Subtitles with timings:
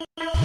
[0.00, 0.26] you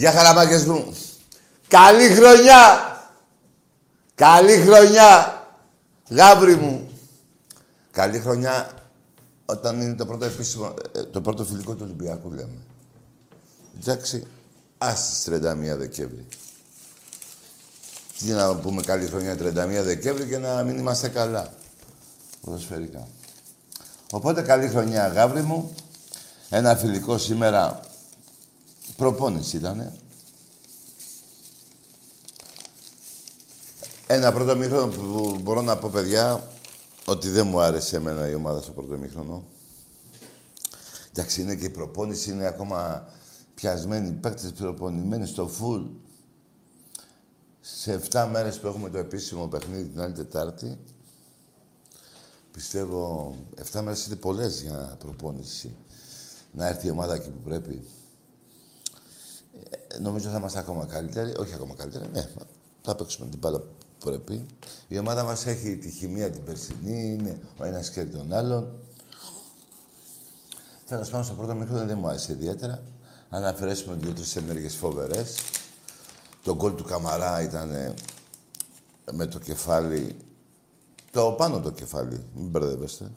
[0.00, 0.96] Γεια χαραμάκες μου.
[1.68, 2.62] Καλή χρονιά.
[4.14, 5.42] Καλή χρονιά.
[6.08, 6.90] Γάβρι μου.
[7.90, 8.70] Καλή χρονιά
[9.44, 12.58] όταν είναι το πρώτο επίσημο, ε, το πρώτο φιλικό του Ολυμπιακού, λέμε.
[13.80, 14.26] Εντάξει,
[14.78, 16.26] ας 31 Δεκέμβρη.
[18.18, 21.52] Τι να πούμε καλή χρονιά 31 Δεκέμβρη και να μην είμαστε καλά.
[22.40, 23.08] Ποδοσφαιρικά.
[24.10, 25.74] Οπότε καλή χρονιά, Γάβρι μου.
[26.50, 27.80] Ένα φιλικό σήμερα
[29.00, 29.92] προπόνηση ήτανε.
[34.12, 36.50] Ένα πρώτο μήχρονο που μπορώ να πω, παιδιά,
[37.04, 39.44] ότι δεν μου άρεσε εμένα η ομάδα στο πρώτο μήχρονο.
[41.10, 43.08] Εντάξει, είναι και η προπόνηση, είναι ακόμα
[43.54, 45.82] πιασμένοι, οι παίκτες προπονημένοι στο φουλ.
[47.60, 50.78] Σε 7 μέρες που έχουμε το επίσημο παιχνίδι την άλλη Τετάρτη,
[52.52, 53.34] πιστεύω
[53.72, 55.74] 7 μέρες είναι πολλές για προπόνηση.
[56.52, 57.84] Να έρθει η ομάδα εκεί που πρέπει.
[59.88, 61.34] Ε, νομίζω θα είμαστε ακόμα καλύτεροι.
[61.38, 62.28] Όχι ακόμα καλύτεροι, ναι.
[62.82, 63.62] Θα παίξουμε την μπάλα
[64.04, 64.46] πρέπει.
[64.88, 68.72] Η ομάδα μας έχει τη χημεία την περσινή, είναι ο ένας και τον άλλον.
[70.86, 72.82] Τέλος πάντων, στο πρώτο μήχρονο δεν μου άρεσε ιδιαίτερα.
[73.30, 75.34] Αν αφαιρέσουμε δύο-τρεις ενέργειες φοβερές.
[76.42, 77.94] Το γκολ του Καμαρά ήταν
[79.12, 80.16] με το κεφάλι.
[81.10, 83.10] Το πάνω το κεφάλι, μην μπερδεύεστε.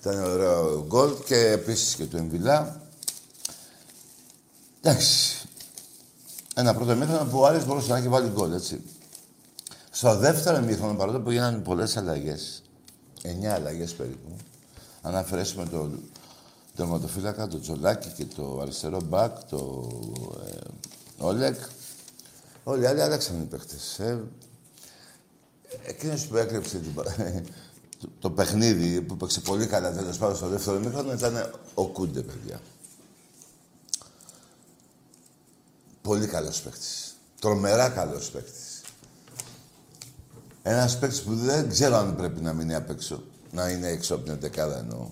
[0.00, 2.82] Ήταν ωραίο γκολ και επίσης και το Εμβιλά.
[4.80, 5.48] Εντάξει.
[6.54, 8.82] Ένα πρώτο μήχρονο που ο Άρης μπορούσε να έχει βάλει γκολ, έτσι.
[10.00, 12.62] Στο δεύτερο ημίχρονο, παρόλο που γίνανε πολλές αλλαγές,
[13.22, 14.36] εννιά αλλαγές περίπου,
[15.02, 15.90] αν αφαιρέσουμε το
[16.76, 19.88] τερματοφύλακα, το Τζολάκι και το αριστερό μπακ, το
[20.46, 20.56] ε,
[21.18, 21.60] Όλεκ,
[22.64, 23.76] όλοι οι άλλοι άλλαξαν οι παίχτε.
[23.98, 24.18] Ε,
[25.86, 27.04] Εκείνος που έκλεψε την, το,
[28.20, 32.60] το παιχνίδι, που έπαιξε πολύ καλά τέλος πάντων στο δεύτερο ημίχρονο, ήταν ο Κούντε, παιδιά.
[36.02, 36.86] Πολύ καλός παίχτη.
[37.40, 38.59] Τρομερά καλός παίχτη.
[40.62, 43.22] Ένας παίκτης που δεν ξέρω αν πρέπει να μείνει απ' έξω.
[43.52, 45.06] Να είναι έξω από την 11 εννοώ.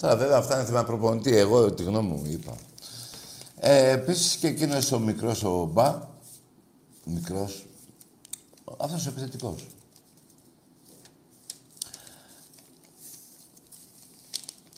[0.00, 1.36] Τώρα βέβαια αυτά είναι θέμα προπονητή.
[1.36, 2.56] Εγώ τη γνώμη μου είπα.
[3.60, 6.08] Ε, Επίσης και εκείνος ο μικρός ο Μπα.
[7.04, 7.66] Μικρός.
[8.78, 9.66] Αυτός ο επιθετικός.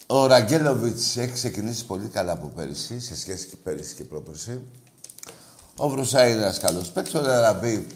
[0.06, 4.60] Ο Ραγκέλοβιτ έχει ξεκινήσει πολύ καλά από πέρυσι, σε σχέση και πέρυσι και πρόπερσι.
[5.76, 7.14] Ο Βρουσάη είναι ένας καλός παίκτης.
[7.14, 7.86] Ο Λαραμπή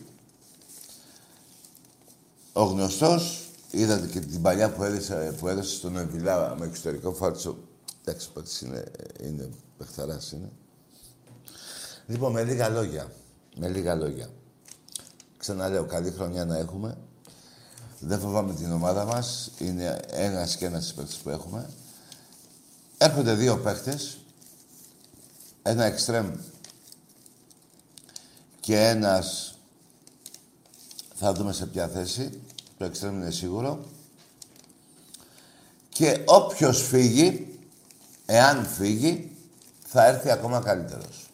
[2.57, 7.59] ο γνωστός, είδατε και την παλιά που έδωσε, που έδωσε στον Εμβιλά με εξωτερικό φάλτσο.
[8.05, 8.85] Εντάξει, ο είναι,
[9.23, 10.51] είναι παιχταράς είναι.
[12.07, 13.13] Λοιπόν, με λίγα λόγια.
[13.57, 14.29] Με λίγα λόγια.
[15.37, 16.99] Ξαναλέω, καλή χρονιά να έχουμε.
[18.01, 19.51] Δεν φοβάμαι την ομάδα μας.
[19.59, 21.71] Είναι ένας και ένας παίκτης που έχουμε.
[22.99, 24.19] Έρχονται δύο παίχτες.
[25.63, 26.31] Ένα εξτρέμ
[28.61, 29.56] και ένας
[31.19, 32.41] θα δούμε σε ποια θέση.
[32.79, 33.85] Το εξτρέμ είναι σίγουρο.
[35.89, 37.59] Και όποιος φύγει,
[38.27, 39.37] εάν φύγει,
[39.87, 41.31] θα έρθει ακόμα καλύτερος.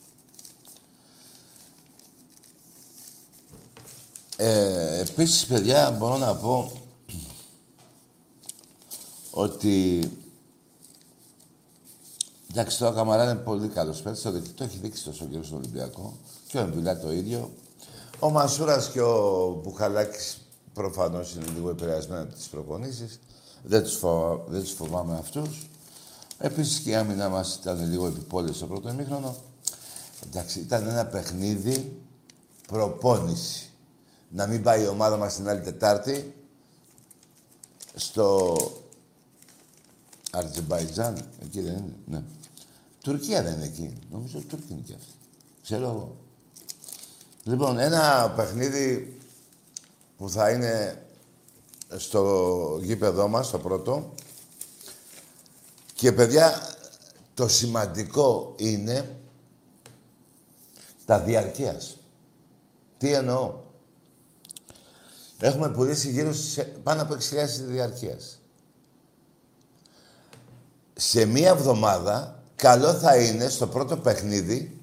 [4.37, 6.73] Ε, επίσης, παιδιά, μπορώ να πω
[9.31, 10.11] ότι
[12.51, 14.23] Εντάξει, τώρα ο Καμαρά είναι πολύ καλός παίκτης.
[14.23, 16.17] Το, το έχει δείξει τόσο καιρό στον Ολυμπιακό.
[16.47, 17.51] Και ο Εμβιλά το ίδιο.
[18.23, 20.39] Ο Μασούρα και ο Μπουχαλάκης
[20.73, 23.21] προφανώς είναι λίγο επηρεασμένοι από τις προπονήσεις.
[23.63, 24.45] Δεν τους φο...
[24.77, 25.69] φοβάμαι αυτούς.
[26.39, 29.37] Επίσης και η άμυνα μας ήταν λίγο επιπόλαιη στο πρώτο ημίχρονο.
[30.27, 32.03] Εντάξει, ήταν ένα παιχνίδι
[32.67, 33.71] προπόνηση.
[34.29, 36.35] Να μην πάει η ομάδα μας την άλλη Τετάρτη
[37.95, 38.57] στο
[40.31, 42.23] Αρτζεμπαϊτζάν, εκεί δεν είναι, ναι.
[43.03, 43.99] Τουρκία δεν είναι εκεί.
[44.11, 45.13] Νομίζω ότι Τούρκοι είναι και αυτοί.
[45.63, 46.17] Ξέρω εγώ.
[47.45, 49.17] Λοιπόν, ένα παιχνίδι
[50.17, 51.05] που θα είναι
[51.97, 54.15] στο γήπεδό μας, το πρώτο.
[55.95, 56.77] Και παιδιά,
[57.35, 59.17] το σημαντικό είναι
[61.05, 61.97] τα διαρκείας.
[62.99, 63.61] Τι εννοώ;
[65.39, 67.19] Έχουμε πουλήσει γύρω σε πάνω από 6.000
[67.67, 68.41] διαρκείας.
[70.95, 74.82] Σε μία εβδομάδα, καλό θα είναι στο πρώτο παιχνίδι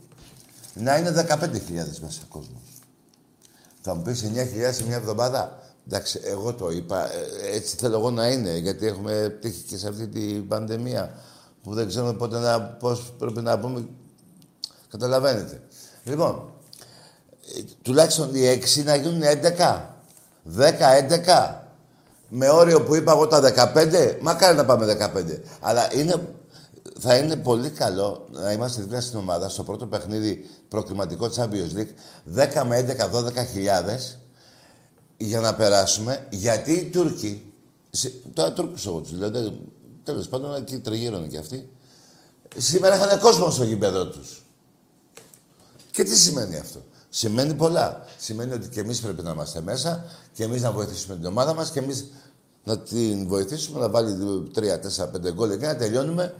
[0.73, 1.49] να είναι 15.000
[2.01, 2.61] μέσα κόσμο.
[3.81, 7.13] Θα μου πεις 9.000 σε μια εβδομάδα; Εντάξει, εγώ το είπα.
[7.13, 11.13] Ε, έτσι θέλω εγώ να είναι, γιατί έχουμε τύχει και σε αυτή την πανδημία
[11.63, 13.87] που δεν ξέρουμε πότε να, πώς πρέπει να πούμε.
[14.89, 15.61] Καταλαβαίνετε.
[16.03, 16.53] Λοιπόν,
[17.57, 19.89] ε, τουλάχιστον οι 6 να γίνουν 11.
[20.57, 21.63] 10, 11.
[22.29, 23.41] Με όριο που είπα εγώ τα
[23.73, 25.41] 15, μακάρι να πάμε 15.
[25.59, 26.27] Αλλά είναι,
[26.99, 31.93] θα είναι πολύ καλό να είμαστε δίπλα στην ομάδα στο πρώτο παιχνίδι προκληματικό Champions League
[32.61, 34.17] 10 με 11, 12 χιλιάδες
[35.17, 37.53] για να περάσουμε, γιατί οι Τούρκοι,
[38.33, 39.31] τώρα Τούρκους εγώ τους λέω,
[40.03, 41.69] τέλος πάντων εκεί τριγύρωνε και αυτοί,
[42.57, 44.43] σήμερα είχαν κόσμο στο γήπεδο τους.
[45.91, 46.79] Και τι σημαίνει αυτό;
[47.09, 48.05] Σημαίνει πολλά.
[48.17, 51.71] Σημαίνει ότι και εμείς πρέπει να είμαστε μέσα και εμείς να βοηθήσουμε την ομάδα μας
[51.71, 52.05] και εμείς
[52.63, 56.35] να την βοηθήσουμε να βάλει 3, 4, 5 γκολ και να τελειώνουμε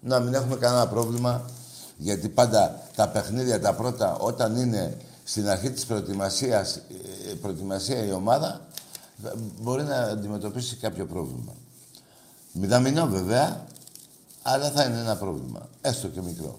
[0.00, 1.44] να μην έχουμε κανένα πρόβλημα.
[1.96, 8.12] Γιατί πάντα τα παιχνίδια τα πρώτα όταν είναι στην αρχή της προετοιμασίας, ε, προετοιμασία η
[8.12, 8.60] ομάδα
[9.60, 11.52] μπορεί να αντιμετωπίσει κάποιο πρόβλημα.
[12.52, 13.66] Μηδαμινό βέβαια,
[14.42, 16.58] αλλά θα είναι ένα πρόβλημα, έστω και μικρό.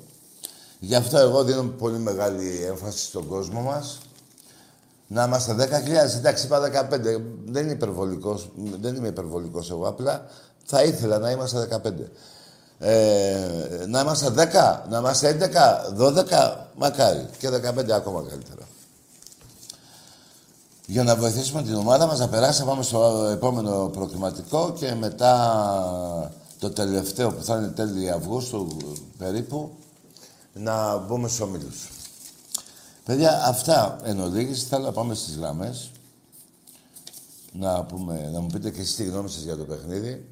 [0.80, 4.00] Γι' αυτό εγώ δίνω πολύ μεγάλη έμφαση στον κόσμο μας.
[5.08, 8.50] Να είμαστε 10.000, εντάξει είπα 15, δεν είναι υπερβολικός,
[8.82, 10.26] δεν είμαι υπερβολικός εγώ, απλά
[10.64, 12.12] θα ήθελα να είμαστε 15.
[12.84, 17.30] Ε, να είμαστε 10, να είμαστε 11, 12, μακάρι.
[17.38, 18.68] Και 15 ακόμα καλύτερα.
[20.86, 26.70] Για να βοηθήσουμε την ομάδα μας να περάσει, πάμε στο επόμενο προκληματικό και μετά το
[26.70, 28.78] τελευταίο που θα είναι τέλη Αυγούστου
[29.18, 29.72] περίπου,
[30.54, 31.90] να μπούμε στους ομίλους.
[33.06, 34.64] Παιδιά, αυτά εν ολίγης.
[34.64, 35.92] Θέλω να πάμε στις γραμμές.
[37.54, 40.26] Να, πούμε, να μου πείτε και εσείς τη γνώμη σας για το παιχνίδι.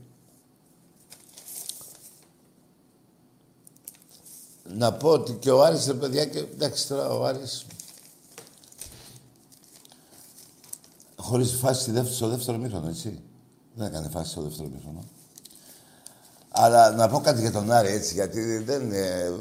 [4.77, 7.65] Να πω ότι και ο Άρης, ρε παιδιά, και εντάξει τώρα ο Άρης...
[11.15, 13.21] Χωρίς φάση στο δεύτερο μήχρονο, έτσι.
[13.73, 15.03] Δεν έκανε φάση στο δεύτερο μήχρονο.
[16.49, 19.33] Αλλά να πω κάτι για τον Άρη, έτσι, γιατί δεν είναι...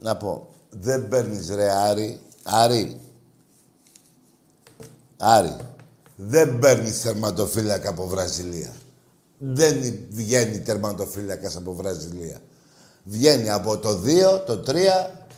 [0.00, 3.00] Να πω, δεν παίρνεις ρε Άρη, Άρη,
[5.16, 5.56] Άρη,
[6.16, 8.72] δεν παίρνεις τερματοφύλακα από Βραζιλία.
[9.38, 12.40] Δεν βγαίνει τερματοφύλακα από Βραζιλία.
[13.10, 14.74] Βγαίνει από το 2, το 3,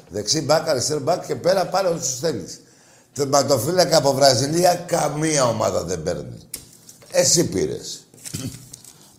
[0.09, 2.61] δεξί μπακ, αριστερό μπακ και πέρα πάρε όσους θέλεις.
[3.13, 6.39] Τερματοφύλακα από Βραζιλία καμία ομάδα δεν παίρνει.
[7.11, 8.07] Εσύ πήρες.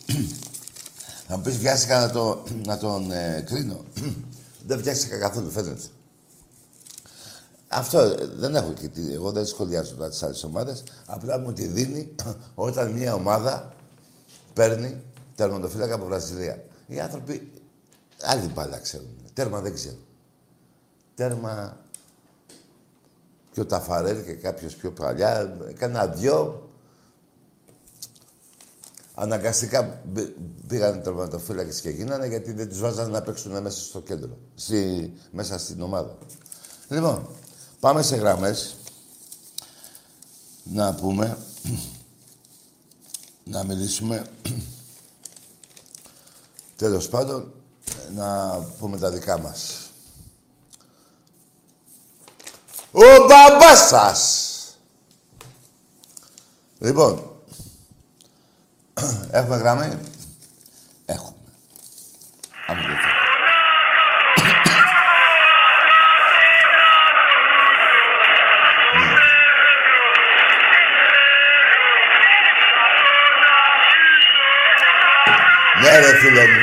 [1.27, 3.83] Θα μου πεις βιάστηκα να, το, να τον ε, κρίνω.
[4.67, 5.81] δεν βιάστηκα καθόλου, φαίνεται.
[7.67, 9.13] Αυτό ε, δεν έχω και τι.
[9.13, 10.83] Εγώ δεν σχολιάζω τώρα τις άλλες ομάδες.
[11.05, 12.15] Απλά μου τη δίνει
[12.55, 13.74] όταν μια ομάδα
[14.53, 15.01] παίρνει
[15.36, 16.63] τερματοφύλακα από Βραζιλία.
[16.88, 17.51] Οι άνθρωποι
[18.24, 19.15] Άλλη μπάλα ξέρουν.
[19.34, 20.06] Τέρμα δεν ξέρουν.
[21.15, 21.77] Τέρμα
[23.51, 25.58] και ο Ταφαρέλ και κάποιος πιο παλιά.
[25.77, 26.68] Κάνα δυο.
[29.15, 30.01] Αναγκαστικά
[30.68, 34.38] πήγαν οι τερματοφύλακες και γίνανε γιατί δεν τους βάζανε να παίξουν μέσα στο κέντρο.
[34.56, 36.18] Στη, μέσα στην ομάδα.
[36.89, 37.27] Λοιπόν,
[37.80, 38.75] πάμε σε γραμμές.
[40.63, 41.38] Να πούμε.
[43.44, 44.25] να μιλήσουμε.
[46.75, 47.53] Τέλος πάντων,
[48.15, 49.89] να πούμε τα δικά μας.
[52.91, 54.51] Ο μπαμπάς σας!
[56.79, 57.31] Λοιπόν,
[59.31, 59.97] έχουμε γραμμή;
[61.05, 61.33] Έχουμε.
[62.67, 62.97] Αν δεν
[75.81, 76.62] Ναι, ρε φίλε μου.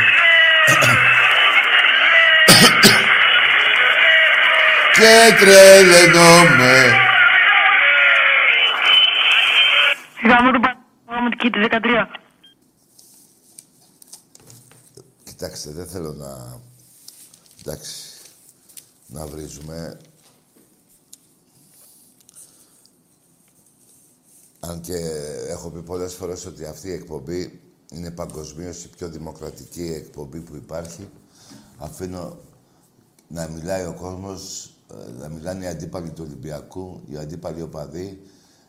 [5.00, 6.74] Και τρελαίνομαι.
[10.28, 10.60] Γάμο του
[11.06, 12.06] Παναγωματική τη 13.
[15.24, 16.60] Κοιτάξτε, δεν θέλω να...
[17.60, 18.20] Εντάξει,
[19.06, 20.00] να βρίζουμε.
[24.60, 24.96] Αν και
[25.48, 30.56] έχω πει πολλές φορές ότι αυτή η εκπομπή είναι παγκοσμίως η πιο δημοκρατική εκπομπή που
[30.56, 31.08] υπάρχει.
[31.78, 32.38] Αφήνω
[33.28, 34.74] να μιλάει ο κόσμος
[35.18, 38.22] να μιλάνε οι αντίπαλοι του Ολυμπιακού, οι αντίπαλοι οπαδοί,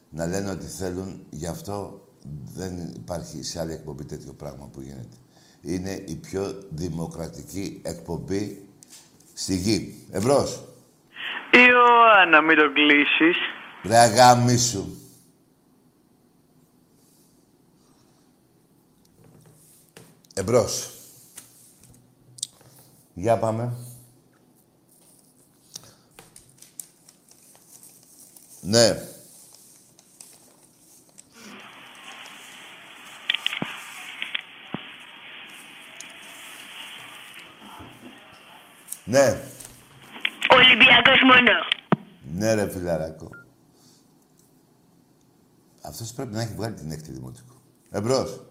[0.10, 1.26] να λένε ότι θέλουν.
[1.30, 2.08] Γι' αυτό
[2.54, 5.18] δεν υπάρχει σε άλλη εκπομπή τέτοιο πράγμα που γίνεται.
[5.62, 8.70] Είναι η πιο δημοκρατική εκπομπή
[9.34, 10.06] στη γη.
[10.12, 10.64] Εμπρός.
[11.52, 13.38] Ιωάννα, μην το κλείσεις.
[13.84, 14.86] Ρε αγάμισου.
[20.34, 20.92] Εμπρός.
[23.14, 23.74] Για πάμε.
[28.62, 29.10] Ναι.
[39.04, 39.42] Ναι.
[40.50, 41.52] Ολυμπιακός μόνο.
[42.34, 43.30] Ναι ρε φιλαράκο.
[45.82, 47.56] Αυτός πρέπει να έχει βγάλει την έκτη δημοτικού.
[47.92, 48.42] Εμπρός.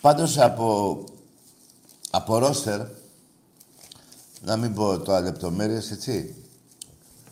[0.00, 1.04] Πάντως από
[2.14, 2.86] από ρόστερ,
[4.42, 6.34] να μην πω τώρα λεπτομέρειες, έτσι.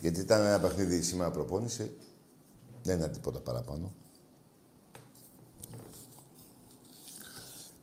[0.01, 1.97] Γιατί ήταν ένα παιχνίδι σήμερα προπόνηση.
[2.83, 3.93] Δεν ήταν τίποτα παραπάνω.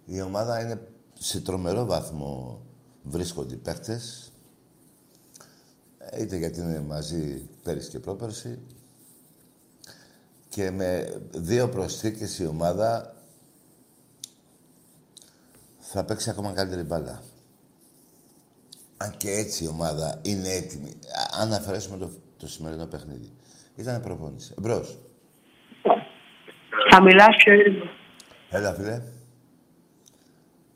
[0.06, 0.88] Η ομάδα είναι
[1.18, 2.62] σε τρομερό βαθμό
[3.02, 4.32] βρίσκονται οι παίχτες.
[6.18, 8.58] Είτε γιατί είναι μαζί πέρυσι και πρόπερσι.
[10.48, 13.17] Και με δύο προσθήκες η ομάδα
[15.90, 17.22] θα παίξει ακόμα καλύτερη μπάλα.
[18.96, 20.98] Αν και έτσι η ομάδα είναι έτοιμη.
[21.40, 23.32] Αν αφαιρέσουμε το, το σημερινό παιχνίδι.
[23.76, 24.54] Ήταν προπόνηση.
[24.58, 24.98] Εμπρός.
[26.90, 27.84] Θα μιλάς πιο ήρεμο.
[28.50, 29.02] Έλα, φίλε.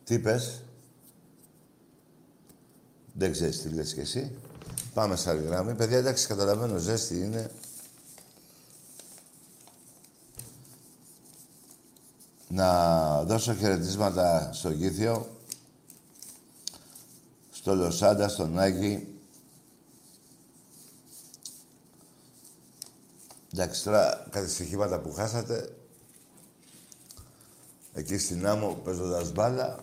[0.05, 0.63] Τι είπες.
[3.13, 4.39] Δεν ξέρεις τι λες κι εσύ.
[4.95, 5.75] Πάμε σε άλλη γράμμη.
[5.75, 7.51] Παιδιά, εντάξει, καταλαβαίνω, ζέστη είναι.
[12.55, 15.37] Να δώσω χαιρετίσματα στο Γήθιο,
[17.53, 19.15] στο Λοσάντα, στον Άγη.
[23.53, 25.77] Εντάξει, τώρα κάτι στοιχήματα που χάσατε.
[27.93, 29.79] Εκεί στην άμμο παίζοντας μπάλα.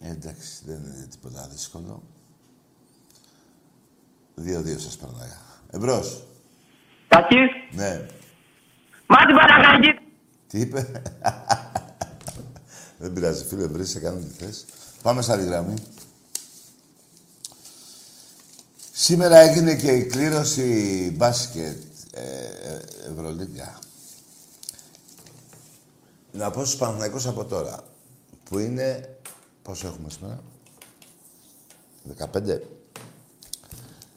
[0.00, 2.02] Ε, εντάξει, δεν είναι τίποτα δύσκολο.
[4.34, 5.40] Δύο-δύο σας περνάγα.
[5.70, 6.26] Εμπρός.
[7.08, 7.50] Τάκης.
[7.72, 8.06] Ναι.
[9.06, 9.98] Μάτι Παναγάκη.
[10.46, 11.02] Τι είπε;
[13.02, 14.64] Δεν πειράζει, φίλε, βρεις, σε κάνω τι θες.
[15.02, 15.74] Πάμε σε άλλη γραμμή.
[18.92, 21.82] Σήμερα έγινε και η κλήρωση μπάσκετ
[22.12, 22.80] ε, ε,
[23.10, 23.78] Ευρωλίγκα.
[26.32, 27.84] Να πω στους Παναθηναϊκούς από τώρα,
[28.44, 29.16] που είναι...
[29.62, 30.42] Πόσο έχουμε σήμερα;
[32.32, 32.60] 15.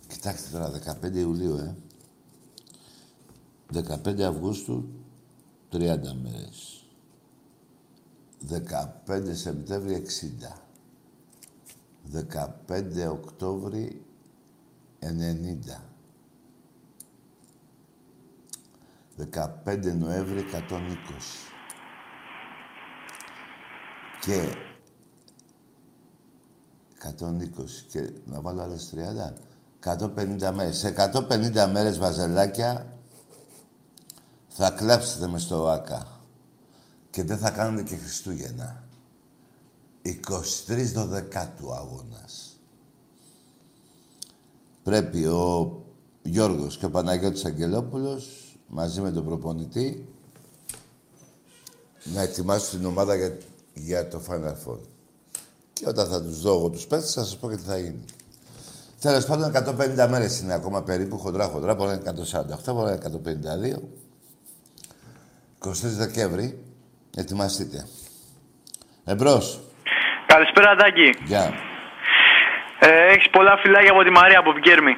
[0.07, 0.71] Κοιτάξτε τώρα,
[1.03, 1.75] 15 Ιουλίου, ε.
[4.05, 4.89] 15 Αυγούστου,
[5.71, 5.77] 30
[6.23, 6.74] μέρες.
[8.49, 10.63] 15 Σεπτέμβρη, 60.
[12.67, 14.05] 15 Οκτώβρη,
[14.99, 15.81] 90.
[19.17, 21.53] 15 Νοέμβρη, 120.
[24.21, 24.55] Και
[26.99, 29.33] 120 και να βάλω άλλες 30.
[29.79, 30.77] 150 μέρες.
[30.77, 32.97] Σε 150 μέρες, βαζελάκια,
[34.47, 36.14] θα κλάψετε μες στο ΆΚΑ.
[37.15, 38.83] Και δεν θα κάνετε και Χριστούγεννα.
[40.03, 42.59] 23 Δεκάτου αγώνας.
[44.83, 45.83] Πρέπει ο
[46.21, 50.07] Γιώργος και ο Παναγιώτης Αγγελόπουλος μαζί με τον προπονητή
[52.03, 53.37] να ετοιμάσουν την ομάδα για,
[53.73, 54.79] για το Final Four.
[55.73, 58.05] Και όταν θα τους δω εγώ τους παίχτες θα σας πω και τι θα γίνει.
[58.99, 61.75] Τέλος πάντων, 150 μέρες είναι ακόμα περίπου χοντρά-χοντρά.
[61.75, 62.23] Μπορεί να είναι
[62.65, 63.79] 148, μπορεί να είναι
[65.59, 65.69] 152.
[65.69, 66.64] 23 Δεκέμβρη,
[67.15, 67.87] ετοιμαστείτε.
[69.05, 69.59] Εμπρός.
[70.25, 71.09] Καλησπέρα, Τάκη.
[71.23, 71.53] Γεια.
[72.79, 74.97] Ε, έχεις πολλά φιλάκια από τη Μαρία από Πικέρμη.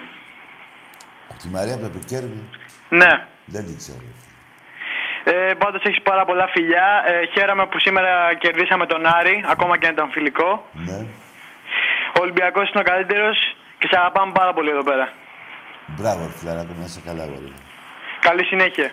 [1.29, 2.49] Από τη Μαρία από το Πικέρμη;
[2.89, 3.11] Ναι.
[3.45, 4.01] Δεν την ξέρω.
[5.23, 7.03] Ε, πάντως έχεις πάρα πολλά φιλιά.
[7.05, 10.65] Ε, χαίρομαι που σήμερα κερδίσαμε τον Άρη, ακόμα και αν ήταν φιλικό.
[10.73, 11.05] Ναι.
[12.17, 13.37] Ο Ολυμπιακός είναι ο καλύτερος
[13.79, 15.11] και σε αγαπάμε πάρα πολύ εδώ πέρα.
[15.87, 17.53] Μπράβο, φιλαράκο, να είσαι καλά, γόρι.
[18.19, 18.91] Καλή συνέχεια.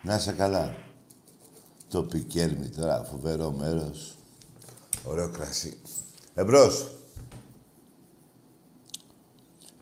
[0.00, 0.74] Να είσαι καλά.
[1.94, 4.14] Το Πικέρμη τώρα, φοβερό μέρος.
[5.04, 5.78] Ωραίο κρασί.
[6.34, 6.90] Εμπρός.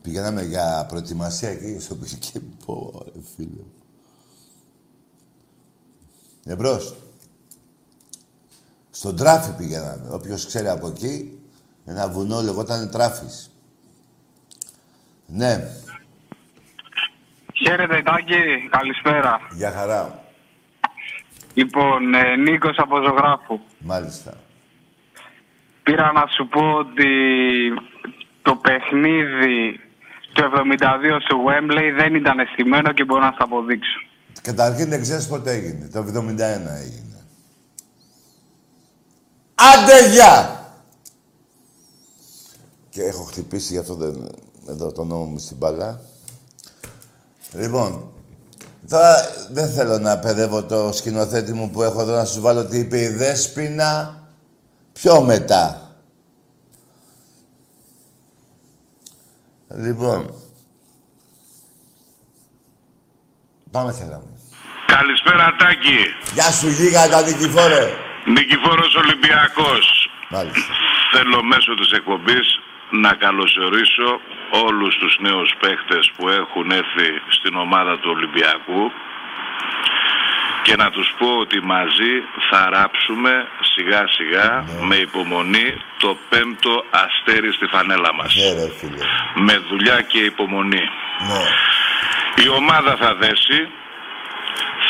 [0.01, 2.57] Πηγαίναμε για προετοιμασία εκεί στο Πικέρμη.
[2.65, 3.63] Πω, ρε φίλε.
[6.45, 6.95] Εμπρός.
[8.91, 10.09] Στον τράφι πηγαίναμε.
[10.09, 11.39] Όποιος ξέρει από εκεί,
[11.85, 13.51] ένα βουνό λεγόταν τράφης.
[15.27, 15.71] Ναι,
[17.53, 19.39] Χαίρετε Τάκη, καλησπέρα.
[19.55, 20.22] για χαρά.
[21.53, 23.59] Λοιπόν, ε, Νίκος από Ζωγράφου.
[23.79, 24.33] Μάλιστα.
[25.83, 27.07] Πήρα να σου πω ότι
[28.41, 29.79] το παιχνίδι
[30.33, 33.99] το 72 στο Wembley δεν ήταν αισθημένο και μπορώ να σας αποδείξω.
[34.41, 35.89] Καταρχήν δεν ξέρεις πότε έγινε.
[35.93, 36.37] Το 71
[36.83, 37.25] έγινε.
[39.55, 40.61] Άντε, γεια!
[42.89, 44.29] Και έχω χτυπήσει γι' αυτό δεν...
[44.69, 46.01] εδώ το νόμο μου στην μπάλα.
[47.53, 48.12] Λοιπόν,
[48.89, 49.15] τώρα
[49.51, 52.99] δεν θέλω να παιδεύω το σκηνοθέτη μου που έχω εδώ να σου βάλω τι είπε
[52.99, 54.21] η Δέσποινα.
[54.93, 55.81] Πιο μετά.
[59.75, 60.33] Λοιπόν,
[63.71, 64.33] πάμε σε γραμμή.
[64.85, 66.01] Καλησπέρα Τάκη.
[66.33, 67.83] Γεια σου γίγαντα Νικηφόρε.
[68.25, 70.09] Νικηφόρος Ολυμπιακός.
[70.29, 70.73] Μάλιστα.
[71.13, 72.47] Θέλω μέσω της εκπομπής
[73.03, 74.09] να καλωσορίσω
[74.65, 77.09] όλους τους νέους παίχτες που έχουν έρθει
[77.43, 78.91] στην ομάδα του Ολυμπιακού
[80.63, 82.13] και να τους πω ότι μαζί
[82.49, 88.35] θα ράψουμε σιγά σιγά με υπομονή το πέμπτο αστέρι στη φανέλα μας.
[88.35, 89.03] Ναι, ρε φίλε.
[89.33, 90.85] Με δουλειά και υπομονή.
[91.29, 91.43] Ναι.
[92.43, 93.59] Η ομάδα θα δέσει.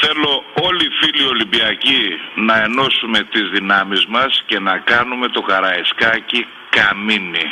[0.01, 2.03] Θέλω όλοι οι φίλοι Ολυμπιακοί
[2.35, 7.47] να ενώσουμε τις δυνάμεις μας και να κάνουμε το Καραϊσκάκι καμίνι.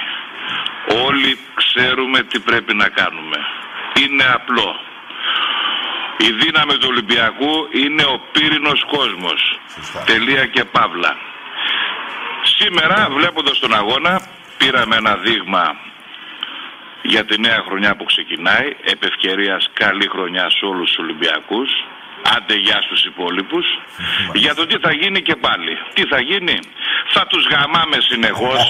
[1.06, 3.38] Όλοι ξέρουμε τι πρέπει να κάνουμε.
[4.02, 4.80] Είναι απλό.
[6.28, 9.60] Η δύναμη του Ολυμπιακού είναι ο πύρινος κόσμος.
[9.76, 10.04] Σωστά.
[10.04, 11.18] Τελεία και παύλα.
[12.44, 14.22] Σήμερα βλέποντας τον αγώνα
[14.58, 15.76] πήραμε ένα δείγμα
[17.02, 18.68] για τη νέα χρονιά που ξεκινάει.
[18.94, 21.70] Επ' ευκαιρίας καλή χρονιά σε όλους τους Ολυμπιακούς.
[22.36, 23.66] Άντε γεια στους υπόλοιπους.
[24.34, 25.78] Για το τι θα γίνει και πάλι.
[25.94, 26.60] Τι θα γίνει;
[27.14, 28.62] Θα τους γαμάμε συνεχώς.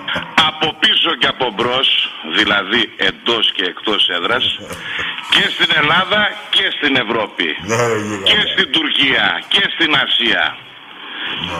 [0.48, 2.10] από πίσω και από μπρος.
[2.34, 4.58] Δηλαδή εντός και εκτός έδρας.
[5.30, 7.56] Και στην Ελλάδα και στην Ευρώπη.
[7.60, 8.30] Ναι, ρε γίγαντα.
[8.30, 10.56] Και στην Τουρκία και στην Ασία.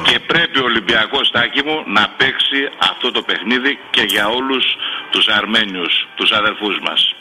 [0.03, 4.65] Και πρέπει ο Ολυμπιακός Τάκη μου να παίξει αυτό το παιχνίδι και για όλους
[5.11, 7.16] τους Αρμένιους, τους αδερφούς μας.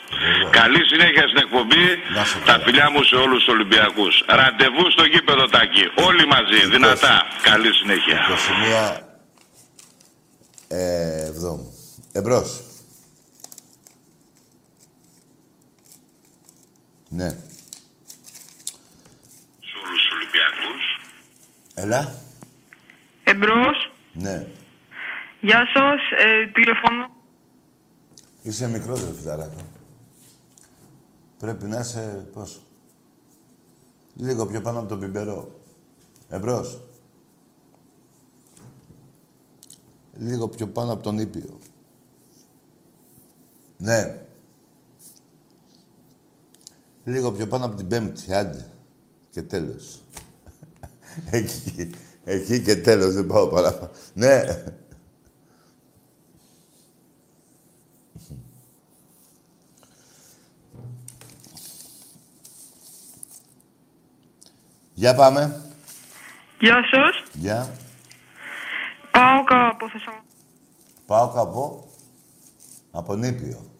[0.50, 1.84] Καλή συνέχεια στην εκπομπή.
[2.14, 2.64] Να σε Τα καλά.
[2.64, 4.24] φιλιά μου σε όλους τους Ολυμπιακούς.
[4.26, 5.84] Ραντεβού στο γήπεδο Τάκη.
[6.08, 7.22] Όλοι μαζί, δυνατά.
[7.42, 8.18] Καλή συνέχεια.
[8.98, 9.00] 21
[10.68, 11.72] ε, εβδόμου.
[12.12, 12.60] Εμπρός.
[17.08, 17.28] Ναι.
[17.28, 17.36] Σε
[19.84, 20.84] όλους τους Ολυμπιακούς.
[21.74, 22.14] Έλα.
[23.24, 23.92] Εμπρός.
[24.12, 24.46] Ναι.
[25.40, 26.00] Γεια σας.
[26.24, 27.10] Ε, τηλεφωνώ.
[28.42, 29.60] Είσαι μικρός ρε φιλαράκο.
[31.38, 32.66] Πρέπει να είσαι πώς.
[34.14, 35.60] Λίγο πιο πάνω από τον πιμπερό.
[36.28, 36.80] Εμπρός.
[40.18, 41.58] Λίγο πιο πάνω από τον ήπιο.
[43.76, 44.26] Ναι.
[47.04, 48.70] Λίγο πιο πάνω από την πέμπτη, άντε.
[49.30, 50.02] Και τέλος.
[51.30, 51.90] εκεί,
[52.24, 53.90] εκεί και τέλος, δεν πάω παραπάνω.
[54.14, 54.64] Ναι.
[64.98, 65.62] Για πάμε.
[66.58, 67.32] Γεια σας.
[67.32, 67.70] Για.
[69.10, 70.34] Πάω από Θεσσαλονίκη.
[71.06, 71.88] Πάω κάπου.
[72.90, 73.70] Από νήπιο.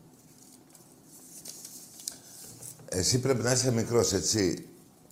[2.89, 4.69] Εσύ πρέπει να είσαι μικρός, έτσι.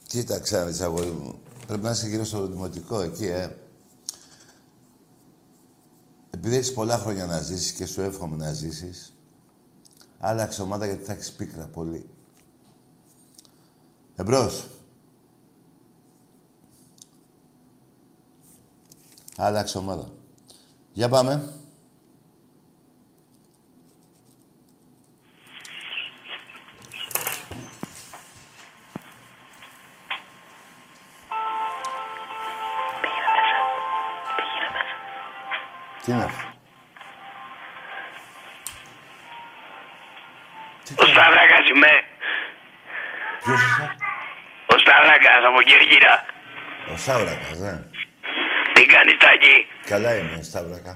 [0.07, 1.40] Κοίταξε να δεις, αγόρι μου.
[1.67, 3.57] Πρέπει να είσαι γύρω στο δημοτικό, εκεί, ε.
[6.31, 9.17] Επειδή έχεις πολλά χρόνια να ζήσεις και σου εύχομαι να ζήσεις,
[10.19, 12.09] άλλαξε ομάδα γιατί θα έχεις πίκρα πολύ.
[14.17, 14.69] Εμπρός.
[19.38, 20.09] Άλλαξε ομάδα.
[20.92, 21.53] Για πάμε.
[36.05, 36.47] Τι είναι αυτό;
[40.97, 41.88] Ο Σταύρακας είμαι.
[43.42, 43.97] Ποιος είσαι;
[44.66, 46.25] Ο Σταύρακας από Κέρκυρα.
[46.92, 47.83] Ο Σάβρακας, ναι.
[49.07, 49.57] Τι κάνεις Τάκη.
[49.93, 50.93] Καλά είμαι, Σταύρακα.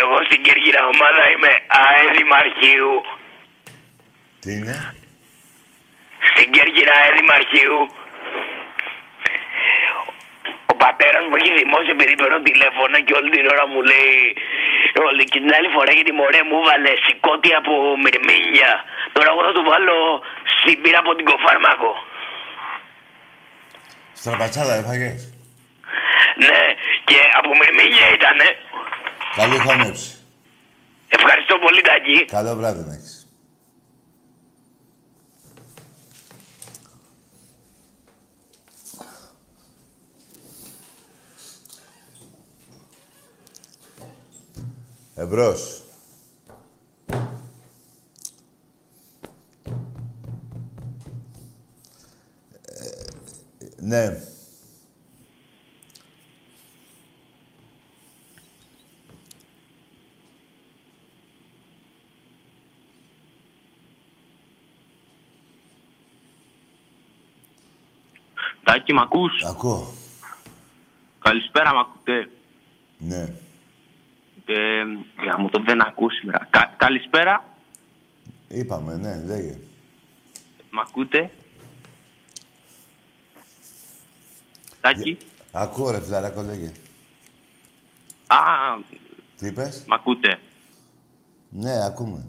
[0.00, 1.52] Εγώ στην Κέρκυρα ομάδα είμαι
[1.84, 2.94] ΑΕ Δημαρχείου.
[4.42, 4.76] Τι είναι;
[6.30, 7.78] Στην Κέρκυρα ΑΕ Δημαρχείου.
[10.72, 14.16] Ο πατέρας μου έχει δημόσιο επειδή παίρνω τηλέφωνο και όλη την ώρα μου λέει
[15.08, 17.72] όλη και την άλλη φορά γιατί μωρέ μου βάλε σηκώτη από
[18.02, 18.70] μυρμήνια.
[19.14, 19.96] Τώρα εγώ θα του βάλω
[20.60, 21.90] συμπήρα από την κοφάρμακο.
[24.20, 25.20] Στραπατσάδα έφαγες;
[26.46, 26.62] Ναι,
[27.04, 28.48] και από μυρμήνια ήτανε.
[29.36, 30.18] Καλή χώνεψη.
[31.08, 32.24] Ευχαριστώ πολύ Τάκη.
[32.24, 33.22] Καλό βράδυ να έχεις.
[45.14, 45.82] Εμπρός.
[52.66, 52.86] Ε,
[53.76, 54.22] ναι.
[68.78, 69.92] Τάκη, μ' ακούς; Ακούω.
[71.18, 72.30] Καλησπέρα, μ' ακούτε;
[72.98, 73.32] Ναι.
[74.46, 74.82] Ε,
[75.22, 76.46] για μου το δεν ακούς σήμερα.
[76.50, 77.44] Κα, καλησπέρα,
[78.48, 79.58] Είπαμε, ναι, λέγε.
[80.70, 81.30] μ' ακούτε;
[84.80, 85.18] Τάκη.
[85.52, 86.72] Ακούω ρε φιλαράκο, λέγε.
[88.26, 88.36] Α,
[89.36, 90.38] Τι είπες; μ' ακούτε;
[91.50, 92.24] Ναι, ακούμε.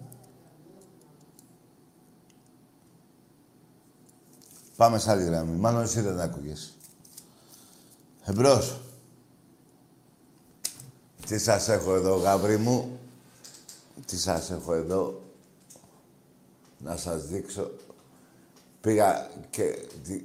[4.80, 5.56] Πάμε σε άλλη γραμμή.
[5.58, 6.74] Μάλλον εσύ δεν άκουγες.
[8.24, 8.80] Εμπρός.
[11.28, 13.00] Τι σας έχω εδώ, γάβρι μου.
[14.06, 15.22] Τι σας έχω εδώ.
[16.78, 17.72] Να σας δείξω.
[18.82, 20.24] Πήγα και τη-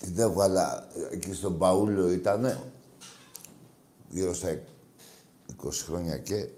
[0.00, 2.62] την έβγαλα εκεί στον Παούλιο ήτανε.
[4.08, 4.58] Γύρω στα
[5.62, 6.48] 20 χρόνια και...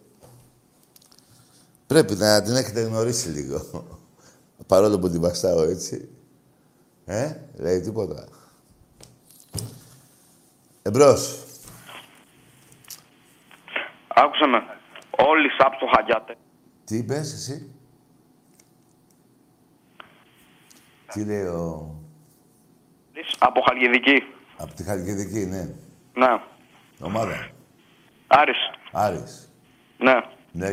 [1.87, 3.85] Πρέπει να την έχετε γνωρίσει λίγο.
[4.67, 6.09] Παρόλο που την βαστάω έτσι.
[7.07, 8.29] Ε, λέει τίποτα.
[10.83, 11.45] Εμπρός.
[14.09, 14.59] Άκουσα με.
[15.11, 16.37] Όλοι σαπ στο χαγιάτε.
[16.85, 17.75] Τι είπες εσύ;
[21.13, 21.95] Τι λέει ο...
[23.39, 24.23] Από Χαλκιδική.
[24.57, 25.75] Από τη Χαλκιδική, ναι.
[26.15, 26.41] Ναι.
[27.01, 27.49] Ομάδα.
[28.27, 28.57] Άρης.
[28.93, 29.53] Άρης.
[29.99, 30.15] Ναι.
[30.53, 30.69] Ναι.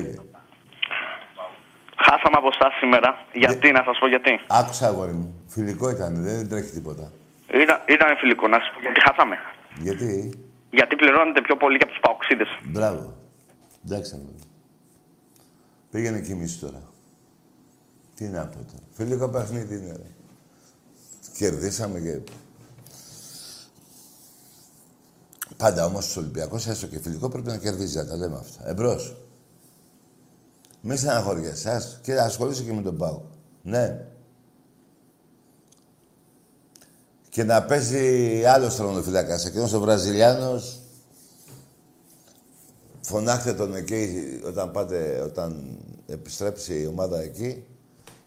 [2.11, 3.09] Χάσαμε από εσάς σήμερα.
[3.33, 4.33] Γιατί, να σας πω γιατί.
[4.47, 5.43] Άκουσα, αγόρι μου.
[5.47, 7.11] Φιλικό ήταν, δεν τρέχει τίποτα.
[7.63, 9.35] Ήταν, ήταν φιλικό, να σας πω γιατί χάσαμε.
[9.79, 10.33] Γιατί;
[10.71, 12.49] Γιατί πληρώνετε πιο πολύ και από τους παοξίδες.
[12.63, 13.03] Μπράβο.
[13.85, 14.31] Εντάξει, αγόρι.
[14.31, 14.49] μου.
[15.91, 16.81] Πήγαινε κοιμήσου τώρα.
[18.15, 18.85] Τι να πω τώρα.
[18.91, 20.09] Φιλικό παιχνίδι είναι, ρε.
[21.37, 22.21] Κερδίσαμε και...
[25.57, 28.69] Πάντα όμως ο Ολυμπιακός, έστω και φιλικό, πρέπει να κερδίζει, να τα λέμε αυτά.
[28.69, 29.15] Εμπρός.
[30.81, 31.99] Μη στεναχωριέσαι, ας.
[32.01, 33.21] Και ασχολείσαι και με τον Πάο.
[33.61, 34.05] Ναι.
[37.29, 39.39] Και να παίζει άλλος τρονοφυλάκα.
[39.45, 40.79] Εκείνος ο Βραζιλιάνος,
[43.01, 47.65] φωνάχτε τον εκεί όταν πάτε, όταν επιστρέψει η ομάδα εκεί,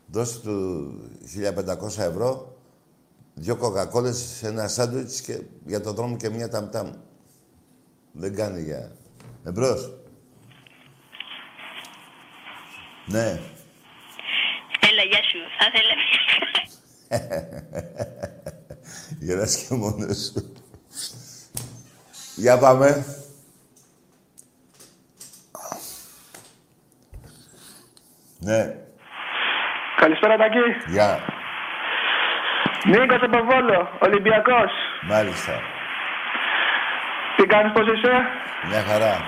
[0.07, 0.93] δώστε του
[1.79, 2.57] 1500 ευρώ,
[3.35, 6.91] δυο κοκακόλες, ένα σάντουιτς και για τον δρόμο και μια ταμτάμ.
[8.13, 8.93] Δεν κάνει για...
[9.45, 10.04] Εμπρός.
[13.07, 13.41] Ναι.
[14.81, 15.39] Έλα, γεια σου.
[15.59, 15.95] Θα ήθελα
[19.21, 20.53] Γελάς και μόνος σου.
[22.37, 23.05] Για πάμε.
[28.39, 28.75] Ναι.
[29.97, 30.91] Καλησπέρα, Τακί.
[30.93, 31.21] Γεια.
[32.85, 34.73] Νίκος από Βόλο, Ολυμπιακός.
[35.03, 35.61] Μάλιστα.
[37.37, 38.13] Τι κάνεις, πώς είσαι;
[38.69, 39.21] Μια χαρά.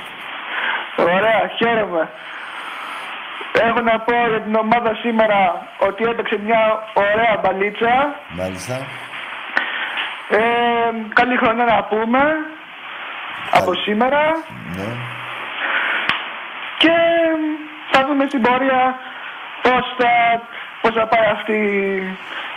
[0.99, 2.11] Ωραία, χαίρομαι.
[3.65, 6.63] Έχω να πω για την ομάδα σήμερα ότι έπαιξε μια
[6.95, 8.15] ωραία μπαλίτσα.
[8.29, 8.75] Μάλιστα.
[10.29, 10.41] Ε,
[11.13, 12.21] καλή χρονιά να πούμε.
[13.51, 14.23] Από σήμερα.
[14.77, 14.89] Ναι.
[16.79, 16.97] Και
[17.91, 18.99] θα δούμε στην πορεία
[19.63, 20.13] πώς θα,
[20.81, 21.57] πώς θα πάει αυτή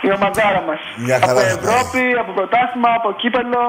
[0.00, 0.80] η ομαδάρα μας.
[0.96, 1.56] Μια χαρά από θα πάει.
[1.56, 3.64] Ευρώπη, από πρωτάθλημα, από κύπελο.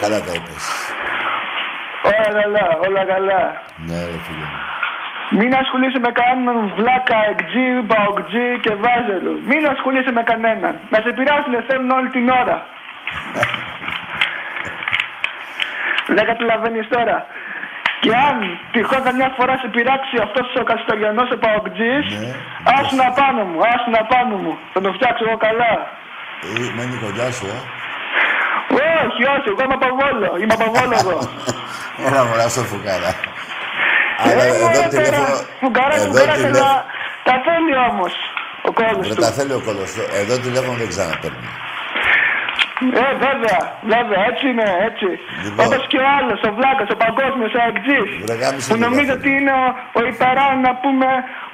[0.00, 0.64] Καλά τα είπες.
[2.02, 3.42] Όλα καλά, όλα καλά.
[3.86, 4.60] Ναι, ρε φίλε μου.
[5.30, 9.32] Μην ασχολείσαι με κανέναν βλάκα, εκτζή, παοκτζή και βάζελο.
[9.50, 10.74] Μην ασχολείσαι με κανέναν.
[10.92, 12.56] Να σε πειράσουν θέλουν όλη την ώρα.
[16.16, 17.26] Δεν καταλαβαίνεις τώρα.
[18.00, 18.36] Και αν
[18.72, 22.32] τυχόν καμιά φορά σε πειράξει αυτός ο Καστοριανό ο Παοκτζή, Ναι.
[22.76, 24.52] άσου να πάνω μου, άσου να πάνω μου.
[24.72, 25.72] Θα το φτιάξω εγώ καλά.
[26.46, 27.58] Ε, μένει κοντά σου, ε.
[29.06, 30.30] Όχι, όχι, εγώ είμαι από Βόλο.
[30.40, 31.18] Είμαι από Βόλο εγώ.
[32.06, 33.10] Έλα μωρά στο φουκάρα.
[34.22, 35.34] Αλλά Ε, εδώ μωρέ, τώρα, τηλέφωνο...
[35.62, 36.84] Φουγκαρά, Εδώ φουγκαρά, αλλά τηλέφωνο...
[37.28, 38.12] τα θέλει όμως
[38.68, 39.20] ο κόσμος Ρε του.
[39.26, 39.90] τα θέλει ο κόλος.
[40.22, 41.48] Εδώ τηλέφωνο δεν ξαναπαίρνει.
[43.04, 43.60] Ε, βέβαια,
[43.94, 45.08] βέβαια, έτσι είναι, έτσι.
[45.44, 45.60] Λοιπόν.
[45.66, 48.08] Όπως και ο άλλος, ο Βλάκας, ο παγκόσμιος, ο Αγκτζής.
[48.24, 49.20] Βρε, γάμισε Που το νομίζω καθένα.
[49.20, 49.64] ότι είναι ο,
[49.98, 51.08] ο υπεράν, να πούμε,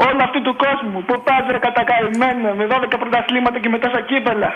[0.06, 0.98] όλου αυτού του κόσμου.
[1.08, 4.50] Που πας ρε κατακαημένο, με 12 πρωταθλήματα και με τόσα κύπελα.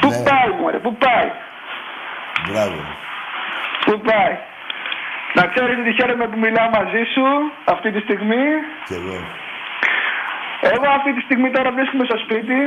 [0.00, 0.22] Πού Ναι.
[0.28, 1.28] πάει, μωρέ, πού πάει,
[2.48, 2.78] Μπράβο.
[3.86, 4.34] πού πάει.
[5.38, 7.24] Να ξέρεις ότι χαίρομαι που μιλάω μαζί σου
[7.74, 8.44] αυτή τη στιγμή.
[8.88, 9.18] Κι εγώ.
[10.74, 12.58] Εγώ αυτή τη στιγμή τώρα βρίσκομαι στο σπίτι.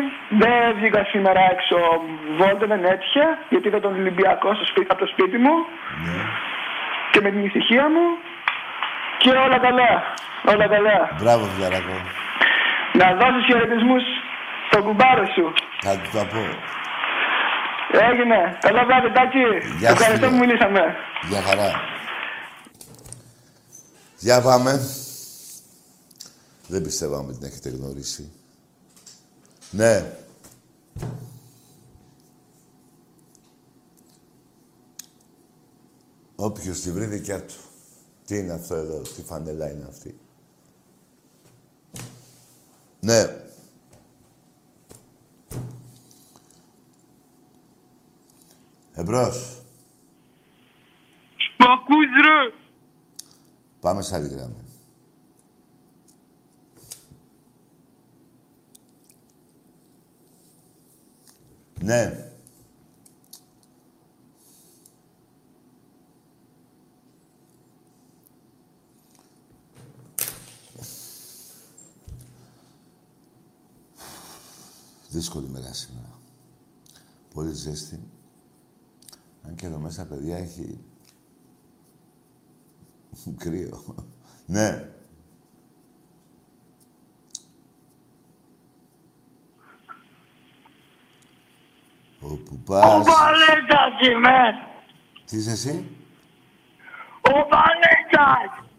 [0.43, 1.77] Δεν βγήκα σήμερα έξω
[2.37, 3.25] βόλτα, δεν έτυχε.
[3.49, 5.55] Γιατί είδα τον Ολυμπιακό στο σπίτι, από το σπίτι μου.
[6.05, 6.17] Ναι.
[7.11, 8.05] Και με την ησυχία μου.
[9.21, 9.91] Και όλα καλά.
[10.51, 10.97] Όλα καλά.
[11.21, 11.95] Μπράβο, φιλαράκο.
[12.99, 14.03] Να δώσεις χαιρετισμούς
[14.67, 15.45] στον κουμπάρο σου.
[15.85, 16.43] Θα του τα πω.
[18.09, 18.39] Έγινε.
[18.65, 19.45] Καλό βράδυ, Τάκη.
[19.79, 20.45] Γεια σου, Ευχαριστώ που φίλε.
[20.45, 20.83] μιλήσαμε.
[21.31, 21.69] Για χαρά.
[24.23, 24.87] Για πάμε.
[26.67, 28.31] Δεν πιστεύω αν την έχετε γνωρίσει.
[29.71, 30.15] Ναι.
[36.35, 37.53] Όποιος τη βρει δικιά του.
[38.25, 40.17] Τι είναι αυτό εδώ, τι φανελά είναι αυτή.
[42.99, 43.43] Ναι.
[48.93, 49.61] Εμπρός.
[51.57, 52.62] Μ' ακούς ρε!
[53.83, 54.55] Πάμε σε άλλη γραμμή.
[61.79, 62.31] Ναι.
[75.09, 76.19] Δύσκολη μέρα σήμερα.
[77.33, 77.99] Πολύ ζέστη.
[79.43, 80.79] Αν και εδώ μέσα, παιδιά, έχει
[83.37, 83.83] κρύο.
[84.45, 84.87] ναι.
[92.19, 93.05] Όπου Ο πας...
[93.05, 94.39] Βαλέντας είμαι.
[95.25, 95.97] Τι είσαι εσύ;
[97.21, 98.69] Ο Βαλέντας.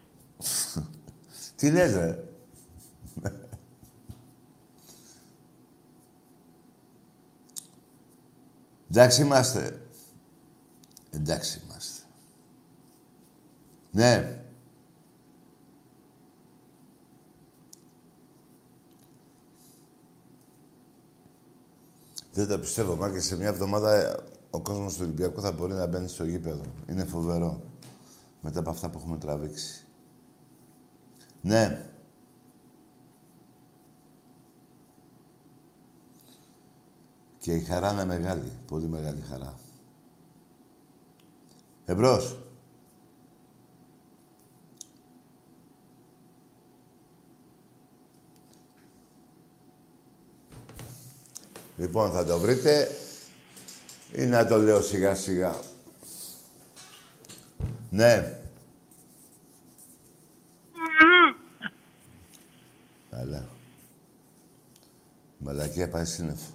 [1.55, 2.19] Τι λες, ρε;
[8.89, 9.87] Εντάξει είμαστε.
[11.11, 11.64] Εντάξει είμαστε.
[13.95, 14.39] Ναι.
[22.31, 25.87] Δεν τα πιστεύω, μα και σε μια εβδομάδα ο κόσμος του Ολυμπιακού θα μπορεί να
[25.87, 26.63] μπαίνει στο γήπεδο.
[26.89, 27.61] Είναι φοβερό.
[28.41, 29.85] Μετά από αυτά που έχουμε τραβήξει.
[31.41, 31.89] Ναι.
[37.37, 38.51] Και η χαρά είναι μεγάλη.
[38.67, 39.59] Πολύ μεγάλη χαρά.
[41.85, 42.44] Εμπρός.
[51.77, 52.89] Λοιπόν, θα το βρείτε
[54.13, 55.59] ή να το λέω σιγά σιγά.
[57.89, 58.39] Ναι.
[63.09, 63.45] Καλά.
[65.37, 66.51] Μαλακία πάει σύννεφο.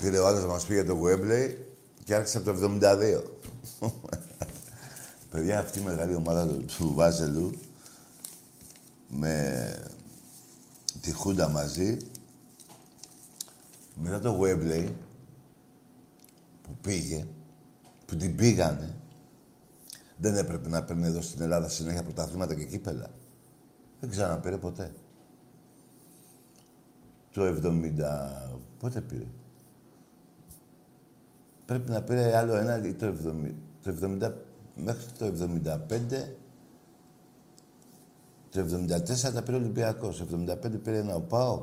[0.00, 1.54] Πήρε ο άλλος να μας πήγε το Wembley
[2.04, 3.22] και άρχισε από το 72.
[5.30, 7.50] Παιδιά, αυτή η μεγάλη ομάδα του- του Βάζελου
[9.16, 9.68] με
[11.00, 11.96] τη Χούντα μαζί
[13.94, 14.92] μετά το Wembley
[16.62, 17.26] που πήγε,
[18.06, 18.94] που την πήγανε,
[20.16, 23.10] δεν έπρεπε να παίρνει εδώ στην Ελλάδα συνέχεια πρωταθλήματα και κύπελα.
[24.00, 24.92] Δεν ξαναπήρε ποτέ.
[27.32, 27.80] Το 70...
[28.78, 29.26] Πότε πήρε;
[31.66, 33.50] Πρέπει να πήρε άλλο ένα ή το 70...
[33.82, 34.32] Το 70...
[34.74, 35.32] Μέχρι το
[35.88, 36.43] 75...
[38.54, 40.18] Το 74 τα πήρε ο Ολυμπιακός.
[40.18, 40.26] Το
[40.64, 41.62] 75 πήρε ένα ο ΠΑΟΚ.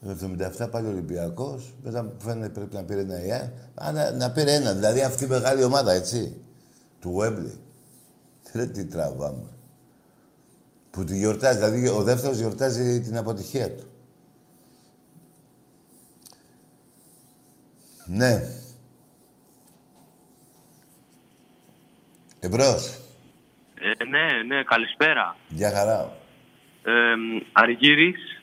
[0.00, 0.16] Το
[0.60, 1.74] 77 πάλι ο Ολυμπιακός.
[1.82, 3.52] Μετά μου φαίνεται πρέπει να πήρε ένα ΙΑ.
[3.74, 4.74] Α, να, να πήρε ένα.
[4.74, 6.40] Δηλαδή αυτή η μεγάλη ομάδα, έτσι.
[7.00, 7.58] Του Wembley.
[8.52, 9.52] Ρε τι τραβάμε.
[10.90, 11.58] Που τη γιορτάζει.
[11.58, 13.84] Δηλαδή ο δεύτερος γιορτάζει την αποτυχία του.
[18.06, 18.48] Ναι.
[22.40, 22.98] Εμπρός.
[23.82, 25.36] Ε, ναι, ναι, καλησπέρα.
[25.48, 26.12] Γεια χαρά.
[26.84, 26.90] Ε,
[27.52, 28.40] Αργύρης,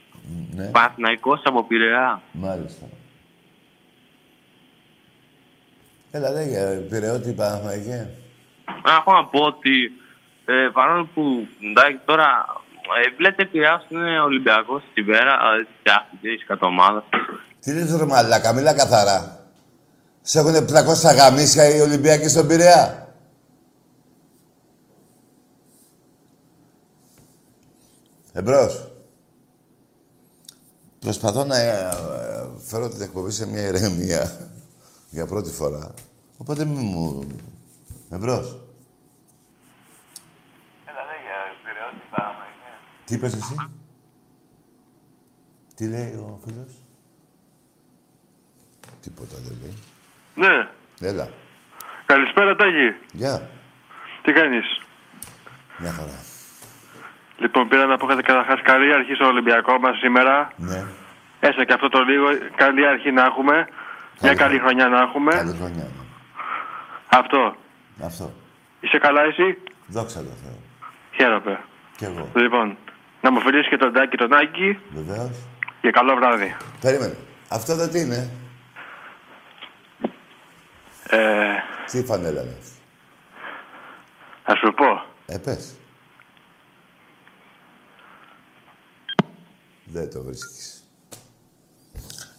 [0.55, 0.65] Ναι.
[0.65, 2.21] Παναθηναϊκός από Πειραιά.
[2.31, 2.85] Μάλιστα.
[6.11, 8.09] Έλα, λέγε, Πειραιώτη, Παναθηναϊκέ.
[8.99, 9.91] Έχω να πω ότι
[10.45, 12.45] ε, παρόλο που εντάξει, τώρα
[13.05, 17.03] ε, βλέπετε Πειραιάς είναι Ολυμπιακός στην πέρα, ε, φτιάχτηκε η σκατομάδα.
[17.61, 19.39] Τι λες ρε μαλάκα, μιλά καθαρά.
[20.21, 23.06] Σε έχουν 700 γαμίσια οι Ολυμπιακοί στον Πειραιά.
[28.37, 28.91] Εμπρός.
[30.99, 34.49] Προσπαθώ να ε, ε, φέρω την εκπομπή σε μια ηρεμία
[35.09, 35.93] για πρώτη φορά.
[36.37, 37.27] Οπότε μη μου...
[38.09, 38.45] Εμπρός.
[40.85, 42.71] Έλα, λέγε, Πειραιώτη, Παναθηναϊκέ.
[43.05, 43.55] Τι είπες εσύ;
[45.75, 46.71] Τι λέει ο φίλος;
[49.01, 49.77] Τίποτα δεν λέει.
[50.35, 50.69] Ναι.
[51.07, 51.29] Έλα.
[52.05, 53.17] Καλησπέρα, Τάκη.
[53.17, 53.49] Γεια.
[54.23, 54.65] Τι κάνεις;
[55.79, 56.36] Μια χαρά.
[57.37, 60.51] Λοιπόν, πήρα να πω καταρχάς καλή αρχή στο Ολυμπιακό μας σήμερα.
[60.55, 60.83] Ναι.
[61.39, 63.67] Έστω και αυτό το λίγο, καλή αρχή να έχουμε.
[64.21, 65.31] Μια καλή χρονιά να έχουμε.
[65.33, 65.83] Καλή χρονιά.
[65.83, 65.89] ναι.
[67.07, 67.55] Αυτό.
[68.03, 68.33] Αυτό.
[68.79, 70.57] Είσαι καλά εσύ; Δόξα τω Θεώ.
[71.11, 71.59] Χαίρομαι.
[71.97, 72.29] Κι εγώ.
[72.35, 72.77] Λοιπόν,
[73.21, 75.31] να μου φιλήσεις και τον Τάκη τον Άκη Βεβαίως.
[75.81, 76.55] και καλό βράδυ.
[76.81, 77.17] Περίμενε.
[77.49, 78.29] Αυτό εδώ τι είναι.
[81.09, 81.53] Ε,
[81.91, 82.71] Τι φανέλα είναι αυτή.
[84.43, 85.01] θα σου πω.
[85.25, 85.75] Ε, πες.
[89.91, 90.87] Δεν το βρίσκεις.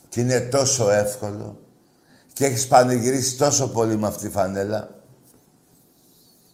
[0.09, 1.61] Και είναι τόσο εύκολο.
[2.33, 4.91] Και έχεις πανηγυρίσει τόσο πολύ με αυτή τη φανέλα.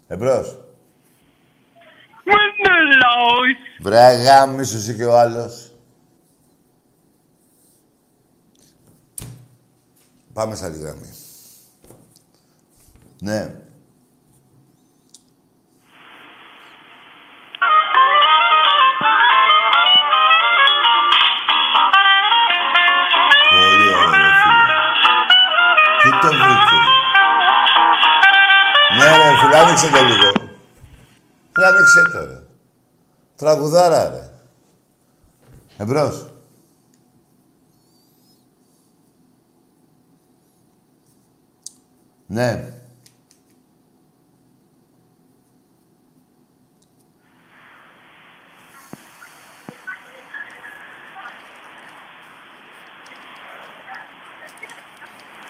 [0.06, 0.58] Εμπρός.
[2.24, 3.56] Μενελάος.
[3.80, 5.72] Βρε γάμισου εσύ και ο άλλος.
[10.32, 11.10] Πάμε σε άλλη γραμμή.
[13.20, 13.63] Ναι.
[26.24, 26.78] Το βρήκε.
[28.98, 30.30] Ναι, ρε φίλε, άνοιξε το λίγο.
[31.58, 32.42] Ρε ανοίξε το, ρε.
[33.36, 34.30] Τραγουδάρα, ρε.
[35.76, 36.26] Εμπρός.
[42.26, 42.72] Ναι.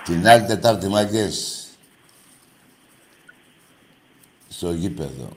[0.05, 1.69] Την άλλη Τετάρτη, μάγκες.
[4.49, 5.29] Στο γήπεδο.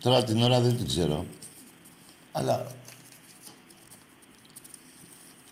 [0.00, 1.26] Τώρα την ώρα δεν την ξέρω.
[2.32, 2.66] Αλλά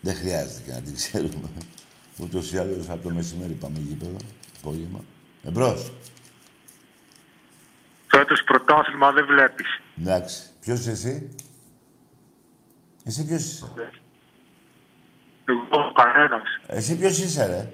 [0.01, 1.49] δεν χρειάζεται και να την ξέρουμε.
[2.17, 4.17] Ούτως ή άλλως από το μεσημέρι πάμε γήπεδο.
[4.57, 5.03] Απόγευμα.
[5.43, 5.91] Εμπρός.
[8.07, 9.81] Φέτος πρωτάθλημα δεν βλέπεις.
[9.99, 10.43] Εντάξει.
[10.59, 11.35] Ποιος είσαι εσύ;
[13.03, 13.71] Εσύ ποιος είσαι;
[15.45, 16.43] Εγώ κανένας.
[16.67, 17.69] Εσύ ποιος είσαι, ρε;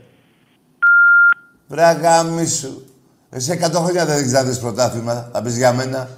[1.71, 2.85] Βρε αγάμισου.
[3.29, 5.29] Εσύ εκατό χρόνια δεν έχεις να δεις πρωτάθλημα.
[5.33, 6.09] Θα πεις για μένα.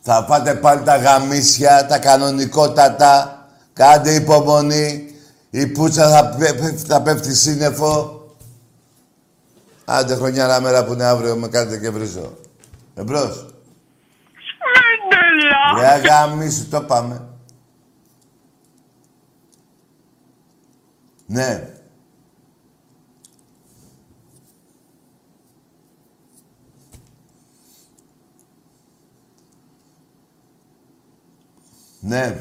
[0.00, 3.46] Θα πάτε πάλι τα γαμίσια, τα κανονικότατα.
[3.72, 5.14] Κάντε υπομονή.
[5.50, 8.20] Η πουτσα θα, πέ- θα πέφτει σύννεφο.
[9.84, 12.38] Άντε χρονιά μέρα που είναι αύριο με κάνετε και βρίζω.
[12.94, 13.46] Εμπρός.
[15.78, 17.28] Ρε αγάμισου, το πάμε.
[21.26, 21.75] Ναι.
[32.06, 32.36] Ναι.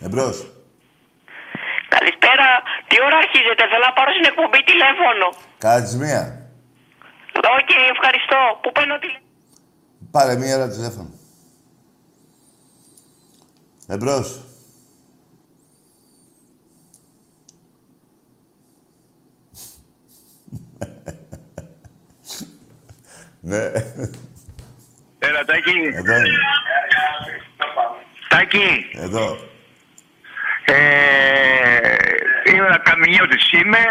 [0.00, 0.46] Εμπρός.
[1.88, 2.48] Καλησπέρα.
[2.88, 5.26] Τι ώρα αρχίζετε, θέλω να πάρω στην εκπομπή τηλέφωνο.
[5.58, 6.50] Κάνα της μία.
[7.34, 8.58] Οκ, ευχαριστώ.
[8.62, 9.26] Πού παίρνω τηλέφωνο.
[10.10, 11.10] Πάρε μία ώρα τηλέφωνο.
[13.86, 14.40] Εμπρός.
[23.50, 23.72] ναι.
[25.28, 25.78] Έλα, Τάκη.
[26.00, 26.38] Εδώ είναι.
[28.28, 28.70] Τάκη.
[28.92, 29.26] Εδώ.
[30.64, 30.76] Ε,
[32.50, 33.84] είμαι ένα καμινιώτης είμαι.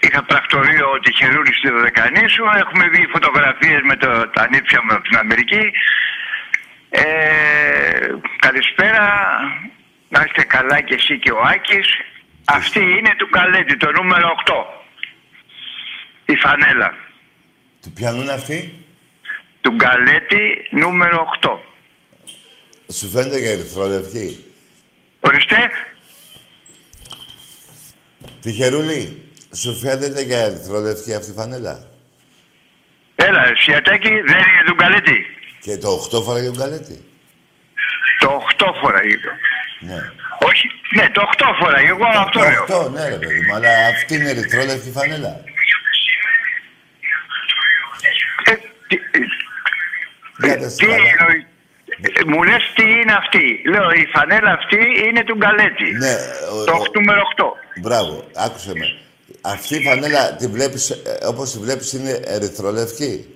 [0.00, 2.44] Είχα πρακτορείο τυχερούλη στη Δωδεκανή σου.
[2.62, 5.64] Έχουμε δει φωτογραφίες με το, τα νύψια μου από την Αμερική.
[6.90, 7.02] Ε,
[8.38, 9.04] καλησπέρα.
[10.08, 11.88] Να είστε καλά και εσύ και ο Άκης.
[12.44, 14.52] Αυτή είναι του Καλέτη, το νούμερο 8.
[16.24, 16.94] Η φανέλα.
[17.82, 18.83] Του πιανού είναι αυτή;
[19.64, 21.58] Του Γκαλέτη νούμερο 8.
[22.92, 24.44] Σου φαίνεται και ερυθρολευκή.
[25.20, 25.56] Ορίστε.
[28.40, 31.86] Τυχερούλη, σου φαίνεται και ερυθρολευκή αυτή η φανέλα;
[33.14, 35.26] Έλα, Σιατάκη, δεν είναι του Γκαλέτη.
[35.60, 37.04] Και το 8 φορά για τον Καλέτη.
[38.18, 39.30] Το 8 φορά είπε.
[39.80, 40.10] Ναι.
[40.48, 41.78] Όχι, ναι, το 8 φορά.
[41.78, 42.64] Εγώ αυτό λέω.
[42.64, 45.44] Το 8, ναι ρε παιδί μου, αλλά αυτή είναι ερυθρόλευκη φανέλα.
[48.44, 48.70] Κάντε
[50.40, 51.46] Τι εννοεί-
[52.20, 53.62] Ε, Μου λες τι είναι αυτή.
[53.66, 55.90] Λέω η φανέλα αυτή είναι του Γκαλέτη.
[55.92, 56.14] Ναι,
[56.52, 57.56] ο- Το ο- 8 νούμερο 8.
[57.80, 58.96] Μπράβο, άκουσε με.
[59.40, 63.26] Αυτή η φανέλα τη βλέπεις, ε, όπως τη βλέπεις είναι ερυθρολευκή;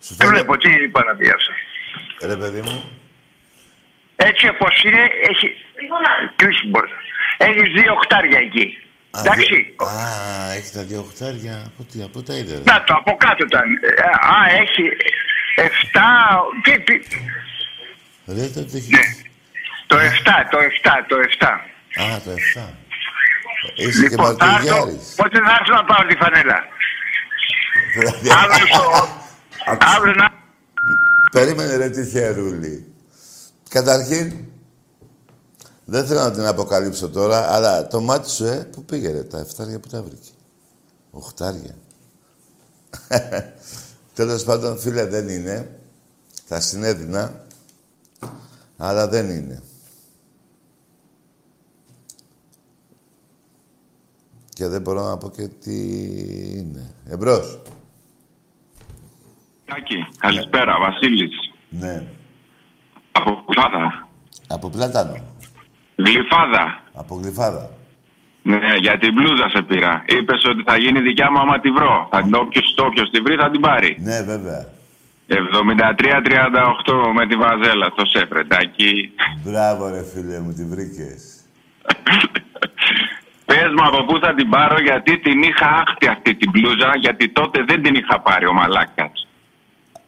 [0.00, 1.52] Σου Δεν φαίνεται, βλέπω τι είπα να πει αυτό.
[2.26, 2.90] ρε παιδί μου.
[4.16, 5.54] Έτσι όπως είναι, έχει.
[6.36, 6.92] Κλείσει μπορείς.
[7.36, 8.81] Έχεις δύο οχτάρια εκεί.
[9.16, 9.54] Α, Εντάξει.
[9.54, 11.54] δι- Α, έχει τα δύο οχτάρια.
[11.66, 12.54] Από τι, από τα είδε.
[12.54, 12.62] ρε.
[12.72, 13.66] Να το από κάτω ήταν.
[13.82, 14.02] Ε,
[14.34, 14.82] Α, έχει
[15.56, 16.00] 7.
[16.64, 16.94] Τι, τι,
[18.36, 18.90] Ρε, το τι έχει.
[19.86, 21.46] το 7, το 7, το 7.
[22.02, 22.68] Α, το 7.
[23.76, 25.14] Είσαι και Λοιπόν, θα έρθω, μαρτυριάρης.
[25.16, 26.58] πότε θα έρθω να πάρω τη φανέλα;
[27.98, 29.08] Δηλαδή, Αύριο στο...
[29.96, 30.28] Αύριο να...
[31.30, 32.94] Περίμενε ρε τυχερούλη.
[33.70, 34.44] Καταρχήν,
[35.92, 39.38] δεν θέλω να την αποκαλύψω τώρα, αλλά το μάτι σου, ε, πού πήγε ρε, τα
[39.38, 40.30] εφτάρια που τα βρήκε.
[41.10, 41.74] Οχτάρια.
[44.14, 45.80] Τέλος πάντων, φίλε, δεν είναι.
[46.44, 47.44] Θα συνέδινα,
[48.76, 49.62] αλλά δεν είναι.
[54.48, 55.76] Και δεν μπορώ να πω και τι
[56.58, 56.94] είναι.
[57.08, 57.62] Εμπρός.
[59.64, 61.52] Τάκη, καλησπέρα, Βασίλης.
[61.68, 62.06] Ναι.
[63.12, 64.08] Από Γλυφάδα.
[64.46, 65.31] Από πλάτανο.
[65.96, 66.80] Γλυφάδα.
[66.92, 67.70] Από γλυφάδα.
[68.42, 70.04] Ναι, για την μπλούζα σε πήρα.
[70.06, 72.08] Είπες ότι θα γίνει δικιά μου άμα τη βρω.
[72.10, 73.96] Θα την όποιος, το όποιος τη βρει θα την πάρει.
[74.00, 74.66] Ναι, βέβαια.
[75.28, 75.34] 73-38
[77.14, 79.12] με τη βαζέλα στο Σεφρεντάκι.
[79.44, 81.40] Μπράβο ρε φίλε μου, τη βρήκες.
[83.46, 87.28] Πες μου από πού θα την πάρω γιατί την είχα άχτη αυτή την μπλούζα γιατί
[87.28, 88.96] τότε δεν την είχα πάρει ο μαλάκας.
[89.02, 90.01] Α, δεν την είχες πάρει.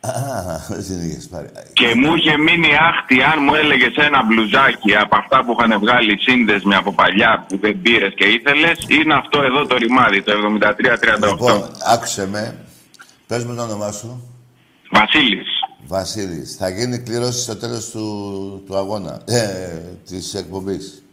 [1.73, 6.19] Και μου είχε μείνει άχτη αν μου έλεγες ένα μπλουζάκι από αυτά που είχαν βγάλει
[6.21, 11.29] σύνδεσμοι από παλιά που δεν πήρες και ήθελες, είναι αυτό εδώ το ρημάδι, το 73-38.
[11.31, 12.59] Λοιπόν, άκουσε με.
[13.27, 14.23] Πες μου το όνομά σου.
[14.91, 15.49] Βασίλης.
[15.87, 16.57] Βασίλης.
[16.57, 18.05] Θα γίνει κλήρωση στο τέλος του,
[18.67, 19.23] του αγώνα.
[19.25, 21.05] Ε, της εκπομπής.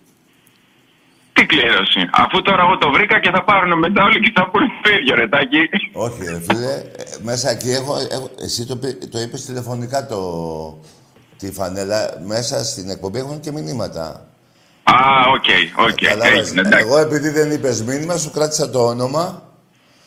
[1.33, 2.09] Τι κλήρωση.
[2.11, 5.15] Αφού τώρα εγώ το βρήκα και θα πάρουν μετά όλοι και θα πούνε το ίδιο,
[5.15, 5.69] ρε Τάκη.
[5.93, 6.73] Όχι, ρε φίλε.
[7.11, 7.95] Ε, μέσα εκεί έχω...
[8.09, 10.79] έχω εσύ το, πει- το είπες τηλεφωνικά το,
[11.37, 12.21] τη φανέλα.
[12.25, 14.25] Μέσα στην εκπομπή έχουν και μηνύματα.
[14.83, 14.93] Α,
[15.33, 15.43] οκ,
[15.89, 16.01] οκ.
[16.01, 16.39] Κατάλαβες.
[16.39, 16.85] έγινε, εντάξει.
[16.85, 19.43] Εγώ επειδή δεν είπες μήνυμα, σου κράτησα το όνομα.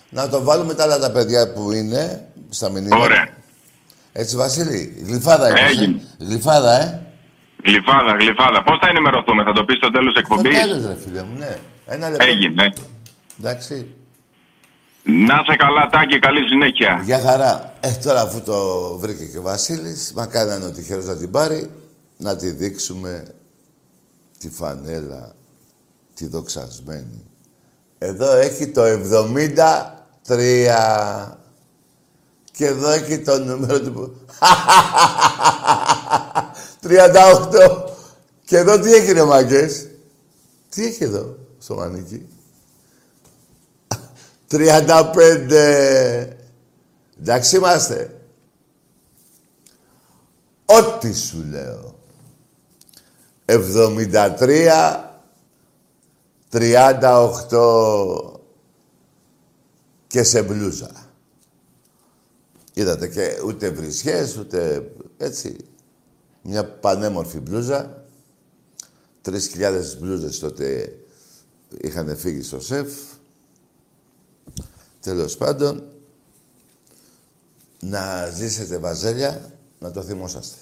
[0.09, 3.03] Να το βάλουμε τα άλλα τα παιδιά που είναι στα μηνύματα.
[3.03, 3.29] Ωραία.
[4.13, 5.03] Έτσι, Βασίλη.
[5.07, 5.65] Γλυφάδα είπες, ε.
[5.65, 6.01] Έγινε.
[6.19, 7.01] Γλυφάδα, ε.
[7.65, 8.63] Γλυφάδα, γλυφάδα.
[8.63, 11.57] Πώς θα ενημερωθούμε, θα το πεις στο τέλος εκπομπής; Στο τέλος, ρε φίλε μου, ναι.
[11.87, 12.27] Ένα λεπτό.
[12.27, 12.73] Έγινε.
[13.41, 13.95] Εντάξει.
[15.07, 17.01] Να σε καλά, Τάκη, καλή συνέχεια.
[17.05, 17.73] Για χαρά.
[17.81, 21.31] Ε, τώρα αφού το βρήκε και ο Βασίλης, μακάρι να είναι ο τυχερός να την
[21.31, 21.71] πάρει,
[22.17, 23.35] να τη δείξουμε
[24.39, 25.35] τη φανέλα,
[26.15, 27.25] τη δοξασμένη.
[27.99, 28.89] Εδώ έχει το 73.
[32.53, 34.17] Και εδώ έχει το νούμερο του...
[36.83, 36.89] 38.
[38.45, 39.87] Και εδώ τι έχει ρε μάγκες;
[40.69, 42.27] Τι έχει εδώ στο μανίκι;
[44.55, 46.29] 35.
[47.21, 48.21] Εντάξει είμαστε.
[50.65, 51.99] Ό,τι σου λέω.
[53.47, 55.05] 73,
[56.51, 58.41] 38
[60.07, 60.91] και σε μπλούζα.
[62.75, 65.57] Είδατε και ούτε βρισιές, ούτε έτσι.
[66.43, 68.05] Μια πανέμορφη μπλούζα.
[69.21, 70.97] Τρεις χιλιάδες μπλούζες τότε
[71.81, 72.89] είχαν φύγει στο σεφ.
[75.05, 75.85] Τέλος πάντων,
[77.81, 80.57] να ζήσετε βαζέλια, να το θυμόσαστε.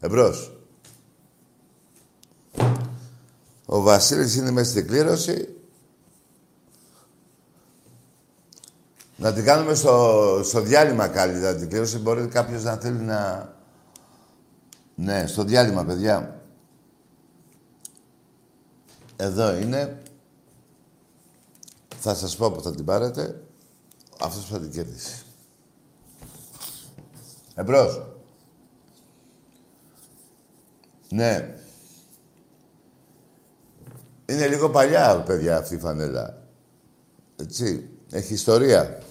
[0.00, 0.56] Εμπρός.
[3.66, 5.54] Ο Βασίλης είναι μέσα στην κλήρωση.
[9.16, 11.98] Να την κάνουμε στο, στο διάλειμμα καλύτερα την κλήρωση.
[11.98, 13.52] Μπορεί κάποιος να θέλει να...
[14.94, 16.40] Ναι, στο διάλειμμα, παιδιά.
[19.16, 20.02] Εδώ είναι.
[22.06, 23.44] Θα σας πω που θα την πάρετε.
[24.20, 25.24] Αυτός που θα την κερδίσει.
[27.54, 28.06] Εμπρός.
[31.08, 31.58] Ναι.
[34.26, 36.42] Είναι λίγο παλιά, παιδιά, αυτή η φανέλα.
[37.36, 37.90] Έτσι.
[38.10, 39.02] Έχει ιστορία.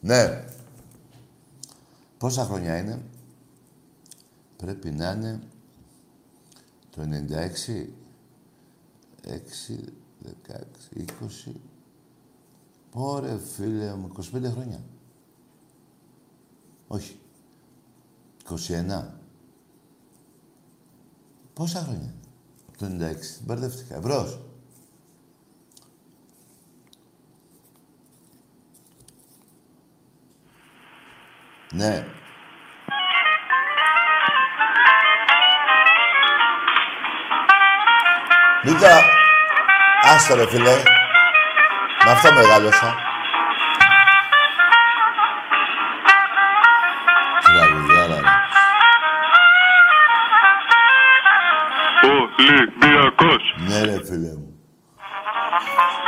[0.00, 0.44] Ναι.
[2.18, 3.02] Πόσα χρόνια είναι;
[4.56, 5.40] Πρέπει να είναι
[6.90, 7.88] το 96,
[9.24, 9.96] 6,
[10.48, 11.04] 16,
[11.48, 11.52] 20.
[12.90, 14.80] Πόρε φίλε μου, 25 χρόνια.
[16.86, 17.18] Όχι.
[18.48, 19.04] 21.
[21.52, 22.14] Πόσα χρόνια.
[22.78, 23.40] Το 96.
[23.44, 23.94] Μπερδεύτηκα.
[23.94, 24.40] Εμπρός.
[31.72, 32.06] Ναι.
[38.64, 38.86] Μην το...
[40.14, 40.82] Άστο ρε φίλε.
[42.04, 42.94] Με αυτό μεγάλωσα.
[47.42, 48.30] Τραγουδάρα, ρε.
[52.08, 53.54] Ολυμπιακός.
[53.56, 54.60] Ναι ρε φίλε μου.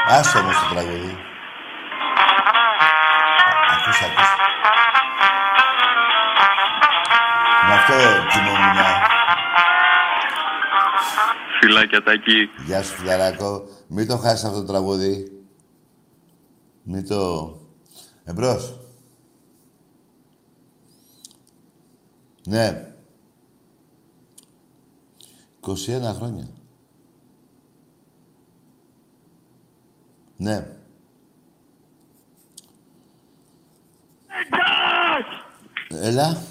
[0.08, 1.18] Άστο όμως το τραγουδί.
[3.70, 4.30] Α, Ακούς, ακούς.
[7.68, 7.94] Με αυτό
[8.30, 8.76] κοιμόμουν.
[11.60, 12.50] Φιλάκια Τάκη.
[12.64, 13.77] Γεια σου, φιλαράκο.
[13.88, 15.42] Μην το χάσεις αυτό το τραγούδι.
[16.82, 17.52] Μην το...
[18.24, 18.78] Εμπρός.
[22.46, 22.92] Ναι.
[25.60, 26.48] 21 χρόνια.
[30.36, 30.66] Ναι.
[35.88, 36.42] Έλα.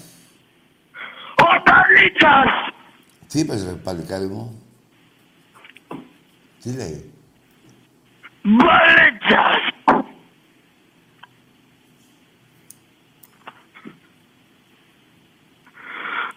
[1.36, 2.48] Ο Ταλίτσας!
[3.28, 4.62] Τι είπες ρε παλικάρι μου;
[6.62, 7.12] Τι λέει;
[8.56, 9.62] Μπαλίτσας!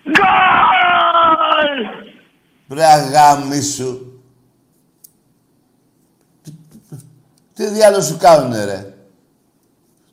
[0.03, 1.75] Γκολ!
[2.69, 4.21] Ρε αγάμι σου.
[7.53, 8.93] Τι διάλογο σου κάνουνε ρε;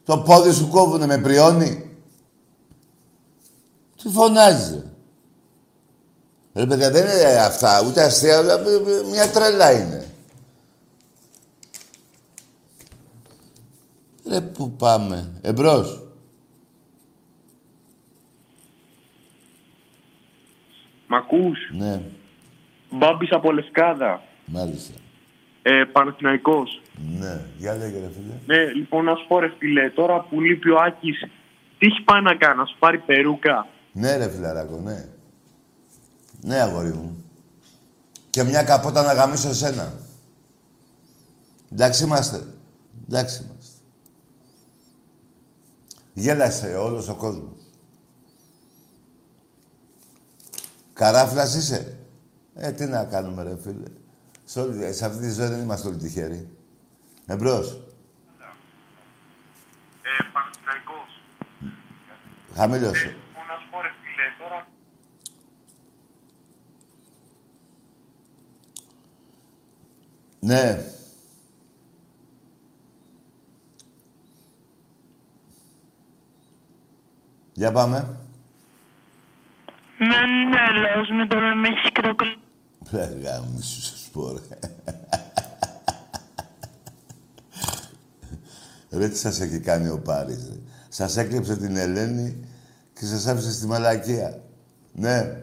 [0.05, 1.96] Το πόδι σου κόβουνε με πριόνι;
[4.03, 4.82] Τι φωνάζει ρε;
[6.61, 8.59] Ρε παιδιά δεν είναι αυτά, ούτε αστεία, αλλά
[9.11, 9.97] μια τρελά είναι.
[14.28, 15.40] Ρε που πάμε.
[15.40, 16.02] Εμπρός.
[21.06, 22.02] Μ' ακούς; Ναι.
[22.90, 24.22] Μπάμπης από Λευκάδα.
[24.44, 24.94] Μάλιστα.
[25.62, 25.84] Ε,
[27.18, 27.40] Ναι.
[27.58, 28.34] Για λέγε ρε φίλε.
[28.46, 29.50] Ναι, λοιπόν να σου πω ρε
[29.94, 31.20] τώρα που λείπει ο Άκης,
[31.78, 35.08] τι έχει πάει να κάνει, να σου πάρει περούκα; Ναι ρε φιλαράκο, ναι.
[36.40, 37.24] Ναι αγόρι μου.
[38.30, 39.92] Και μια καπότα να γαμίσω εσένα.
[41.72, 42.44] Εντάξει είμαστε.
[43.08, 43.46] Εντάξει
[46.18, 47.56] Γέλασε όλος ο κόσμος.
[50.92, 51.98] Καράφλας είσαι.
[52.54, 53.88] Ε, τι να κάνουμε ρε φίλε.
[54.44, 56.48] Σε, όλη- σε αυτή τη ζωή δεν είμαστε όλοι τυχεροί.
[57.26, 57.70] Εμπρός.
[60.02, 61.22] Ε, Παναθηναϊκός.
[62.54, 63.04] Χαμήλωσε.
[63.06, 64.66] Λοιπόν, να σου πω ρε φίλε, τώρα...
[70.40, 70.84] Ναι.
[77.59, 78.18] Για πάμε.
[79.98, 82.14] Μενέλος με το μεξικό
[82.90, 84.38] Ρε γάμισου, σας πω, ρε.
[88.98, 90.56] Ρε, τι σας έχει κάνει ο Πάρης, ρε.
[90.88, 92.44] Σας έκλεψε την Ελένη
[92.94, 94.42] και σας άφησε στη μαλακία.
[94.92, 95.42] Ναι.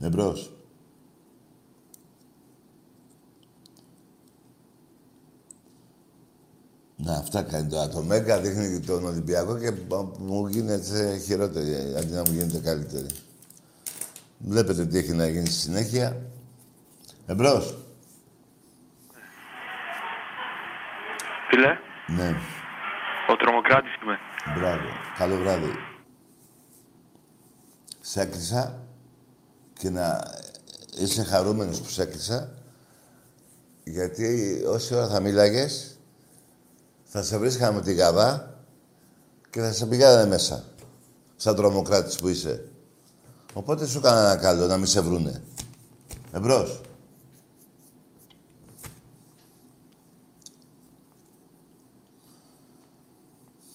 [0.02, 0.55] Εμπρός.
[6.96, 7.88] Να, αυτά κάνει τώρα.
[7.88, 9.72] Το Μέγκα δείχνει τον Ολυμπιακό και
[10.18, 13.06] μου γίνεται χειρότερη, αντί να μου γίνεται καλύτερη.
[14.38, 16.16] Βλέπετε τι έχει να γίνει στη συνέχεια.
[17.26, 17.78] Εμπρός.
[21.50, 22.36] Φίλε, Ναι,
[23.30, 24.18] ο τρομοκράτης είμαι.
[24.58, 24.84] μπράβο.
[25.18, 25.70] Καλό βράδυ.
[28.00, 28.82] Σε έκλεισα
[29.78, 30.20] και να
[30.98, 32.50] είσαι χαρούμενος που σε έκλεισα
[33.84, 35.95] γιατί όση ώρα θα μίλαγες
[37.08, 38.54] θα σε βρίσκαμε τη γαβά
[39.50, 40.64] και θα σε πηγαίνανε μέσα.
[41.36, 42.68] Σαν τρομοκράτης που είσαι.
[43.52, 45.42] Οπότε σου έκανα ένα καλό να μην σε βρούνε.
[46.32, 46.80] Εμπρός.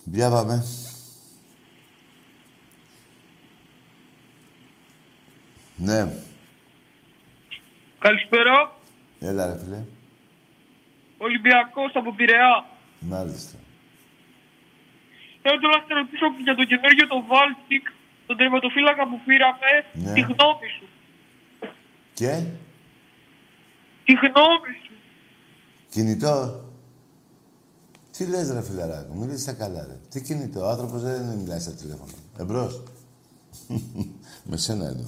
[0.04, 0.66] Για πάμε.
[5.76, 6.14] Ναι.
[8.00, 8.76] Καλησπέρα.
[9.20, 9.84] Έλα ρε φίλε.
[11.18, 12.71] Ολυμπιακός από Πειραιά.
[13.02, 13.58] Μάλιστα.
[15.42, 17.86] Θέλω τώρα να σε ρωτήσω για το καινούργιο το Βάλτικ,
[18.28, 20.14] τον τερματοφύλακα που πήραμε, Ναι.
[20.14, 20.88] τη γνώμη σου.
[22.14, 22.44] Και;
[24.06, 24.94] Τη γνώμη σου.
[25.90, 26.64] κινητό.
[28.18, 29.98] Τι λες ρε φιλαράκο, μιλήσεις τα καλά ρε.
[30.10, 32.12] Τι κινητό, ο άνθρωπος δεν μιλάει στα τηλέφωνα.
[32.40, 32.84] Εμπρός.
[34.50, 35.04] Με σένα εννοώ.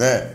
[0.00, 0.34] ναι.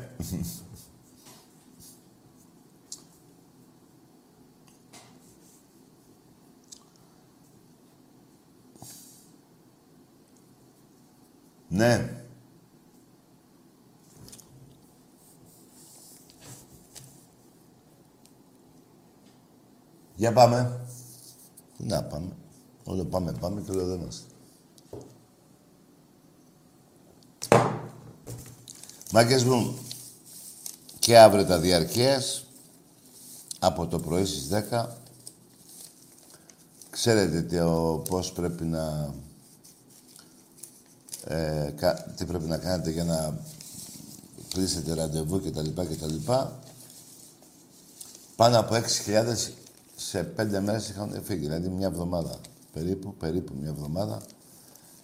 [11.76, 12.24] Ναι.
[20.16, 20.80] Για πάμε.
[21.78, 22.32] Πού να πάμε.
[22.84, 24.26] Όλο πάμε, πάμε και όλο δεν είμαστε.
[29.12, 29.78] Μάγκες μου,
[31.00, 32.46] και αύριο τα διαρκείας,
[33.60, 34.86] από το πρωί στις 10.
[36.90, 39.14] Ξέρετε τι, ο, πώς πρέπει να...
[41.28, 43.38] Ε, κα- τι πρέπει να κάνετε για να
[44.50, 46.60] κλείσετε ραντεβού και τα λοιπά και τα λοιπά.
[48.36, 49.52] Πάνω από 6.000
[49.96, 52.40] σε πέντε μέρες είχαν φύγει, δηλαδή μια εβδομάδα.
[52.74, 54.22] Περίπου, περίπου μια εβδομάδα.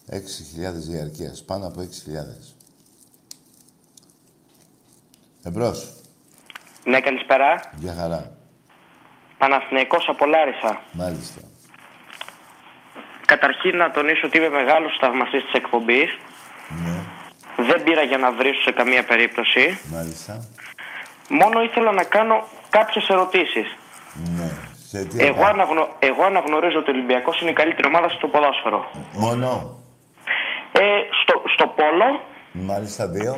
[0.10, 0.18] 6.000
[0.74, 2.54] διαρκείας, πάνω από 6.000.
[5.44, 5.94] Εμπρός,
[6.86, 7.72] Ναι, καλησπέρα.
[7.80, 8.36] για χαρά.
[9.38, 10.82] Παναθηναϊκός από Λάρισα.
[10.94, 11.42] Μάλιστα.
[13.34, 16.10] Καταρχήν να τονίσω ότι είμαι μεγάλος θαυμαστής της εκπομπής.
[16.84, 16.98] Ναι,
[17.70, 19.80] Δεν πήρα για να βρίσω σε καμία περίπτωση.
[19.96, 20.34] μάλιστα.
[21.30, 23.68] Μόνο ήθελα να κάνω κάποιες ερωτήσεις.
[24.38, 24.50] Ναι.
[24.90, 25.50] Σε τι Εγώ, έκανα.
[25.50, 25.88] αναγνω...
[26.00, 28.92] Εγώ αναγνωρίζω ότι ο Ολυμπιακός είναι η καλύτερη ομάδα στο ποδόσφαιρο.
[29.14, 29.50] Μόνο;
[30.72, 30.82] Ε,
[31.22, 32.08] στο, στο πόλο
[32.52, 33.34] Μάλιστα δύο.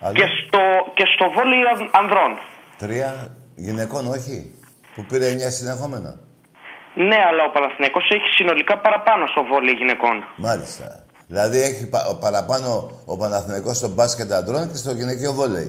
[0.00, 0.14] Άλλο.
[0.14, 0.60] και στο,
[0.94, 2.38] και στο βόλεϊ αν- ανδρών.
[2.78, 4.54] Τρία γυναικών, όχι.
[4.94, 6.20] Που πήρε εννιά συνεχόμενα.
[7.08, 10.16] Ναι, αλλά ο Παναθηναϊκός έχει συνολικά παραπάνω στο βόλεϊ γυναικών.
[10.36, 10.86] Μάλιστα.
[11.32, 12.68] Δηλαδή έχει πα- παραπάνω
[13.12, 15.68] ο Παναθηναϊκός στο μπάσκετ αντρών και στο γυναικείο βόλεϊ.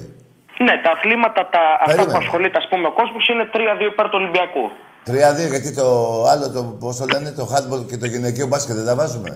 [0.66, 2.12] Ναι, τα αθλήματα τα, αυτά Περίμενε.
[2.12, 4.64] που ασχολείται ας πούμε, ο κόσμος είναι 3-2 υπέρ του Ολυμπιακού.
[5.04, 5.86] Τρία-δύο, γιατί το
[6.32, 9.30] άλλο, το, πώς το λένε, το handball και το γυναικείο μπάσκετ δεν τα βάζουμε;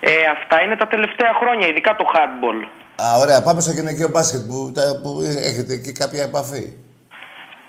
[0.00, 2.58] Ε, αυτά είναι τα τελευταία χρόνια, ειδικά το hardball.
[3.04, 5.10] Α, ωραία, πάμε στο γυναικείο μπάσκετ που, τα, που
[5.50, 6.64] έχετε εκεί κάποια επαφή;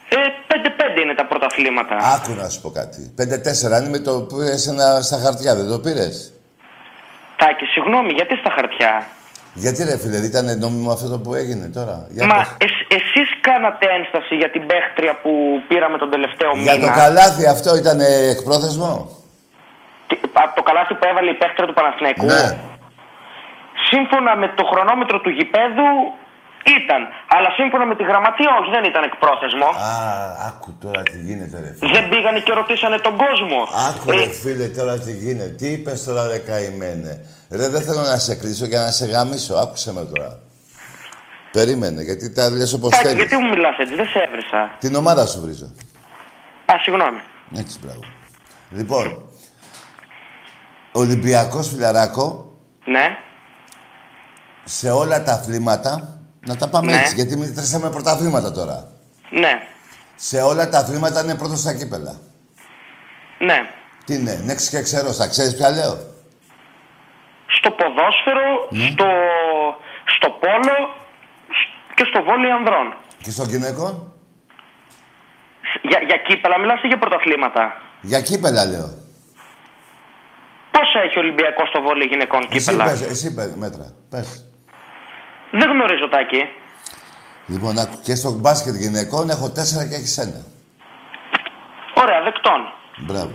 [0.10, 1.96] Ε, 5-5 είναι τα πρωταθλήματα.
[2.16, 3.14] Άκου να σου πω κάτι.
[3.18, 4.62] 5-4, αν είμαι το πήρες
[5.02, 6.34] στα χαρτιά, δεν το πήρες;
[7.36, 8.92] Τάκη, συγγνώμη, γιατί στα χαρτιά;
[9.54, 13.30] Γιατί ρε φίλε, δεν ήταν νόμιμο αυτό που έγινε τώρα; Για, Μα το, εσ, εσείς
[13.48, 15.32] κάνατε ένσταση για την παίχτρια που
[15.68, 18.00] πήραμε τον τελευταίο για μήνα; το καλάθι αυτό ήταν
[18.34, 18.92] εκπρόθεσμο;
[20.08, 22.46] Τι- από το καλάθι που έβαλε η παίχτρια του Παναθηναϊκού; Ναι.
[23.92, 25.90] Σύμφωνα με το χρονόμετρο του γηπέδου
[26.82, 27.02] ήταν.
[27.36, 29.68] Αλλά σύμφωνα με τη γραμματεία όχι, δεν ήταν εκπρόθεσμο.
[29.92, 29.94] Α,
[30.50, 31.92] άκου τώρα τι γίνεται ρε φίλε.
[31.98, 33.60] Δεν πήγανε και ρωτήσανε τον κόσμο.
[33.90, 35.50] Άκου ρε φίλε τώρα τι γίνεται.
[35.60, 37.14] Τι είπες τώρα ρε καημένε.
[37.60, 39.54] Ρε δεν θέλω να σε κλείσω και να σε γαμίσω.
[39.64, 40.32] Άκουσε με τώρα.
[41.52, 43.18] Περίμενε γιατί τα λες όπως Τάκη, θέλεις.
[43.20, 44.62] γιατί μου μιλάς έτσι, δεν σε έβρισα.
[44.80, 45.66] Την ομάδα σου βρίζω.
[46.66, 47.20] Α, συγγνώμη.
[47.58, 48.00] Έτσι, μπράβο.
[48.72, 49.24] Λοιπόν,
[50.92, 52.54] Ολυμπιακός φιλαράκο
[52.86, 53.18] Ναι.
[54.64, 56.98] σε όλα τα αθλήματα, να τα πάμε Ναι.
[57.00, 58.88] έτσι, γιατί μην τρέσαμε πρωταθλήματα τώρα.
[59.30, 59.68] Ναι.
[60.16, 62.20] Σε όλα τα αθλήματα είναι πρώτος στα κύπελα.
[63.40, 63.70] Ναι.
[64.06, 65.98] Τι είναι, νέξι και ξέρω, θα ξέρεις ποια λέω;
[67.58, 68.90] Στο ποδόσφαιρο, Ναι.
[68.92, 69.06] στο,
[70.16, 70.76] στο πόλο
[71.58, 72.96] σ- και στο βόλιο ανδρών.
[73.24, 74.14] Και στον γυναικών,
[75.82, 78.90] Για, για κύπελα μιλάς ή για πρωταθλήματα; για κύπελα λέω.
[80.72, 84.49] Πόσα έχει ο Ολυμπιακός στο βόλιο γυναικών Εσύ κύπελα; πες, εσύ πες, μέτρα, πες.
[85.52, 86.42] Δεν γνωρίζω, Τάκη.
[87.48, 90.42] Λοιπόν, άκου, και στο μπάσκετ γυναικών έχω τέσσερα και έχεις ένα.
[91.96, 92.60] Ωραία, δεκτών.
[92.98, 93.32] Μπράβο.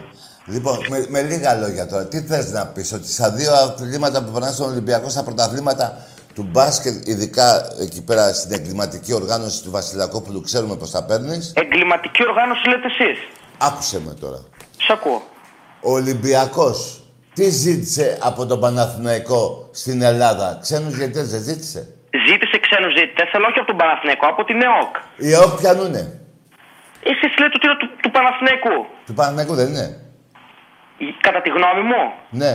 [0.47, 4.31] Λοιπόν, με, με λίγα λόγια τώρα, τι θες να πεις, ότι στα δύο αθλήματα που
[4.33, 10.41] περνάνε στον Ολυμπιακό, στα πρωταθλήματα του μπάσκετ, ειδικά εκεί πέρα στην εγκληματική οργάνωση του Βασιλακόπουλου,
[10.41, 13.19] ξέρουμε πώς τα παίρνεις; Εγκληματική οργάνωση λέτε εσείς;
[13.59, 14.41] Άκουσε με τώρα.
[14.77, 15.23] Σ' ακούω.
[15.81, 17.05] Ο Ολυμπιακός
[17.35, 21.95] τι ζήτησε από τον Παναθηναϊκό στην Ελλάδα; Ξένους διαιτητές δεν ζήτησε;
[22.75, 24.93] Ζήτησε ξένου ζήτητες, αλλά όχι από τον Παναθηναϊκό, από την ΕΟΚ.
[25.25, 26.03] Οι ΕΟΚ πιανούνε.
[27.11, 28.77] Εσείς λέτε ότι είναι του, του Παναθηναϊκού.
[29.07, 29.87] Του Παναθηναϊκού δεν είναι;
[31.27, 32.03] Κατά τη γνώμη μου,
[32.41, 32.53] Ναι.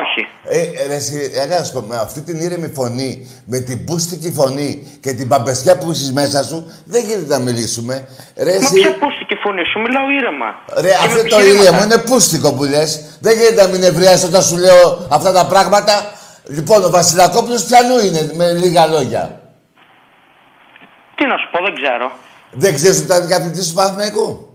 [0.00, 0.22] όχι.
[0.56, 3.10] Ε, ρε, εσύ, ε, να σου πω, με αυτή την ήρεμη φωνή,
[3.52, 4.70] με την πούστικη φωνή
[5.02, 7.94] και την παμπεσιά που έχεις μέσα σου, δεν γίνεται να μιλήσουμε.
[8.36, 10.48] Ρε, Μα εσύ, ποια πούστηκε φωνή σου, μιλάω ήρεμα.
[10.74, 11.62] ρε Και με αυτό το επιχειρήματα.
[11.62, 12.90] ήρεμο είναι πούστικο που λες.
[13.20, 15.92] Δεν γίνεται να μην ευριάσει όταν σου λέω αυτά τα πράγματα.
[16.46, 19.40] Λοιπόν, ο Βασιλακόπουλος πιανού είναι, με λίγα λόγια;
[21.14, 22.10] Τι να σου πω, δεν ξέρω.
[22.50, 24.46] Δεν ξέρεις ότι ήταν καθηγητής του Παναθηναϊκού.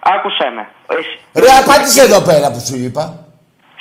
[0.00, 0.68] Άκουσέ με.
[0.96, 3.24] Εσύ- Ρε, απάντησε εδώ πέρα που σου είπα.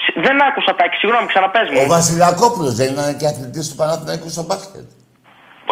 [0.04, 1.82] Σ- Δεν άκουσα, Τάκη, συγγνώμη, ξαναπες μου.
[1.84, 4.88] Ο Βασιλακόπουλος δεν ήταν και αθλητής του Παναθηναϊκού στο μπάσκετ.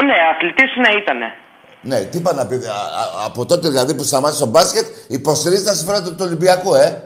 [0.05, 1.33] Ναι, αθλητής ναι ήτανε.
[1.81, 2.55] Ναι, τι είπα να πει.
[2.55, 2.59] α-
[3.01, 7.01] α- από τότε δηλαδή που σταμάτησε το μπάσκετ, υποστηρίζεις τα συμφέροντα του Ολυμπιακού, ε;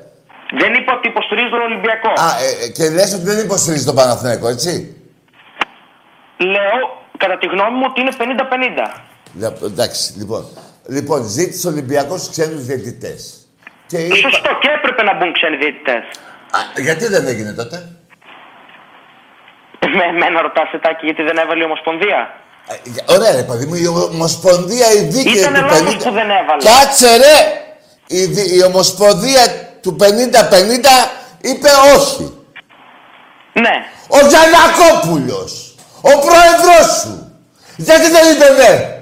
[0.59, 2.09] Δεν είπα ότι υποστηρίζει τον Ολυμπιακό.
[2.09, 4.95] Α, ε, ε, και λες ότι δεν υποστηρίζει τον Παναθηναϊκό, έτσι;
[6.37, 6.79] Λέω,
[7.17, 9.01] κατά τη γνώμη μου, ότι είναι 50-50.
[9.39, 10.43] Λε- Εντάξει, λοιπόν.
[10.87, 13.35] Λοιπόν, ζήτησε ο Ολυμπιακός ξένους διαιτητές.
[13.87, 14.15] Και είπα...
[14.15, 16.03] Σωστό, και έπρεπε να μπουν ξένοι διαιτητές.
[16.57, 17.77] Α, γιατί δεν έγινε τότε;
[19.97, 22.19] Με εμένα ρωτάς, Τάκη, γιατί δεν έβαλε η Ομοσπονδία;
[22.67, 26.03] Ε, για- Ωραία, ρε παιδί μου, η Ομοσπονδία η δίκαιη Ήτανε του λόγος 50.
[26.03, 26.61] που δεν έβαλε.
[26.63, 27.37] Κάτσε ρε!
[28.07, 29.43] Η, δι- η Ομοσπονδία
[29.81, 30.03] του 50-50
[31.41, 32.35] είπε όχι.
[33.53, 33.75] Ναι.
[34.07, 37.41] Ο Γιαννακόπουλος, ο πρόεδρος σου.
[37.77, 38.99] Γιατί δεν είπε ναι.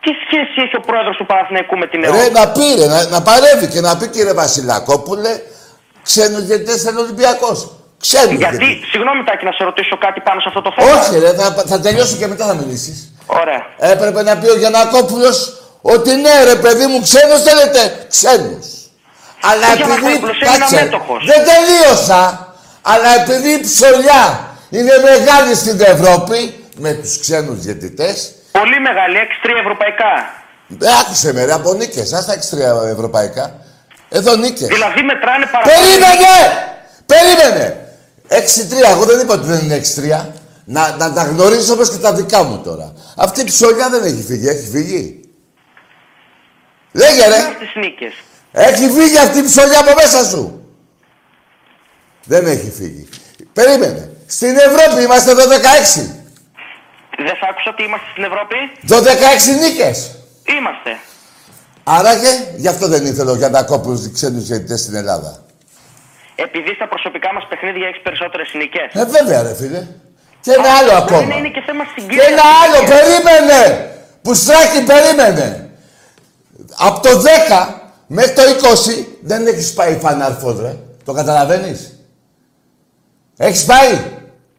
[0.00, 3.06] Τι σχέση έχει ο πρόεδρος του Παναθηναϊκού με την ΕΟΚ; Ρε, να πει ρε, να,
[3.08, 5.40] να παρεύει και να πει κύριε Βασιλακόπουλε,
[6.02, 7.70] ξένους διαιτητές θέλει ο Ολυμπιακός.
[8.00, 8.88] Ξένους Γιατί, διαιτητές.
[8.90, 11.00] συγγνώμη Τάκη, να σε ρωτήσω κάτι πάνω σε αυτό το θέμα.
[11.00, 13.14] Όχι ρε, θα, θα τελειώσω και μετά θα μιλήσεις.
[13.26, 13.66] Ωραία.
[13.78, 18.06] Έπρεπε να πει ο Γιαννακόπουλος ότι ναι ρε παιδί μου ξένους θέλετε.
[18.08, 18.66] Ξένους.
[19.42, 19.86] Αλλά Ο επειδή...
[19.88, 21.24] Γιαννακόπουλος έμεινε Κάτσε, αμέτωχος.
[21.26, 22.54] δεν τελείωσα.
[22.82, 24.24] Αλλά επειδή η ψωλιά
[24.70, 30.12] είναι μεγάλη στην Ευρώπη με τους ξένους διαιτητές, Πολύ μεγάλη, 6-3 ευρωπαϊκά.
[30.68, 32.12] δεν άκουσε με ρε από νίκες.
[32.12, 33.54] Ας τα εξτρία ευρωπαϊκά.
[34.08, 34.68] Εδώ νίκες.
[34.68, 35.76] Δηλαδή μετράνε παραπάνω.
[35.76, 36.34] Περίμενε!
[37.06, 37.84] Περίμενε!
[38.28, 39.80] 6-3, εγώ δεν είπα ότι δεν είναι
[40.24, 40.26] 6-3.
[40.64, 42.92] Να, να τα γνωρίζω όπως και τα δικά μου τώρα.
[43.16, 45.19] Αυτή η ψωλιά δεν έχει φύγει, έχει φύγει.
[46.92, 47.40] Λέγε ρε!
[47.56, 48.12] Στις νίκες;
[48.52, 50.64] Έχει φύγει αυτή η ψωλιά από μέσα σου.
[52.24, 53.08] Δεν έχει φύγει.
[53.52, 54.10] Περίμενε.
[54.26, 55.36] Στην Ευρώπη είμαστε 12-6.
[57.16, 58.56] Δεν σ' άκουσα ότι είμαστε στην Ευρώπη;
[58.88, 59.96] 12-6 νίκες.
[60.58, 60.98] Είμαστε.
[61.84, 65.44] Άρα και γι' αυτό δεν ήθελε ο Γιαννακόπουλος ξένους διαιτητές στην Ελλάδα.
[66.34, 68.88] Επειδή στα προσωπικά μας παιχνίδια έχεις περισσότερες νίκες.
[68.92, 69.86] Ε, βέβαια ρε φίλε.
[70.40, 71.34] Και ένα άλλο Δεν ακόμα.
[71.36, 72.24] είναι και θέμα Και συγκύρια.
[72.30, 73.90] ένα άλλο, περίμενε!
[74.22, 75.69] Που στράκι, περίμενε!
[76.76, 77.74] Από το 10
[78.06, 80.76] μέχρι το 20 δεν έχεις πάει φανάρφος, ρε.
[81.04, 81.94] Το καταλαβαίνεις;
[83.36, 83.92] Έχεις πάει;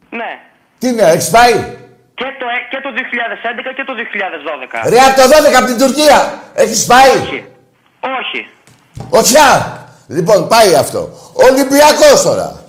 [0.10, 0.40] Ναι.
[0.80, 1.54] Τι είναι, έχεις πάει;
[2.14, 4.90] Και το ε- και το 2011 και το 2012.
[4.90, 6.34] Ρε, από το 12 από την Τουρκία.
[6.54, 7.46] Έχεις πάει; Όχι.
[9.10, 9.38] Όχι.
[9.38, 9.80] α.
[10.08, 11.10] Λοιπόν, πάει αυτό.
[11.34, 12.64] Ολυμπιακός τώρα.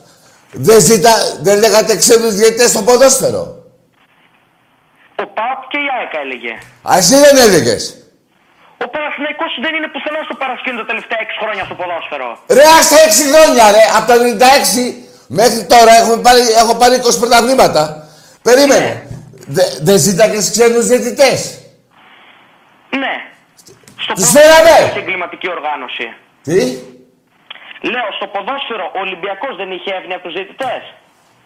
[0.52, 1.10] Δεν, ζήτα,
[1.40, 3.64] δεν λέγατε ξένους διαιτητές στο ποδόσφαιρο.
[5.16, 6.58] Ο ΠΑΟΚ και η ΑΕΚ έλεγε.
[6.82, 8.01] Α, εσύ δεν έλεγες.
[8.84, 12.28] Ο Παναθηναϊκός δεν είναι πουθενά στο παρασκήνιο τα τελευταία 6 χρόνια στο ποδόσφαιρο.
[12.58, 13.82] Ρε, άστα 6 χρόνια, ρε.
[13.96, 14.84] Από το 96
[15.38, 17.82] μέχρι τώρα έχουμε πάρει, έχω πάρει 20 πρωταθλήματα.
[18.48, 18.90] Περίμενε.
[19.56, 21.38] Δε- Δεν ζήτακες ξένους διαιτητές;
[23.02, 23.14] Ναι.
[24.04, 24.88] Στο Τους ποδόσφαιρο φέραμε.
[24.90, 26.06] είχε εγκληματική οργάνωση.
[26.48, 26.60] Τι;
[27.92, 30.82] Λέω, στο ποδόσφαιρο ο Ολυμπιακός δεν είχε εύνοια από τους διαιτητές;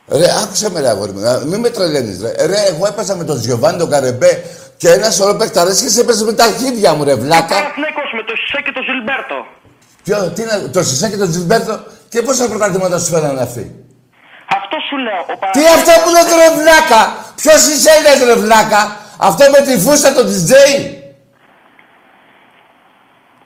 [0.08, 1.20] Ρε, άκουσε με ρε αγόρι μου.
[1.20, 2.46] να- Μην με τρελαίνεις, ρε.
[2.46, 4.44] Ρε, εγώ έπαιζα με τον Τζιοβάνι, τον Καρεμπέ
[4.76, 7.54] και ένας σωρό παιχταρές και σε έπαιζε με τα αρχίδια μου, ρε βλάκα.
[7.54, 9.36] Παναθηναϊκός με το Σισέ και το Ζιλμπέρτο.
[10.04, 13.84] Ποιο, τι είναι, το Σισέ και τον Τζιλμπέρτο και πόσα πρωταθλήματα σου φέρανε αυτοί;
[14.58, 15.20] Αυτό σου λέω.
[15.32, 17.02] Ο Τι αυτό που λέτε ρε βλάκα;
[17.36, 20.52] Ποιος είσαι λες ρε βλάκα; Αυτό με τη φούστα το DJ.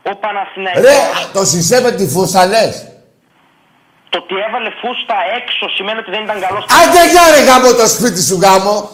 [0.03, 0.97] Ο Παναθηναϊκός, Ρε,
[1.33, 2.87] το Σισέ με τη φούστα λες;
[4.11, 6.65] Το ότι έβαλε φούστα έξω σημαίνει ότι δεν ήταν καλός.
[6.81, 8.91] Άντε για ρε γάμο το σπίτι σου γάμο.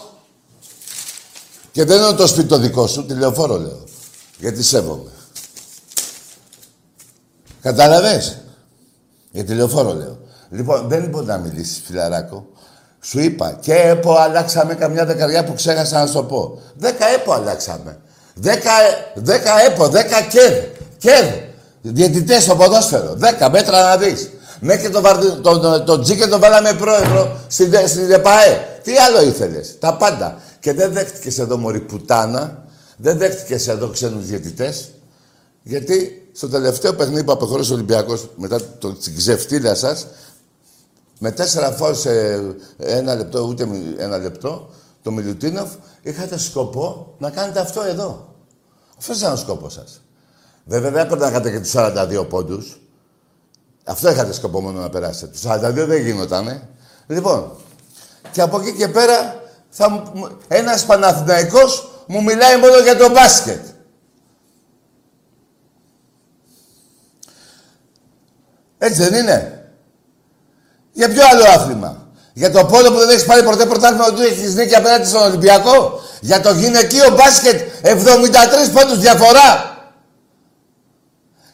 [1.71, 3.83] Και δεν είναι το σπίτι το δικό σου, τηλεοφόρο λέω.
[4.37, 5.11] Γιατί σέβομαι.
[7.61, 8.41] Κατάλαβες;
[9.31, 10.17] Για τηλεοφόρο λέω.
[10.49, 12.47] Λοιπόν, δεν μπορεί να μιλήσεις, φιλαράκο.
[13.01, 16.61] Σου είπα, και έπο αλλάξαμε καμιά δεκαριά που ξέχασα να σου το πω.
[16.73, 17.99] Δέκα έπο αλλάξαμε.
[18.33, 18.71] Δέκα,
[19.13, 20.53] δέκα έπο, δέκα κέρ.
[20.97, 21.25] Κέρ.
[21.81, 23.13] Διαιτητές στο ποδόσφαιρο.
[23.13, 24.29] Δέκα μέτρα να δεις.
[24.59, 28.79] Μέχρι και τον το, το, το, το Τζίκε τον βάλαμε πρόεδρο στην, Δε- στην ΔΕΠΑΕ.
[28.83, 30.41] Τι άλλο ήθελες; Τα πάντα.
[30.59, 32.63] Και δεν δέχτηκες εδώ μωρή πουτάνα.
[32.97, 34.89] Δεν δέχτηκες εδώ ξένους διαιτητές.
[35.63, 40.07] Γιατί στο τελευταίο παιχνίδι που απεχώρησε ο Ολυμπιακός μετά το, την ξεφτύλα σας,
[41.19, 42.41] με τέσσερα φόρ σε
[42.77, 44.69] ένα λεπτό, ούτε μι- ένα λεπτό,
[45.01, 45.69] το Μιλουτίνοφ,
[46.01, 48.33] είχατε σκοπό να κάνετε αυτό εδώ.
[48.97, 50.01] Αυτό ήταν ο σκόπος σας.
[50.65, 52.81] Βέβαια δεν έπρεπε να κάνετε και τους 42 πόντους.
[53.89, 55.31] Αυτό είχατε σκοπό μόνο να περάσετε.
[55.31, 56.69] Τους 42 δεν γινότανε.
[57.07, 57.51] Λοιπόν,
[58.31, 63.09] και από εκεί και πέρα, θα, μου- μου- ένας Παναθηναϊκός μου μιλάει μόνο για το
[63.09, 63.65] μπάσκετ.
[68.77, 69.69] Έτσι δεν είναι;
[70.91, 74.55] Για ποιο άλλο άθλημα; Για το πόλο που δεν έχεις πάρει ποτέ πρωτάθλημα ότι έχεις
[74.55, 79.76] νίκη απέναντι στον Ολυμπιακό; Για το γυναικείο μπάσκετ 73 πόντους διαφορά.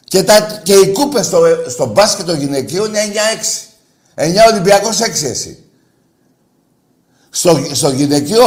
[0.04, 2.98] Και, τα, και οι κούπες στο, στο μπάσκετ το γυναικείο είναι
[4.16, 4.22] 9-6.
[4.22, 5.64] 9 Ολυμπιακός 6 εσύ.
[7.30, 8.46] Στο, στο γυναικείο,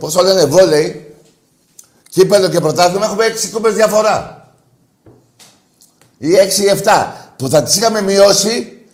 [0.00, 1.14] πώς το λένε, βόλεϊ,
[2.10, 4.48] κύπελο και πρωτάθλημα έχουμε 6 κούπες διαφορά.
[6.18, 6.28] Ή
[6.58, 7.12] 6 ή 7.
[7.36, 8.84] Που θα τις είχαμε μειώσει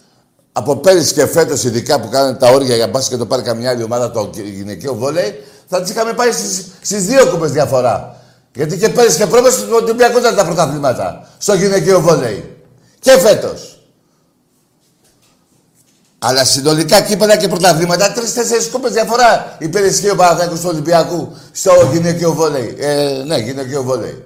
[0.52, 3.70] από πέρυσι και φέτος, ειδικά που κάνανε τα όρια για μπάσκετ και το πάρει καμιά
[3.70, 8.19] άλλη ομάδα το γυναικείο βόλεϊ, θα τις είχαμε πάει στις, στις δύο κούπες διαφορά.
[8.54, 12.56] Γιατί και πέρυσι και πρόπερσι του Ολυμπιακού ήταν τα πρωταθλήματα στο γυναικείο βόλεϊ.
[13.00, 13.84] Και φέτος.
[16.18, 22.32] Αλλά συνολικά κύπελα και πρωταθλήματα, τρει-τέσσερι κούπε διαφορά υπηρεσία ο Παναθηναϊκός του Ολυμπιακού στο γυναικείο
[22.32, 22.76] βόλεϊ.
[22.78, 24.24] Ε, ναι, γυναικείο βόλεϊ.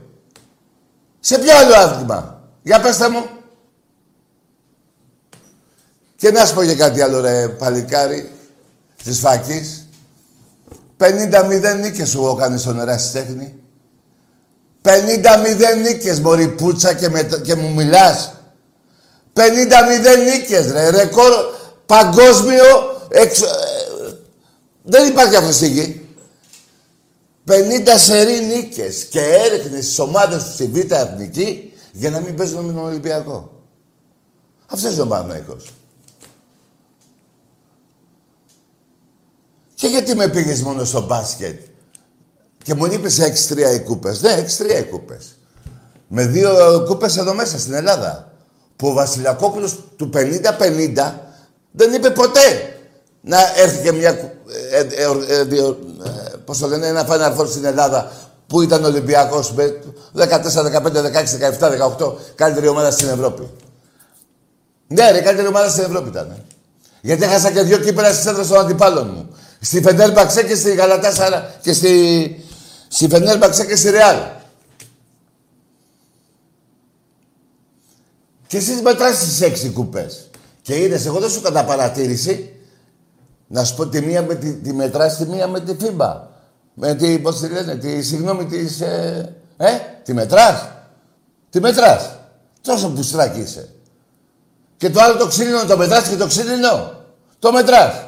[1.20, 3.25] Σε ποιο άλλο άθλημα; Για πέστε μου.
[6.16, 8.31] Και να σου πω και κάτι άλλο, ρε παλικάρι,
[9.05, 9.89] της φακής.
[10.99, 13.64] 50-0 νίκες σου έκανε στον ερασιτέχνη.
[14.85, 18.32] 50-0 νίκες, μωρή πούτσα και, με, και μου μιλάς.
[19.32, 19.43] 50-0
[20.32, 20.91] νίκες, ρε.
[20.91, 21.32] Ρεκόρ
[21.87, 22.64] παγκόσμιο
[23.09, 23.45] έξω...
[23.47, 23.51] ε,
[24.82, 26.09] δεν υπάρχει αυτό στη γη.
[27.49, 27.53] 50
[27.97, 32.72] σερή νίκες και έριχνες στις ομάδες τους στη Β' Εθνική για να μην παίζουν με
[32.72, 33.62] τον Ολυμπιακό.
[34.66, 35.72] Αυτός είναι ο Παναθηναϊκός.
[39.74, 41.61] Και γιατί με πήγες μόνο στο μπάσκετ;
[42.65, 44.23] Και μου είπες 6-3 οι κούπες.
[44.23, 45.37] Ναι, 6-3 οι κούπες.
[46.09, 46.51] Με δύο
[46.87, 48.33] κούπες εδώ μέσα στην Ελλάδα.
[48.77, 51.12] Που ο Βασιλιακόπουλος του 50-50
[51.71, 52.77] δεν είπε ποτέ
[53.21, 54.11] να έρθει και μια...
[54.71, 58.12] Ε, ε, ε, ε, δύο, ε, πώς το λένε, ένα Final Four στην Ελλάδα
[58.47, 59.81] που ήταν Ολυμπιακός με
[60.17, 63.51] 14, 15, 16, 17, 18 καλύτερη ομάδα στην Ευρώπη.
[64.87, 66.31] Ναι, ρε, καλύτερη ομάδα στην Ευρώπη ήταν.
[66.31, 66.43] ε.
[67.01, 69.29] Γιατί έχασα και δύο κύπελα στις έδρες των αντιπάλων μου.
[69.61, 72.44] Στη Φενέρμπαξε και στη Γαλατάσαρα και στη,
[72.95, 74.17] στη Φενέρμπαξε και στη Ρεάλ.
[78.47, 80.31] Και εσείς μετράς τις έξι κούπες.
[80.63, 82.61] Και είδες, εγώ δεν σου κατά παρατήρηση.
[83.47, 86.29] Να σου πω τη μία με τη, τη μετράς, τη μία με τη φίμπα.
[86.75, 89.71] Με τη, πώς τη λένε, τη, συγγνώμη, της, ε, ε,
[90.03, 90.69] τη μετράς.
[91.51, 92.19] Τη μετράς.
[92.61, 93.69] Τόσο πουστράκι είσαι.
[94.77, 97.05] Και το άλλο το ξύλινο το μετράς και το ξύλινο.
[97.39, 98.07] Το μετράς.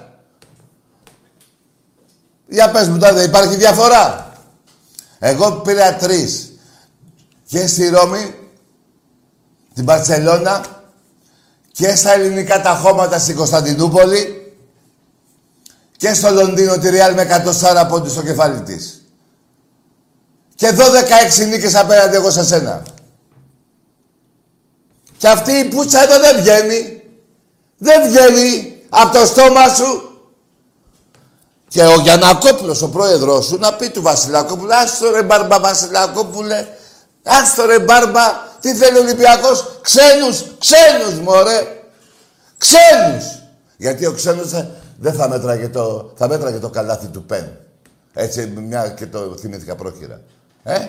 [2.49, 4.26] Για πες μου τώρα, υπάρχει διαφορά.
[5.19, 6.53] Εγώ πήρα τρεις.
[7.47, 8.35] Και στη Ρώμη,
[9.75, 10.65] την Παρσελώνα
[11.73, 14.53] και στα ελληνικά τα χώματα στην Κωνσταντινούπολη
[15.97, 19.07] και στο Λονδίνο τη Ριάλ με 104 πόντους στο κεφάλι της.
[20.55, 20.73] Και
[21.43, 22.83] 12-16 νίκες απέναντι εγώ σε σένα.
[25.17, 27.03] Και αυτή η πουτσα εδώ δεν βγαίνει.
[27.79, 30.06] Δεν βγαίνει από το στόμα σου.
[31.69, 36.67] Και ο Γιανακόπουλος, ο πρόεδρος σου, να πει του Βασιλακόπουλου, άστο ρε μπάρμπα Βασιλακόπουλε,
[37.23, 38.21] άστο ρε μπάρμπα,
[38.61, 41.83] τι θέλει ο Ολυμπιακός, ξένους, ξένους μωρέ,
[42.59, 43.25] ξένους.
[43.77, 47.49] Γιατί ο ξένος θα- δεν θα μέτραγε το, θα μέτραγε το καλάθι του Πεν.
[48.15, 50.21] Έτσι, μια και το θυμήθηκα πρόχειρα.
[50.63, 50.87] Ε;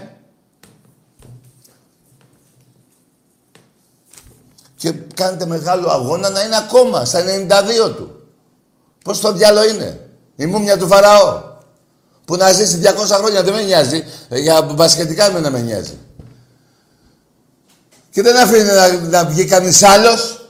[4.75, 8.21] Και κάνετε μεγάλο αγώνα να είναι ακόμα στα 92 του.
[9.03, 10.06] Πώς το διάλο είναι;
[10.37, 11.43] Η μούμια του Φαραώ.
[12.25, 14.03] Που να ζήσει 200 χρόνια δεν με νοιάζει.
[14.29, 15.97] Ε, Για μπασκετικά με να με νοιάζει.
[18.09, 20.49] Και δεν αφήνει να, να βγει κανείς άλλος.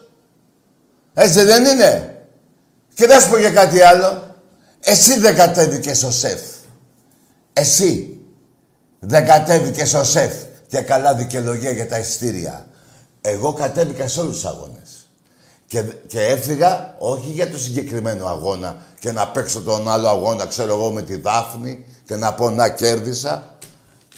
[1.14, 2.22] Έτσι δεν είναι.
[2.94, 4.36] Και να σου πω και κάτι άλλο.
[4.80, 6.42] Εσύ δεν κατέβηκες ο σεφ.
[7.54, 8.20] Εσύ
[9.00, 10.34] δεν κατέβηκες ο σεφ
[10.68, 12.68] και καλά δικαιολογία για τα ειστήρια.
[13.22, 14.97] Εγώ κατέβηκα σε όλους τους αγώνες.
[15.68, 20.74] Και, και έφυγα όχι για το συγκεκριμένο αγώνα και να παίξω τον άλλο αγώνα, ξέρω
[20.74, 23.58] εγώ, με τη Δάφνη και να πω να κέρδισα.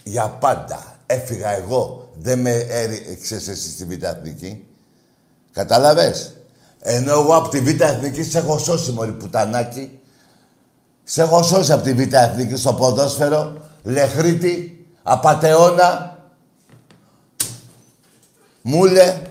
[0.03, 0.95] Για πάντα.
[1.05, 2.11] Έφυγα εγώ.
[2.17, 4.65] Δεν με έριξες εσύ στη Β' Εθνική.
[5.51, 6.35] Κατάλαβες;
[6.79, 9.99] Ενώ εγώ από τη Β' Εθνική σε έχω σώσει, μωρή πουτανάκι.
[11.03, 13.53] Σε έχω σώσει από τη Β' Εθνική στο ποδόσφαιρο.
[13.83, 16.17] Λεχρίτη, απατεώνα.
[18.61, 19.21] Μούλε.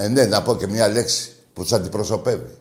[0.00, 2.58] Ε, ναι, να πω και μια λέξη που τους αντιπροσωπεύει.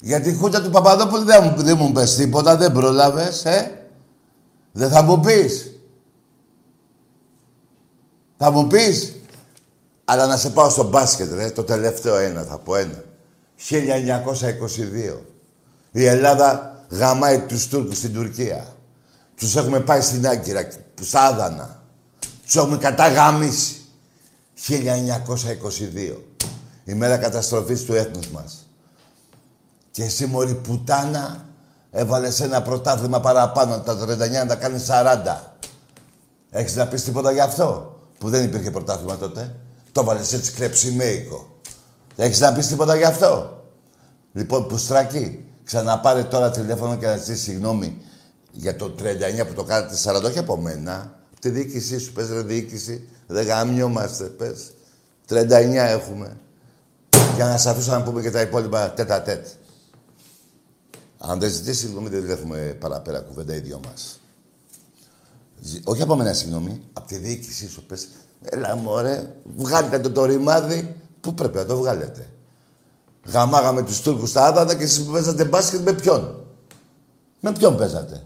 [0.00, 3.86] Για τη χούτα του Παπαδόπουλου δεν μου, δεν μου πες τίποτα, δεν πρόλαβες, ε;
[4.72, 5.70] Δεν θα μου πεις.
[8.36, 9.14] Θα μου πεις.
[10.04, 11.50] Αλλά να σε πάω στο μπάσκετ, ρε.
[11.50, 13.04] Το τελευταίο ένα, θα πω ένα.
[13.56, 15.20] 1922.
[15.90, 18.76] Η Ελλάδα γαμάει τους Τούρκους στην Τουρκία.
[19.34, 20.68] Τους έχουμε πάει στην Άγκυρα,
[21.00, 21.82] στα Άδανα.
[22.44, 23.81] Τους έχουμε καταγαμίσει.
[24.68, 26.16] 1922.
[26.84, 28.66] Η μέρα καταστροφής του έθνους μας.
[29.90, 31.44] Και εσύ μωρή πουτάνα
[31.90, 35.54] έβαλες ένα πρωτάθλημα παραπάνω τα 39 να τα κάνεις 40.
[36.50, 39.54] Έχεις να πεις τίποτα γι' αυτό που δεν υπήρχε πρωτάθλημα τότε;
[39.92, 41.60] Το βάλες έτσι κλεψιμέικο.
[42.16, 43.62] Έχεις να πεις τίποτα γι' αυτό;
[44.32, 48.02] Λοιπόν, Πουστράκη, ξαναπάρε τώρα τηλέφωνο και να ζητήσεις συγγνώμη
[48.52, 51.21] για το 39 που το κάνατε 40, όχι από μένα.
[51.44, 53.08] Από τη διοίκησή σου, πες ρε διοίκηση.
[53.26, 54.72] Δεν γαμιόμαστε, πες.
[55.28, 56.36] 39 έχουμε.
[57.34, 59.46] Για να σε αφήσω να πούμε και τα υπόλοιπα τέτα τέτ.
[61.18, 64.20] Αν δεν ζητήσει συγγνώμη, δεν έχουμε παραπέρα κουβέντα οι δυο μας.
[65.60, 66.82] Ζη- Όχι από μένα, συγγνώμη.
[66.92, 68.08] Από τη διοίκησή σου πες.
[68.42, 70.96] Έλα μωρέ, βγάλετε το το ρημάδι.
[71.20, 72.30] Πού πρέπει να το βγάλετε.
[73.26, 76.44] Γαμάγαμε τους Τούρκους στα άδατα και εσείς που παίζατε μπάσκετ με ποιον;
[77.40, 78.22] Με ποιον παίζατε;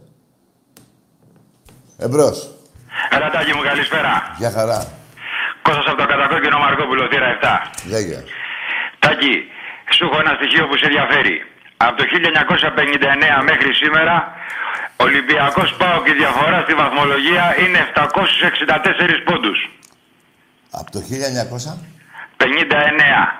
[1.96, 2.50] Εμπρός.
[3.14, 4.12] Έλα Τάκη μου, καλησπέρα.
[4.36, 4.78] Γεια χαρά.
[5.62, 7.70] Κώστας από το κατακόκκινο Μαρκόπουλο, θύρα 7.
[7.90, 8.20] Γεια γεια.
[8.98, 9.34] Τάκη,
[9.94, 11.36] σου έχω ένα στοιχείο που σε ενδιαφέρει.
[11.76, 14.14] Από το 1959 μέχρι σήμερα,
[14.96, 19.58] Ολυμπιακός ΠΑΟΚ η διαφορά στη βαθμολογία είναι 764 πόντους.
[20.70, 21.78] Από το 1900.
[22.36, 22.46] 59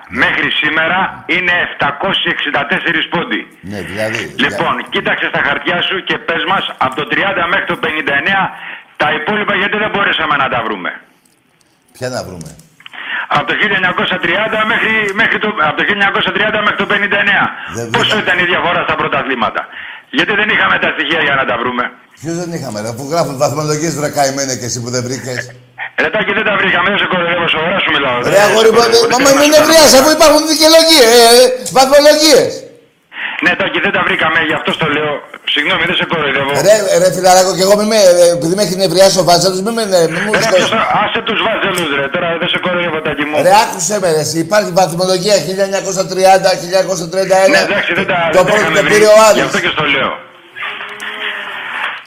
[0.07, 3.41] μέχρι σήμερα είναι 764 πόντι.
[3.61, 4.35] Ναι, δηλαδή.
[4.37, 7.87] Λοιπόν, κοίταξε στα χαρτιά σου και πες μας από το 30 μέχρι το 59
[9.01, 10.91] τα υπόλοιπα γιατί δεν μπορέσαμε να τα βρούμε;
[11.95, 12.49] Ποια να βρούμε;
[13.35, 15.83] Από το 1930 μέχρι, μέχρι το, από το
[16.55, 16.95] 1930 μέχρι το 59.
[17.77, 19.61] Δεν Πόσο ήταν η διαφορά στα πρωταθλήματα.
[20.17, 21.83] Γιατί δεν είχαμε τα στοιχεία για να τα βρούμε.
[22.21, 25.39] Ποιος δεν είχαμε, ρε, αφού γράφουν βαθμολογίες βρε καημένε και εσύ που δεν βρήκες.
[26.03, 28.17] Ρετάκι δεν τα βρήκαμε, δεν σε κοροϊδεύω σοβαρά σου μιλάω.
[28.33, 28.81] Ρε αγόρι μου,
[29.15, 31.45] ε, μα μην νευριάς, αφού υπάρχουν δικαιολογίες, ε,
[31.77, 32.51] βαθμολογίες.
[33.45, 35.13] Ναι, Τάκη, δεν τα βρήκαμε, γι' αυτό στο λέω.
[35.53, 36.51] Συγγνώμη, δεν σε κοροϊδεύω.
[36.67, 39.71] Ρε, ρε φιλαράκο, και εγώ μη με, ε, επειδή με έχει νευριάσει ο Βάζελος, μη
[39.77, 40.55] με, ναι, μη μου Ρε, σκοτώσεις.
[40.57, 42.05] ποιος θα- άσε τους βάζελους, ρε.
[42.15, 43.35] Τώρα δεν σε κοροϊδεύω, Τάκη μου.
[43.47, 47.51] Ρε, άκουσε με, ρε, εσύ, υπάρχει βαθμολογία 1930, 1931.
[47.55, 48.93] Ναι, εντάξει, δεν τα, Το δεν τα πρώτο είχαμε το βρει.
[48.93, 49.43] πήρε ο Γι' Άδης.
[49.47, 50.11] αυτό και στο λέω.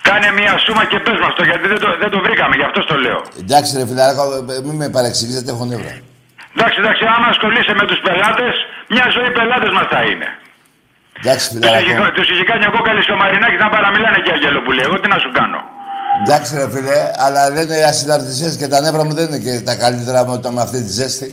[0.08, 2.80] Κάνε μια σούμα και πες μας το, γιατί δεν το, δεν το βρήκαμε, γι' αυτό
[2.86, 3.18] στο λέω.
[3.44, 4.22] Εντάξει, ρε φιλαράκο,
[4.56, 5.92] ε, μη με παρεξηγήσετε, έχω νεύρα.
[6.54, 8.54] Εντάξει, εντάξει, άμα ασχολείσαι με τους πελάτες,
[8.94, 10.28] μια ζωή πελάτες μας θα είναι.
[11.24, 12.12] Εντάξει, Τους έχει, φιλαράκο.
[12.16, 14.80] τους έχει κάνει ο κόκαλης και ο Μαρινάκης να παραμιλάνε και Αγγελοπούλη.
[14.86, 15.58] Εγώ τι να σου κάνω.
[16.24, 19.74] Εντάξει, ρε φίλε, αλλά λένε οι ασυναρτησίες και τα νεύρα μου δεν είναι και τα
[19.84, 21.28] καλύτερα με, το- με αυτή τη ζέστη.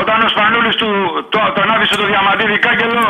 [0.00, 0.88] Όταν ο Σπανούλης του,
[1.32, 3.06] το, τον άφησε το διαμαντίδη κάγκελο,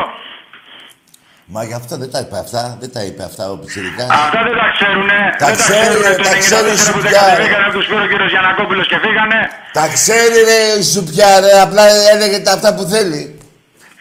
[1.55, 4.09] Μα γι' αυτό δεν τα είπε αυτά, δεν τα είπε αυτά ο Πιτσιρικάς.
[4.25, 5.19] Αυτά δεν τα ξέρουνε.
[5.43, 6.23] Τα δεν ξέρει, τα ρε, ξέρουνε.
[6.23, 7.31] τα Το ξέρει 94 που δεν σουπιά, ρε.
[7.31, 9.39] κατεβήκανε από τους πήρε ο κύριος Γιανακόπουλος και φύγανε.
[9.79, 13.23] Τα ξέρει ρε η Σουπιά ρε, απλά έλεγε τα αυτά που θέλει.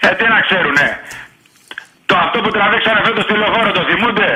[0.08, 0.86] Ε, τι να ξέρουνε.
[2.10, 4.30] Το αυτό που τραβήξανε φέτος στη λεωφόρο το θυμούνται;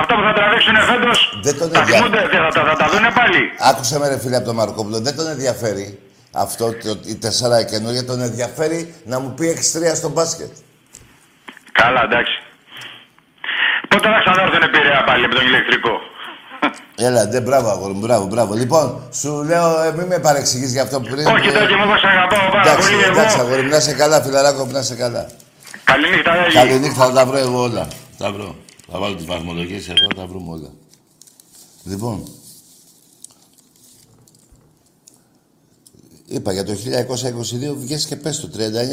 [0.00, 2.20] Αυτό που θα τραβήξουνε φέτος Δεν τον τα ενδια- θυμούνται.
[2.32, 3.40] Θα, θα, θα, τα δούνε πάλι;
[3.70, 5.86] Άκουσε με ρε φίλε από τον Μαρκόπουλο, δεν τον ενδιαφέρει
[6.44, 9.44] αυτό το, η τεσσάρα καινούργια, τον ενδιαφέρει να μου πει
[9.92, 10.52] 6-3 στο μπάσκετ.
[11.80, 12.34] Καλά, εντάξει.
[13.88, 15.92] Πότε θα ξανάρθουνε πειραιά πάλι από τον ηλεκτρικό;
[16.96, 18.54] Έλα, ντε, μπράβο, αγόρι μου, μπράβο, μπράβο.
[18.54, 18.86] Λοιπόν,
[19.20, 21.26] σου λέω, ε, μην με παρεξηγείς για αυτό που πριν.
[21.26, 23.46] Όχι, ε, τότε μου σε αγαπάω πάρα εντάξει, πολύ εντάξει, εγώ.
[23.46, 25.26] αγόρι μου, να είσαι καλά, φιλαράκο μου, να είσαι καλά.
[25.88, 26.54] Καληνύχτα, Άγιοι.
[26.54, 27.88] Καληνύχτα, θα τα βρω εγώ όλα.
[28.18, 28.56] Τα βρω.
[28.90, 30.72] Θα βάλω τις βαθμολογίες εδώ, θα βρούμε όλα.
[31.84, 32.28] Λοιπόν,
[36.26, 38.50] είπα για το 1922 βγες και πες το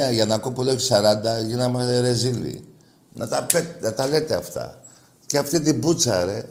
[0.09, 2.63] 39, για να κόpo λέω 40, γίναμε ρεζίλοι.
[3.13, 4.81] Να τα, πέ, να τα λέτε αυτά.
[5.25, 6.45] Και αυτή την πούτσα, ρε.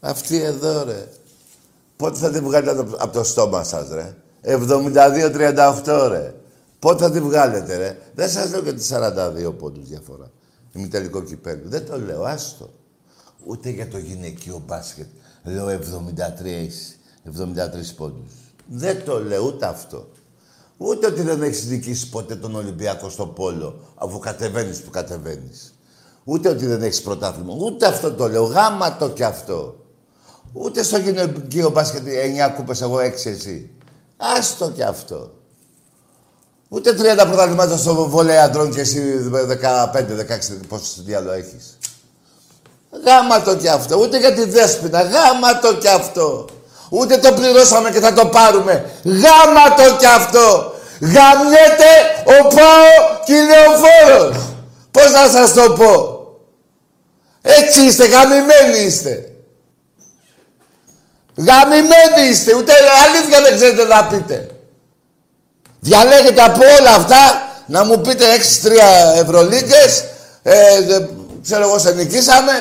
[0.00, 1.08] Αυτή εδώ, ρε.
[1.96, 4.16] Πότε θα την βγάλετε από, από το στόμα σας, ρε.
[4.44, 6.34] 72-38, ρε.
[6.82, 10.30] Πότε θα την βγάλετε, ρε; Δεν σας λέω και τις 42 πόντους διαφορά.
[10.72, 11.68] Ημιτελικό κυπέλου.
[11.68, 12.70] Δεν το λέω, άστο.
[13.44, 15.06] Ούτε για το γυναικείο μπάσκετ.
[15.44, 15.78] Λέω 73,
[17.24, 18.32] 73 πόντους.
[18.66, 20.08] Δεν το λέω ούτε αυτό.
[20.76, 25.74] Ούτε ότι δεν έχεις νικήσει ποτέ τον Ολυμπιακό στο πόλο, αφού κατεβαίνεις που κατεβαίνεις.
[26.24, 27.54] Ούτε ότι δεν έχεις πρωτάθλημα.
[27.54, 28.44] Ούτε αυτό το λέω.
[28.44, 29.84] Γάμα το κι αυτό.
[30.52, 33.70] Ούτε στο γυναικείο μπάσκετ 9 κούπες, εγώ 6 εσύ.
[34.16, 35.41] Άστο κι αυτό.
[36.74, 39.94] Ούτε 30 πρωταθλήματα στο βολέι αντρών και εσύ 15-16
[40.68, 41.78] πόσο διάλογο έχεις.
[43.06, 43.98] Γάμα το κι αυτό.
[43.98, 45.02] Ούτε για τη δέσποινα.
[45.02, 46.46] Γάμα το κι αυτό.
[46.90, 48.90] Ούτε το πληρώσαμε και θα το πάρουμε.
[49.04, 50.74] Γάμα το κι αυτό.
[51.00, 51.92] Γαμιέται
[52.24, 54.36] ο Πάο και η Λεωφόρος.
[54.90, 56.20] Πώς να σας το πω.
[57.42, 59.32] Έτσι είστε, γαμημένοι είστε.
[61.36, 62.72] Γαμημένοι είστε, ούτε
[63.06, 64.51] αλήθεια δεν ξέρετε να πείτε.
[65.84, 67.16] Διαλέγετε από όλα αυτά
[67.66, 68.24] να μου πείτε
[69.14, 70.04] 6-3 Ευρωλίγκες,
[70.42, 71.06] ε, δε-
[71.42, 72.52] ξέρω εγώ σε νικήσαμε,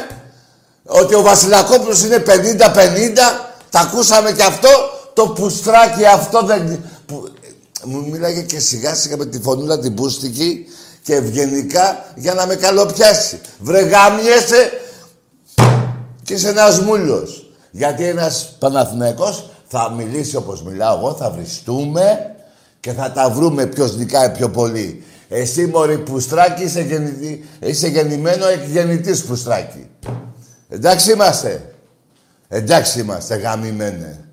[0.86, 4.69] ότι ο Βασιλακόπουλος είναι 50-50, τα ακούσαμε και αυτό,
[5.13, 6.84] το πουστράκι αυτό δεν...
[7.05, 7.30] Που,
[7.84, 10.65] μου μίλαγε και σιγά σιγά με τη φωνούλα την πούστικη
[11.03, 13.39] και ευγενικά για να με καλοπιάσει.
[13.59, 14.72] Βρε γάμιεσαι
[16.24, 17.51] και είσαι ένας μούλος.
[17.72, 22.36] Γιατί ένας Παναθηναϊκός θα μιλήσει όπως μιλάω εγώ, θα βριστούμε
[22.82, 25.03] και θα τα βρούμε ποιος νικάει πιο πολύ.
[25.29, 27.45] Εσύ μωρή Πουστράκη είσαι, γεννητη...
[27.59, 29.89] είσαι γεννημένο εκγεννητής Πουστράκη.
[30.69, 31.75] Εντάξει είμαστε.
[32.47, 34.29] Εντάξει είμαστε γαμημένε.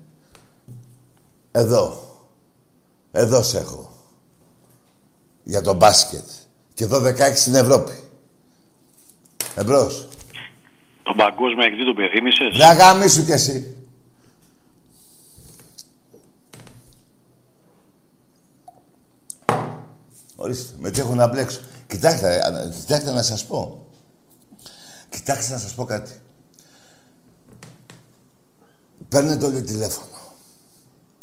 [1.51, 2.03] Εδώ.
[3.11, 3.91] Εδώ σε έχω.
[5.43, 6.25] Για το μπάσκετ.
[6.73, 7.93] Και εδώ 16 στην Ευρώπη.
[9.55, 10.07] Εμπρός.
[11.03, 12.57] Τον παγκόσμιο εκδί του πεθύμησες.
[12.57, 13.78] Δεν γαμίσου κι εσύ.
[20.41, 21.59] Ορίστε, με τι έχω να μπλέξω.
[21.87, 23.87] Κοιτάξτε, α, κοιτάξτε να σας πω.
[25.09, 26.11] Κοιτάξτε να σας πω κάτι.
[29.09, 30.07] Παίρνετε όλοι τηλέφωνο.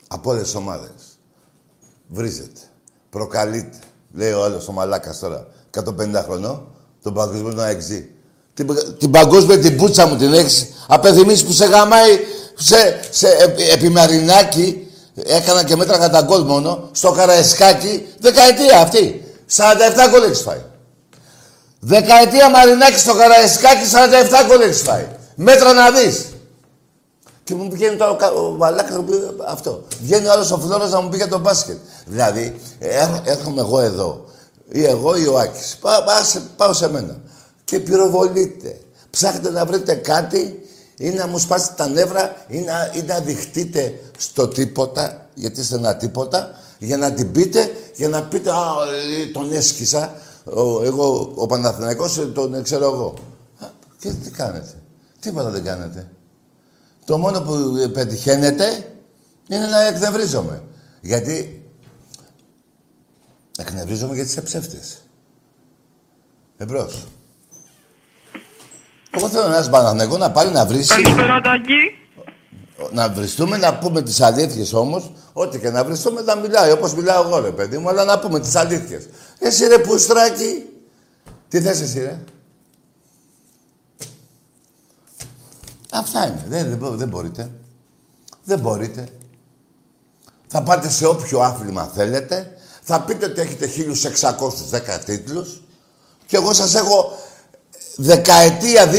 [0.08, 0.90] Από όλες τις ομάδες.
[2.08, 2.60] Βρίζετε.
[3.10, 3.78] Προκαλείτε.
[4.12, 5.46] Λέει ο άλλος ο μαλάκας τώρα.
[5.70, 6.68] 150 χρονών.
[7.02, 8.10] Τον παγκοσμίο να εξή.
[8.54, 12.18] Την, την παγκόσμια την πούτσα μου την έχεις απεθυμίσει που σε γαμάει
[12.54, 14.85] σε, σε επι, επιμαρινάκι
[15.24, 19.24] έκανα και μέτρα κατά γκολ μόνο στο Καραϊσκάκι δεκαετία αυτή
[19.56, 20.60] 47 γκολ έχεις φάει
[21.80, 23.84] δεκαετία Μαρινάκη στο Καραϊσκάκι
[24.44, 26.24] 47 γκολ έχεις φάει μέτρα να δεις
[27.44, 29.14] και μου βγαίνει τώρα ο κα- ο μαλάκας να μου πει
[29.46, 29.84] αυτό.
[30.02, 31.76] Βγαίνει ο άλλος ο Φλόρας να μου πει για το μπάσκετ.
[32.06, 34.24] Δηλαδή, έρ- έρχομαι εγώ εδώ.
[34.68, 35.76] Ή εγώ ή ο Άκης.
[35.80, 37.16] Πά, πά- σε- πάω σε μένα.
[37.64, 38.78] Και πυροβολείτε.
[39.10, 40.65] Ψάχνετε να βρείτε κάτι
[40.98, 45.76] ή να μου σπάσετε τα νεύρα ή να, ή να δειχτείτε στο τίποτα, γιατί είστε
[45.76, 48.54] ένα τίποτα, για να την πείτε, για να πείτε «Α,
[49.20, 53.14] ε, τον έσκησα, ο, εγώ, ο Παναθηναϊκός, ε, τον ε, ξέρω εγώ».
[53.58, 53.66] Α,
[53.98, 54.74] Και τι κάνετε.
[55.20, 56.10] Τίποτα δεν κάνετε.
[57.04, 58.94] Το μόνο που ε, πετυχαίνετε
[59.48, 60.62] είναι να εκνευρίζομαι.
[61.00, 61.62] Γιατί
[63.58, 65.00] εκνευρίζομαι γιατί είσαι ψεύτης.
[66.56, 67.06] Εμπρός.
[69.10, 70.88] Εγώ θέλω ένας Παναθηναϊκός να πάρει να βρίσει...
[70.88, 71.74] Καλησπέρα, Τάκη.
[72.92, 75.12] Να βριστούμε, να πούμε τις αλήθειες όμως.
[75.32, 78.40] Ό,τι και να βριστούμε να μιλάει, όπως μιλάω εγώ ρε παιδί μου, αλλά να πούμε
[78.40, 79.08] τις αλήθειες.
[79.38, 80.64] Εσύ ρε πουστράκι,
[81.48, 82.20] τι θες εσύ ρε;
[85.92, 86.44] Αυτά είναι.
[86.48, 87.50] Δεν, δεν, μπο- δεν μπορείτε.
[88.44, 89.08] Δεν μπορείτε.
[90.46, 92.56] Θα πάτε σε όποιο άθλημα θέλετε.
[92.82, 95.62] Θα πείτε ότι έχετε 1610 τίτλους.
[96.26, 97.05] Και εγώ σας έχω
[97.96, 98.94] δεκαετία 2010-2020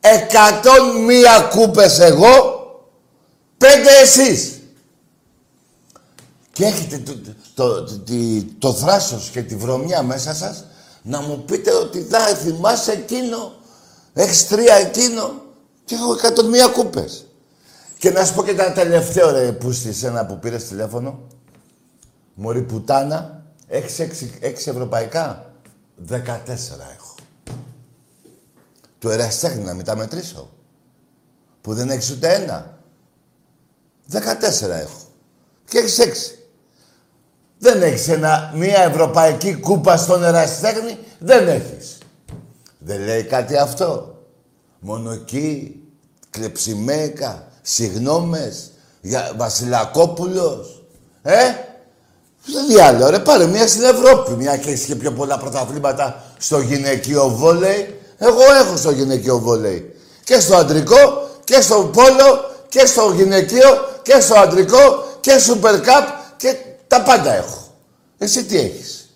[0.00, 0.04] 101
[1.50, 2.60] κούπες εγώ,
[3.58, 4.60] πέντε εσείς.
[6.52, 7.12] Και έχετε το,
[7.54, 7.94] το, το,
[8.58, 10.64] το, θράσος και τη βρωμιά μέσα σας
[11.02, 13.52] να μου πείτε ότι θα θυμάσαι εκείνο,
[14.12, 15.32] έχεις τρία εκείνο
[15.84, 17.26] και έχω εκατόν μία κούπες.
[17.98, 21.20] Και να σου πω και ένα τελευταίο ρε που στη ένα που πήρες τηλέφωνο.
[22.34, 25.51] Μωρή πουτάνα, έχεις έξι, έξι ευρωπαϊκά;
[26.04, 27.14] Δεκατέσσερα έχω.
[28.98, 30.50] Του ερασιτέχνη να μην τα μετρήσω.
[31.60, 32.78] Που δεν έχεις ούτε ένα.
[34.06, 35.00] Δεκατέσσερα έχω.
[35.68, 36.38] Και έχεις έξι.
[37.58, 40.98] Δεν έχεις ένα, μία ευρωπαϊκή κούπα στον ερασιτέχνη.
[41.18, 41.98] Δεν έχεις.
[42.78, 44.16] Δεν λέει κάτι αυτό.
[44.78, 45.82] Μόνο εκεί,
[46.30, 50.84] κλεψιμέκα, συγνώμες, για Βασιλακόπουλος.
[51.22, 51.40] Ε,
[52.44, 54.32] τι άλλο, ρε, πάρε μία στην Ευρώπη.
[54.32, 58.00] Μια και έχεις και πιο πολλά πρωταθλήματα στο γυναικείο βόλεϊ.
[58.18, 59.94] Εγώ έχω στο γυναικείο βόλεϊ.
[60.24, 66.06] Και στο αντρικό, και στο πόλο, και στο γυναικείο, και στο αντρικό, και Super Cup,
[66.36, 67.74] και τα πάντα έχω.
[68.18, 69.14] Εσύ τι έχεις;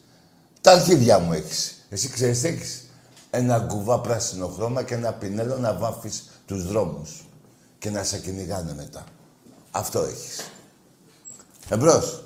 [0.61, 1.87] Τα αρχίδια μου έχεις.
[1.89, 2.85] Εσύ ξέρεις τι έχεις;
[3.31, 7.27] Ένα γκουβά πράσινο χρώμα και ένα πινέλο να βάφεις τους δρόμους.
[7.79, 9.05] Και να σε κυνηγάνε μετά.
[9.71, 10.51] Αυτό έχεις.
[11.69, 12.26] Εμπρός.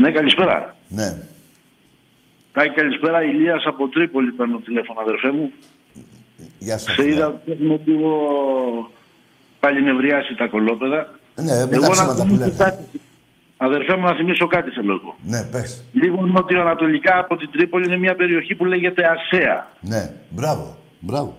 [0.00, 0.76] Ναι, καλησπέρα.
[0.88, 1.16] Ναι.
[2.52, 3.22] Τάκη, καλησπέρα.
[3.22, 5.52] Ηλίας από Τρίπολη παίρνω τηλέφωνο, αδερφέ μου.
[6.58, 6.94] Γεια σας.
[6.94, 8.10] Σε είδα ότι έχουμε λίγο
[9.60, 11.14] πάλι νευριάσει τα κολόπεδα.
[11.34, 12.54] Ναι, με Εγώ τα να ψέματα που θυμίσω λένε.
[12.58, 13.00] κάτι.
[13.56, 15.16] Αδερφέ μου, να θυμίσω κάτι θέλω εγώ.
[15.22, 15.84] Ναι, πες.
[15.92, 19.70] Λίγο νοτιοανατολικά από την Τρίπολη είναι μια περιοχή που λέγεται Ασέα.
[19.80, 20.76] Ναι, μπράβο.
[21.00, 21.36] Μπράβο.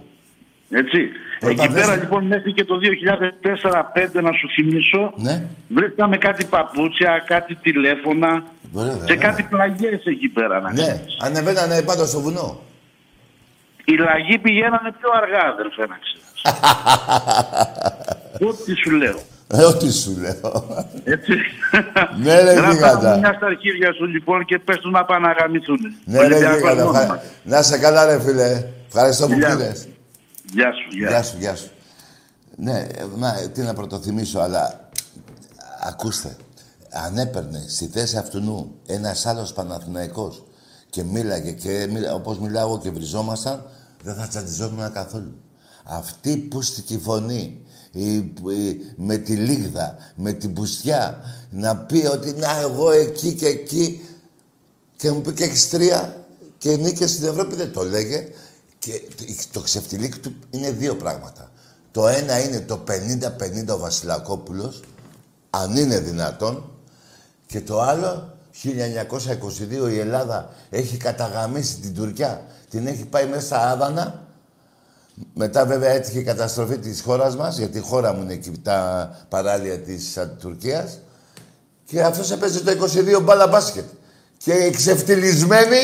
[0.69, 1.09] Έτσι.
[1.39, 5.43] Πρώτα Εκεί πέρα δες- λοιπόν μέχρι και το 2004-2005 να σου θυμίσω Ναι.
[5.67, 8.43] βρίσκαμε κάτι παπούτσια, κάτι τηλέφωνα
[8.73, 9.15] Βέβαια, και βέβαια.
[9.15, 10.59] κάτι πλαγιές εκεί πέρα.
[10.59, 11.17] Να Ναι, ξέρεις.
[11.21, 12.59] ανεβαίνανε πάντω στο βουνό.
[13.85, 16.29] Οι λαγοί πηγαίνανε πιο αργά αδερφέ να ξέρεις.
[18.49, 19.19] Ό,τι σου λέω.
[19.53, 20.63] Ε, ό,τι σου λέω.
[21.03, 21.33] Έτσι.
[22.23, 23.17] Ναι, ρε, Γράφα γίγαντα.
[23.17, 25.79] μια στα αρχίδια σου λοιπόν και πες τους να πάνε να γαμηθούν.
[26.05, 26.83] Ναι, ρε, Ολυμπιακός γίγαντα.
[26.83, 27.01] μόνιμα.
[27.03, 28.63] Ευχα- Να σε καλά, ρε φίλε.
[28.87, 29.55] Ευχαριστώ που Γεια.
[29.55, 29.87] πήρες.
[30.53, 31.09] Γεια σου, γεια.
[31.09, 31.69] Γεια σου, γεια σου.
[32.55, 34.89] Ναι, ε, να, τι να πρωτοθυμίσω, αλλά
[35.87, 36.35] ακούστε.
[36.91, 40.43] Αν έπαιρνε στη θέση αυτού νου ένας άλλος Παναθηναϊκός
[40.89, 43.65] και μίλαγε και μίλα, όπως μιλάω εγώ και βριζόμασταν,
[44.03, 45.33] δεν θα τσαντιζόμουν καθόλου.
[45.83, 47.61] Αυτή η πουστική φωνή,
[47.91, 48.33] η, η-
[48.95, 54.01] με τη λίγδα, με την πουστιά, να πει ότι να εγώ εκεί και εκεί
[54.97, 56.25] και μου πει και έχεις τρία
[56.57, 58.27] και νίκες στην Ευρώπη δεν το λέγε.
[58.89, 61.51] Και το- το ξεφτιλίκι του είναι δύο πράγματα.
[61.91, 64.79] Το ένα είναι το 50-50 ο Βασιλακόπουλος,
[65.49, 66.71] αν είναι δυνατόν.
[67.45, 72.45] Και το άλλο, 1922 η Ελλάδα έχει καταγαμίσει την Τουρκιά.
[72.69, 74.23] Την έχει πάει μέσα στα Άδανα.
[75.33, 79.09] Μετά βέβαια έτυχε η καταστροφή της χώρας μας, γιατί η χώρα μου είναι εκεί τα
[79.29, 80.99] παράλια της α, Τουρκίας.
[81.85, 83.85] Και αυτός έπαιζε το 22 μπάλα μπάσκετ.
[84.37, 85.77] Και οι ξεφτυλισμένοι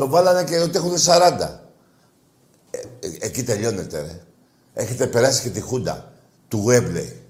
[0.00, 1.60] το βάλανε και ότι έχουν 40.
[2.70, 4.20] Ε, ε, εκεί τελειώνεται, ρε.
[4.82, 6.12] Έχετε περάσει και τη χούντα
[6.48, 7.22] του Γουέμπλεϊ.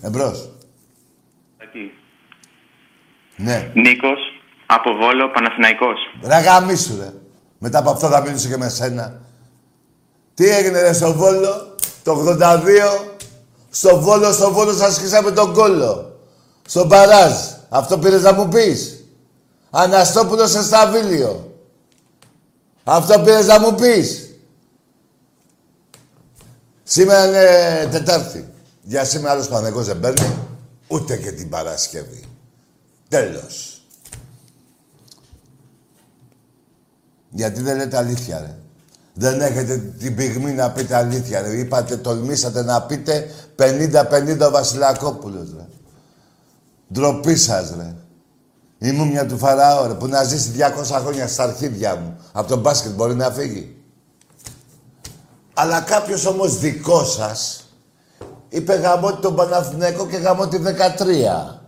[0.00, 0.50] Εμπρός.
[1.58, 1.92] Εκεί.
[3.36, 3.70] Ναι.
[3.74, 4.18] Νίκος,
[4.66, 5.98] από Βόλο, Παναθηναϊκός.
[6.24, 7.12] Ρε γαμίσου, ρε.
[7.58, 9.20] Μετά από αυτό θα μιλήσω και με σένα.
[10.34, 13.16] Τι έγινε, ρε, στο Βόλο, το 82.
[13.70, 16.18] Στο Βόλο, στο Βόλο σας σκίσαμε τον κόλλο.
[16.66, 17.32] Στο Παράζ.
[17.68, 18.93] Αυτό πήρες να μου πεις.
[19.76, 21.58] Αναστόπουλος σε Σταβίλιο.
[22.84, 24.30] Αυτό πήρες να μου πεις.
[26.82, 28.48] Σήμερα είναι Τετάρτη.
[28.82, 30.38] Για σήμερα άλλος Πανεγός δεν παίρνει.
[30.88, 32.24] Ούτε και την Παρασκευή.
[33.08, 33.82] Τέλος.
[37.30, 38.56] Γιατί δεν λέτε αλήθεια, ρε.
[39.14, 41.58] Δεν έχετε την πυγμή να πείτε αλήθεια, ρε.
[41.58, 45.66] Είπατε, τολμήσατε να πείτε 50-50 ο Βασιλακόπουλος, ρε.
[46.92, 47.94] Ντροπή σας, ρε.
[48.84, 52.16] Η μούμια του Φαραώ, ρε, που να ζήσει 200 χρόνια στα αρχίδια μου.
[52.32, 53.76] Από τον μπάσκετ μπορεί να φύγει.
[55.54, 57.68] Αλλά κάποιος όμως δικός σας
[58.48, 61.60] είπε γαμώ τον Παναθηναϊκό και γαμώ τη 13.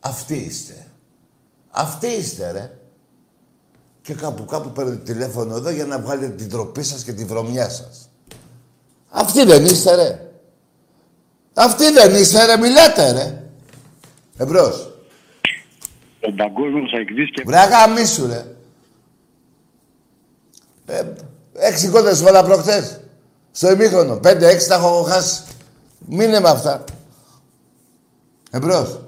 [0.00, 0.86] Αυτοί είστε.
[1.70, 2.78] Αυτοί είστε, ρε.
[4.02, 7.68] Και κάπου κάπου παίρνετε τηλέφωνο εδώ για να βγάλετε την τροπή σας και τη βρωμιά
[7.68, 8.10] σας.
[9.10, 10.30] Αυτοί δεν είστε, ρε.
[11.54, 12.56] Αυτοί δεν είστε, ρε.
[12.56, 13.42] Μιλάτε, ρε.
[14.36, 14.97] Εμπρός.
[16.28, 17.42] Ο παγκόσμιος αεκδής και...
[17.46, 18.44] Βρε γαμίσου, ρε.
[20.86, 21.12] Ε,
[21.52, 23.00] έξι κόντρες βάλα προχτές.
[23.50, 24.16] Στο ημίχρονο.
[24.16, 25.42] Πέντε, έξι τα έχω χάσει.
[25.98, 26.84] Μείνε με αυτά.
[28.50, 29.00] Εμπρός.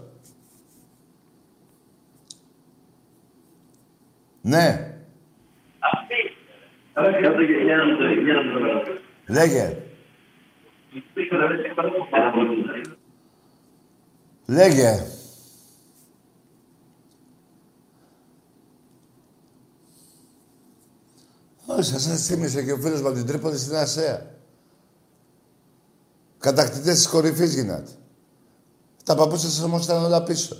[4.41, 4.95] Ναι.
[9.27, 9.77] Λέγε.
[14.47, 15.20] Λέγε.
[21.79, 24.35] Όχι, σας θύμισε και ο φίλος μου από την Τρίπολη στην Ασία.
[26.39, 27.91] Κατακτητές της κορυφής γίνατε.
[29.05, 30.57] Τα παππούσια σας όμως ήταν όλα πίσω.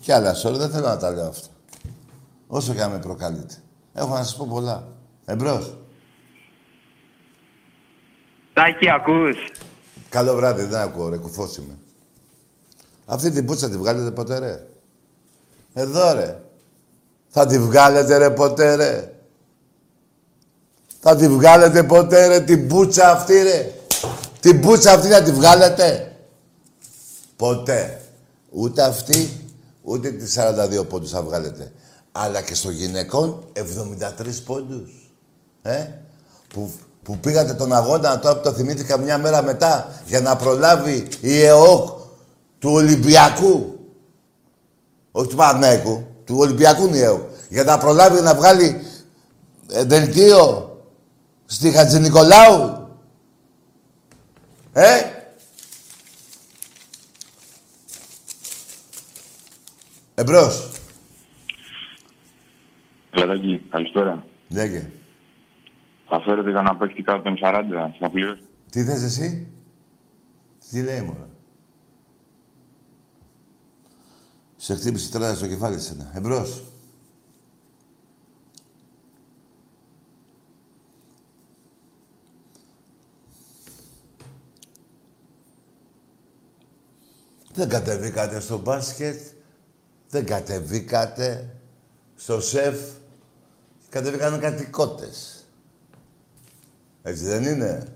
[0.00, 1.48] Κι άλλα σώρο, δεν θέλω να τα λέω αυτά.
[2.46, 3.54] Όσο και αν με προκαλείτε.
[3.92, 4.88] Έχω να σας πω πολλά.
[5.24, 5.78] Εμπρός.
[8.52, 9.36] Τάκη, ακούς.
[10.08, 11.78] Καλό βράδυ, δεν ακούω ρε, κουφός είμαι.
[13.06, 14.66] Αυτή την πούτσα τη βγάλετε ποτέ ρε.
[15.72, 16.42] Εδώ ρε.
[17.30, 19.12] Θα τη βγάλετε ρε ποτέ ρε.
[21.00, 23.72] Θα τη βγάλετε ποτέ ρε την πούτσα αυτή ρε.
[24.40, 26.16] Την πούτσα αυτή να τη βγάλετε.
[27.36, 28.00] Ποτέ.
[28.50, 29.48] Ούτε αυτή,
[29.82, 30.38] ούτε τις
[30.80, 31.72] 42 πόντους θα βγάλετε.
[32.12, 35.12] Αλλά και στο γυναικών 73 πόντους.
[35.62, 35.86] Ε;
[36.54, 36.70] Που,
[37.02, 41.42] που πήγατε τον αγώνα τώρα που το θυμήθηκα μια μέρα μετά για να προλάβει η
[41.42, 41.88] ΕΟΚ
[42.58, 43.78] του Ολυμπιακού.
[45.12, 47.20] Όχι του Παναγικού, του Ολυμπιακού είναι η ΕΟΚ.
[47.48, 48.80] Για να προλάβει να βγάλει
[49.70, 50.70] ε, δελτίο
[51.46, 52.88] στη Χατζηνικολάου.
[54.72, 55.00] Ε,
[60.14, 60.70] Εμπρός.
[63.12, 64.24] Λαδάκι, καλησπέρα.
[64.48, 64.90] Λέγε.
[66.08, 67.62] Θα φέρετε κανένα παίκτη κάτω των 40,
[68.00, 68.42] θα πληρώσω.
[68.70, 69.46] Τι θες εσύ;
[70.70, 71.29] Τι λέει μόνο.
[74.62, 76.12] Σε χτύπησε τώρα στο κεφάλι σένα.
[76.14, 76.64] Εμπρός.
[87.54, 89.20] Δεν κατεβήκατε στο μπάσκετ.
[90.08, 91.56] Δεν κατεβήκατε
[92.16, 92.80] στο σεφ.
[93.88, 95.46] Κατεβήκανε κάτι κότες.
[97.02, 97.92] Έτσι δεν είναι;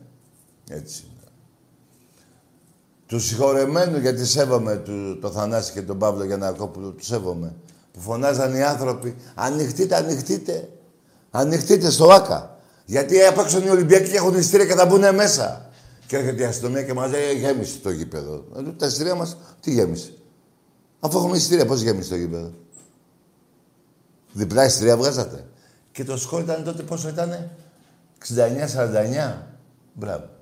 [0.68, 1.13] Έτσι είναι.
[3.06, 7.54] Τους συγχωρεμένους, γιατί σέβομαι του, το Θανάση και τον Παύλο Γιαννακόπουλο, τους σέβομαι.
[7.92, 10.68] Που φωνάζαν οι άνθρωποι, ανοιχτείτε, ανοιχτείτε.
[11.30, 12.58] Ανοιχτείτε στο ΆΚΑ.
[12.84, 15.70] Γιατί απ' έξω είναι οι Ολυμπιακοί και έχουν ειστήρια και θα μπουν μέσα.
[16.06, 18.44] Και έρχεται η αστυνομία και μας λέει, γέμισε το γήπεδο.
[18.56, 20.12] Ε, τα ειστήρια μας, τι γέμισε.
[21.00, 22.52] Αφού έχουμε ειστήρια, πώς γέμισε το γήπεδο.
[24.32, 25.44] Διπλά ειστήρια βγάζατε.
[25.92, 27.50] Και το σκορ ήταν τότε πόσο ήτανε;
[28.18, 29.42] 69-49.
[29.92, 30.33] Μπράβο.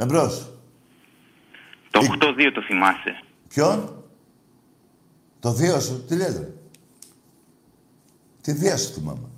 [0.00, 0.52] Εμπρός.
[1.90, 3.22] Το 8-2 το θυμάσαι.
[3.48, 4.04] Ποιον;
[5.40, 6.04] Το θείο σου.
[6.04, 6.52] Τι λες, ρε.
[8.40, 9.28] Τη θεία σου θυμάμαι.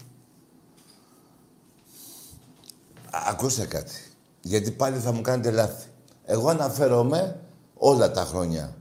[3.11, 3.95] Α, ακούστε κάτι.
[4.41, 5.89] Γιατί πάλι θα μου κάνετε λάθη.
[6.24, 7.41] Εγώ αναφέρομαι
[7.74, 8.77] όλα τα χρόνια.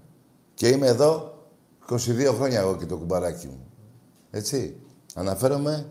[0.54, 1.44] Και είμαι εδώ
[1.90, 3.72] 22 χρόνια εγώ και το κουμπαράκι μου.
[4.32, 4.76] Έτσι.
[5.16, 5.88] Αναφέρομαι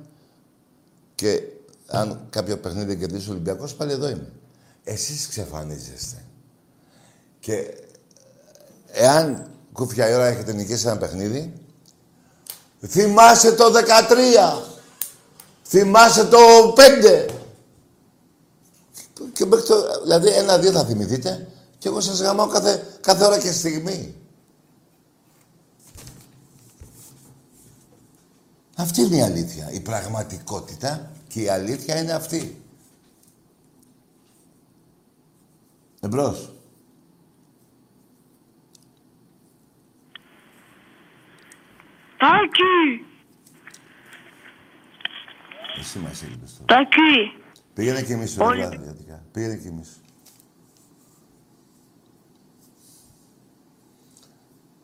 [1.15, 1.43] και
[1.87, 4.33] αν κάποιο παιχνίδι κερδίσει ο Ολυμπιακός, πάλι εδώ είμαι.
[4.89, 6.25] Εσείς ξεφανίζεστε.
[7.41, 7.75] Και
[8.93, 11.53] εάν κούφια η ώρα έχετε νικήσει ένα παιχνίδι,
[12.87, 14.63] θυμάσαι το 13,
[15.65, 16.39] θυμάσαι το
[16.77, 17.27] 5.
[19.33, 21.49] Και μέχρι το, δηλαδή ένα-δύο θα θυμηθείτε
[21.79, 24.15] και εγώ σας γαμάω κάθε, κάθε ώρα και στιγμή.
[28.77, 29.71] Αυτή είναι η αλήθεια.
[29.71, 32.63] Η πραγματικότητα και η αλήθεια είναι αυτή.
[36.01, 36.53] Εμπρός.
[42.19, 43.05] Τάκη!
[45.81, 46.65] Εσύ μας έλειπες τώρα.
[46.67, 47.43] Τάκη!
[47.75, 50.01] Πήγαινε και εμείς Όλοι- ρε γιατί Πήγαινε και εμείς.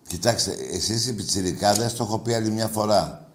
[0.09, 3.29] Κοιτάξτε, εσείς οι πιτσιρικάδες, το έχω πει άλλη μια φορά.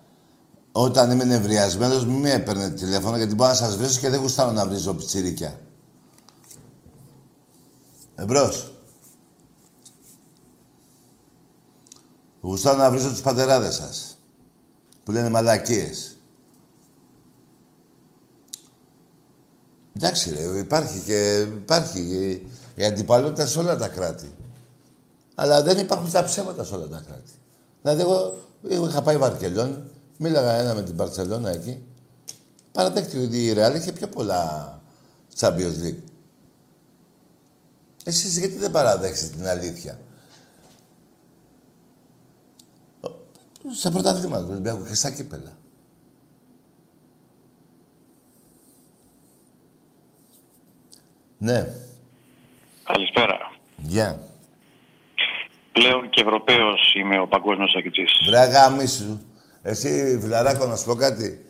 [0.72, 4.52] Όταν είμαι νευριασμένος, μην με έπαιρνε τηλέφωνο, γιατί μπορώ να σας βρίσω και δεν γουστάρω
[4.52, 5.60] να βρίζω πιτσιρίκια.
[8.20, 8.74] Εμπρός.
[12.42, 14.18] Γουστάρω να βρίζω τους πατεράδες σας.
[15.04, 16.18] Που λένε μαλακίες.
[19.96, 22.02] Εντάξει ρε, υπάρχει και υπάρχει
[22.76, 24.36] η αντιπαλότητα σε όλα τα κράτη.
[25.36, 27.32] Αλλά δεν υπάρχουν τα ψέματα σε όλα τα κράτη.
[27.82, 28.38] Δηλαδή εγώ,
[28.70, 29.84] εγώ είχα πάει Βαρκελόνη,
[30.18, 31.84] μίλαγα ένα με την Παρσελώνα εκεί.
[32.72, 34.82] Παραδέχτηκε ότι η Ρεάλ είχε πιο πολλά
[35.40, 36.09] Champions League.
[38.10, 40.00] Εσείς γιατί δεν παραδέχεστε την αλήθεια;
[43.76, 45.58] Στα πρωταθλήματα του Ολυμπιακού και στα κύπελα.
[51.38, 51.74] Ναι.
[52.84, 53.52] Καλησπέρα.
[53.78, 54.20] Γεια.
[55.72, 58.12] πλέον και Ευρωπαίος είμαι ο παγκόσμιος ακητής.
[58.26, 59.20] Βρε γάμισου.
[59.62, 61.46] Εσύ, φιλαράκο, να σου πω κάτι.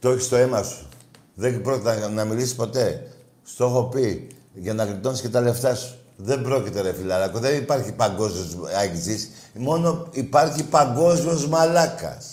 [0.00, 0.88] Το έχεις στο αίμα σου.
[1.34, 3.12] Δεν πρόκειται να, να μιλήσεις ποτέ.
[3.42, 4.37] Στο έχω πει.
[4.60, 5.94] Για να γλιτώνεις και τα λεφτά σου.
[6.16, 7.38] Δεν πρόκειται, ρε φιλαράκο.
[7.38, 9.30] Δεν υπάρχει παγκόσμιος αεξή.
[9.54, 12.24] Μόνο υπάρχει παγκόσμιος μαλάκας.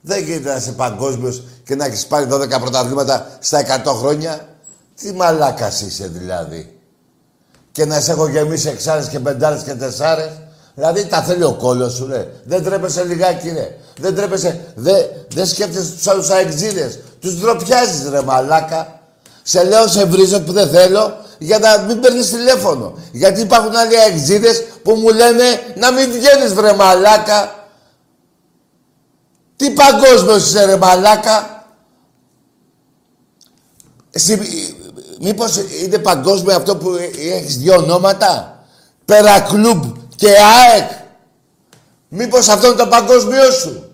[0.00, 4.48] Δεν γίνεται να είσαι παγκόσμιος και να έχεις πάρει 12 πρωταθλήματα στα 100 χρόνια.
[5.00, 6.78] Τι μαλάκας είσαι δηλαδή.
[7.72, 10.30] Και να σε έχω γεμίσει εξάρες και πεντάρες και τεσσάρες.
[10.74, 12.32] Δηλαδή τα θέλει ο κόλλο σου, ρε.
[12.44, 13.76] Δεν τρέπεσαι λιγάκι, ρε.
[14.00, 14.72] Δεν τρέπεσαι.
[14.74, 14.96] Δεν
[15.28, 16.98] δεν σκέφτεσαι τους άλλους αεξίδες.
[17.20, 19.00] Τους ντροπιάζεις, ρε μαλάκα.
[19.42, 22.98] Σε λέω, σε βρίζω που δεν θέλω για να μην παίρνεις τηλέφωνο.
[23.12, 25.44] Γιατί υπάρχουν άλλοι αεξίδες που μου λένε
[25.76, 27.68] να μην βγαίνεις, βρε μαλάκα.
[29.56, 31.66] Τι παγκόσμιο είσαι, ρε μαλάκα.
[34.10, 34.40] Εσύ,
[35.20, 38.64] μήπως είναι παγκόσμιο αυτό που έχεις δύο ονόματα;
[39.04, 39.84] Περακλούμπ
[40.16, 40.90] και ΑΕΚ.
[42.08, 43.90] Μήπως αυτό είναι το παγκόσμιο σου;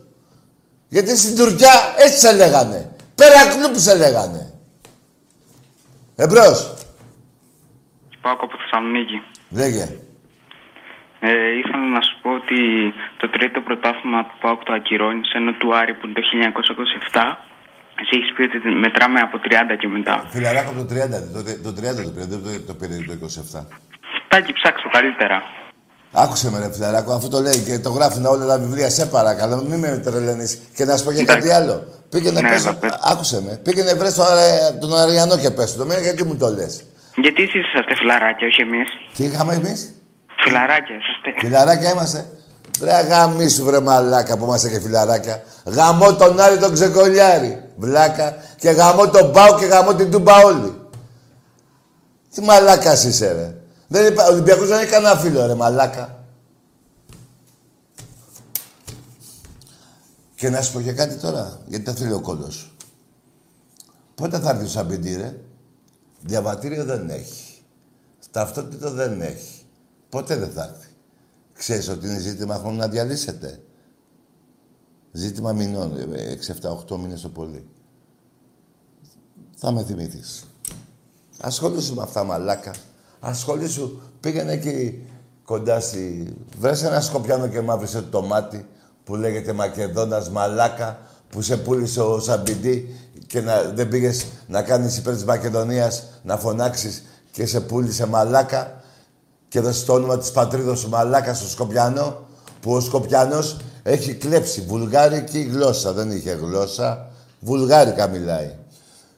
[0.89, 2.91] Γιατί στην Τουρκιά έτσι σε λέγανε.
[3.15, 4.53] Περακλούμπ σε λέγανε.
[6.17, 6.75] Εμπρός.
[8.23, 9.19] Πάω από Θεσσαλονίκη.
[9.61, 9.85] Λέγε.
[11.21, 11.31] Ε,
[11.61, 12.59] ήθελα να σου πω ότι
[13.21, 16.23] το τρίτο πρωτάθλημα του ΠΑΟΚ το ακυρώνεις ενώ του Άρη που είναι το
[17.13, 17.21] 1927.
[18.01, 20.15] Εσύ έχεις πει ότι μετράμε από 30 και μετά.
[20.35, 20.99] Φιλαράκο από το 30,
[21.35, 23.15] το, το 30 το πήρε, δεν το, το πήρε το
[23.61, 23.65] 27.
[24.29, 25.43] Τάκι ψάξω καλύτερα.
[26.13, 29.57] Άκουσε με ρε φιλαράκο, αφού το λέει και το γράφουν όλα τα βιβλία, σε παρακαλώ,
[29.69, 30.59] μην με τρελαίνεις.
[30.77, 31.75] Και να σου πω και κάτι άλλο.
[32.11, 32.91] Πήγαινε Ναι, πες, θα πες.
[33.13, 35.79] άκουσε με, πήγαινε βρες το, Αρα- τον Αριανό και πες του.
[35.79, 36.85] Το μένα γιατί μου το λες.
[37.23, 38.89] Γιατί εσείς είσαστε φιλαράκια, όχι εμείς.
[39.15, 39.95] Τι είχαμε εμείς;
[40.45, 41.41] Φιλαράκια είσαστε.
[41.41, 42.31] Φιλαράκια είμαστε.
[42.79, 45.43] Βρε γαμίσου βρε μαλάκα που είμαστε και φιλαράκια.
[45.65, 47.63] Γαμώ τον Άρη τον ξεκολιάρη.
[47.77, 48.37] Βλάκα.
[48.57, 50.81] Και γαμώ τον Πάο και γαμώ την Τούμπα όλη.
[52.35, 53.55] Τι μαλάκα είσαι ρε.
[53.87, 56.25] Δεν είπα, ο Ολυμπιακός δεν έχει κανένα φίλο ρε μαλάκα.
[60.35, 62.77] Και να σου πω και κάτι τώρα, γιατί τα θέλει ο κόλλος σου.
[64.15, 65.35] Πότε θα έρθει ο Σαμπιντή, ρε;
[66.21, 67.63] Διαβατήριο δεν έχει.
[68.31, 69.65] Ταυτότητα δεν έχει.
[70.09, 70.89] Ποτέ δεν θα έρθει.
[71.53, 73.63] Ξέρεις ότι είναι ζήτημα χρόνου να διαλύσετε.
[75.13, 77.67] Ζήτημα μηνών, 6, 7, 8 μήνες το πολύ.
[79.57, 80.45] Θα με θυμηθείς.
[81.41, 82.75] Ασχολήσου με αυτά, μαλάκα.
[83.21, 84.01] Ασχολήσου.
[84.21, 85.07] Πήγαινε εκεί
[85.45, 86.35] κοντά στη...
[86.59, 88.67] Βρες ένα σκοπιάνο και μαύρισε το μάτι
[89.05, 90.99] που λέγεται Μακεδόνας μαλάκα
[91.31, 92.97] που σε πούλησε ο Σαμπιντή
[93.27, 98.83] και να, δεν πήγες να κάνεις υπέρ της Μακεδονίας να φωνάξεις και σε πούλησε μαλάκα
[99.49, 102.27] και δώσεις το όνομα της πατρίδος σου μαλάκα στο Σκοπιανό
[102.61, 105.93] που ο Σκοπιανός έχει κλέψει βουλγάρικη γλώσσα.
[105.93, 107.11] Δεν είχε γλώσσα.
[107.41, 108.55] Βουλγάρικα μιλάει.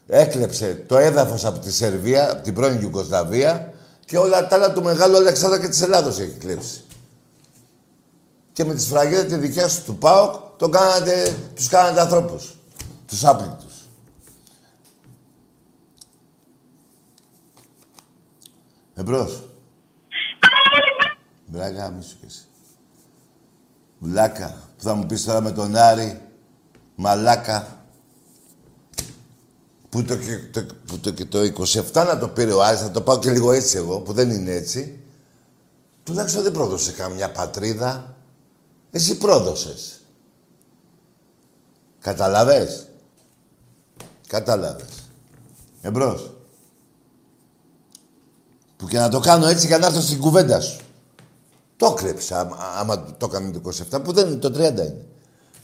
[0.06, 3.72] Έκλεψε το έδαφος από τη Σερβία, από την πρώην Ιουγκοσλαβία
[4.04, 6.84] και όλα τα άλλα του Μεγάλου Αλεξάνδρα και της Ελλάδος έχει κλέψει.
[8.52, 12.54] Και με τη σφραγίδα τη δικιά σου του ΠΑΟΚ το κάνατε, τους κάνατε ανθρώπους.
[13.06, 13.74] Τους άπλητους.
[18.94, 19.42] Εμπρός.
[21.46, 22.44] Μπράγα, μη σου και εσύ.
[23.98, 26.20] Βλάκα, που θα μου πεις τώρα με τον Άρη,
[26.94, 27.84] μαλάκα.
[29.88, 32.90] Που το, και- το, που το, και το 27 να το πήρε ο Άρης, θα
[32.90, 35.00] το πάω και λίγο έτσι εγώ, που δεν είναι έτσι.
[36.02, 38.16] Τουλάχιστον δεν πρόδωσε καμιά πατρίδα.
[38.90, 39.99] Εσύ πρόδωσες.
[42.00, 42.86] Καταλαβες.
[44.26, 44.88] Κατάλαβες.
[45.82, 46.30] Εμπρός.
[48.76, 50.80] Που και να το κάνω έτσι για να έρθω στην κουβέντα σου.
[51.76, 53.60] Το κλέψα, άμα, άμα το έκανε το
[53.92, 55.04] 27, που δεν είναι, το 30 είναι.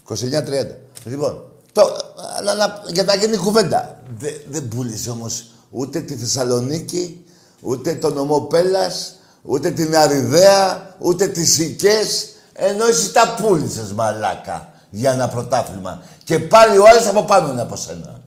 [0.08, 0.76] 29-30.
[1.04, 1.42] Λοιπόν,
[1.72, 1.96] το,
[2.38, 4.02] αλλά, να- για να γίνει κουβέντα.
[4.18, 7.24] Δε, δεν πούλησε όμως ούτε τη Θεσσαλονίκη,
[7.60, 14.72] ούτε τον νομό Πέλλας, ούτε την Αριδαία, ούτε τις Σικές, ενώ εσύ τα πούλησες μαλάκα
[14.96, 16.02] για ένα πρωτάθλημα.
[16.24, 18.20] Και πάλι ο άλλος από πάνω είναι από σένα.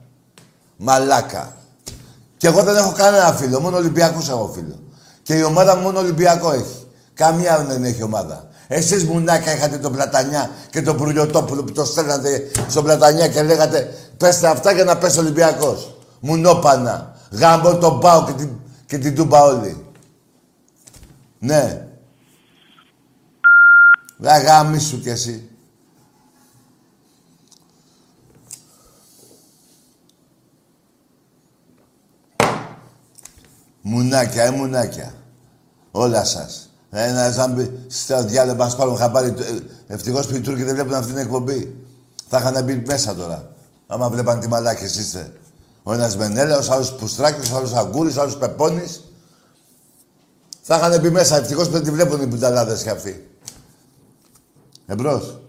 [0.76, 1.56] Μαλάκα.
[2.36, 4.78] Και εγώ δεν έχω κανένα φίλο, μόνο Ολυμπιακούς έχω φίλο.
[5.22, 6.86] Και η ομάδα μου μόνο Ολυμπιακό έχει.
[7.14, 8.48] Καμία άλλη δεν έχει ομάδα.
[8.68, 13.94] Εσείς μουνάκα είχατε τον Πλατανιά και τον Προυλιοτόπουλο που το στέλνατε στον Πλατανιά και λέγατε
[14.16, 15.96] πέστε αυτά για να πέσει ο Ολυμπιακός.
[16.20, 17.14] Μουνόπανα.
[17.30, 18.50] Γάμπο τον Πάο και την,
[18.86, 19.86] και την Τούμπα όλη.
[21.38, 21.86] Ναι.
[24.20, 25.49] Ρε γάμισου κι εσύ.
[33.80, 35.14] Μουνάκια, ε, μουνάκια.
[35.90, 36.74] Όλα σας.
[36.90, 39.34] Ένα ζάμπι στα διάλογα μας πάρουν χαμπάρι.
[39.86, 41.76] Ευτυχώς που οι Τούρκοι δεν βλέπουν αυτή την εκπομπή.
[42.28, 43.52] Θα είχαν μπει μέσα τώρα.
[43.86, 45.32] Άμα βλέπαν τι μαλάκες είστε.
[45.82, 49.04] Ο ένας Μενέλαος, ο άλλος Πουστράκης, ο άλλος Αγκούρης, ο άλλος Πεπώνης.
[50.62, 51.36] Θα είχαν μπει μέσα.
[51.36, 53.30] Ευτυχώς που δεν τη βλέπουν οι μπουνταλάδες κι αυτοί.
[54.86, 55.40] Εμπρός.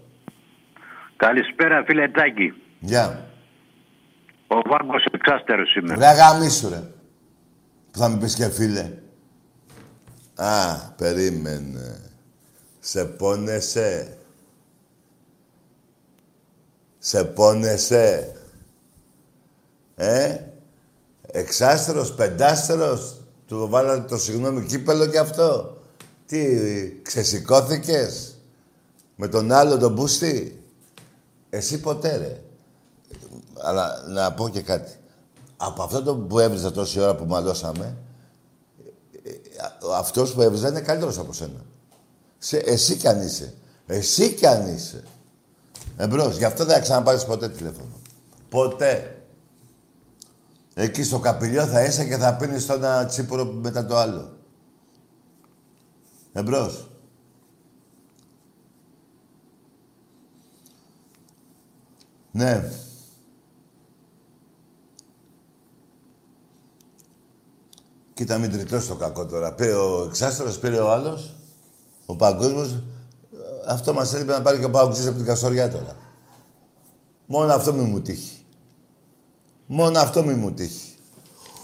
[1.15, 2.53] Καλησπέρα, φίλε Τάκη.
[2.79, 3.25] Γεια.
[4.47, 5.95] Ο Βάγκος εξάστερος είμαι.
[5.95, 6.83] Ρε αγαμίσου ρε.
[7.91, 8.91] Που θα μου πεις και φίλε.
[10.35, 11.99] Α, περίμενε.
[12.79, 14.17] Σε πόνεσαι.
[16.99, 18.35] Σε πόνεσαι.
[19.95, 20.37] Ε,
[21.21, 23.21] εξάστερος, πεντάστερος.
[23.47, 25.77] Του βάλατε το συγγνώμη κύπελο κι αυτό.
[26.25, 28.35] Τι, ξεσηκώθηκες;
[29.15, 30.63] Με τον άλλο τον μπούστη;
[31.49, 32.41] Εσύ ποτέ ρε.
[33.61, 35.00] Αλλά να πω και κάτι.
[35.63, 37.97] Από αυτό το που έβριζα τόση ώρα που μαλώσαμε,
[39.93, 41.65] αυτός που έβριζα είναι καλύτερος από σένα.
[42.37, 43.53] Σε, εσύ κι αν είσαι.
[43.85, 45.03] Εσύ κι αν είσαι.
[45.97, 46.37] Εμπρός.
[46.37, 47.99] Γι' αυτό δεν θα ξαναπάρεις ποτέ τηλέφωνο.
[48.49, 49.21] Ποτέ.
[50.73, 54.37] Εκεί στο καπηλιό θα είσαι και θα πίνεις το ένα τσίπουρο μετά το άλλο.
[56.33, 56.89] Εμπρός.
[62.31, 62.71] Ναι.
[68.21, 69.53] Κοίτα μην τριτώσει το κακό τώρα.
[69.53, 71.35] Πήρε ο εξάστερος, πήρε ο άλλος,
[72.05, 72.83] ο παγκόσμιος.
[73.67, 75.95] Αυτό μας έλειπε να πάρει και ο Παγκοσμίος από την Καστοριά τώρα.
[77.25, 78.45] Μόνο αυτό μη μου τύχει.
[79.65, 80.95] Μόνο αυτό μη μου τύχει.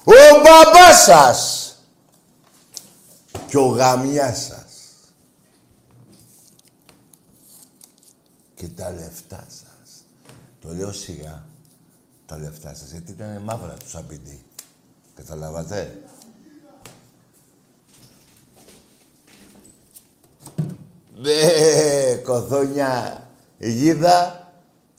[0.03, 0.11] Ο
[0.43, 1.71] μπαμπάς σας!
[3.47, 4.73] Και ο γαμιάς σας.
[8.55, 10.05] Και τα λεφτά σας.
[10.61, 11.45] Το λέω σιγά.
[12.25, 14.45] Τα λεφτά σας, γιατί ήταν μαύρα τους σαμπιντή.
[15.15, 16.01] Καταλάβατε;
[21.21, 23.21] Ναι, κοθόνια.
[23.57, 24.47] Η γίδα,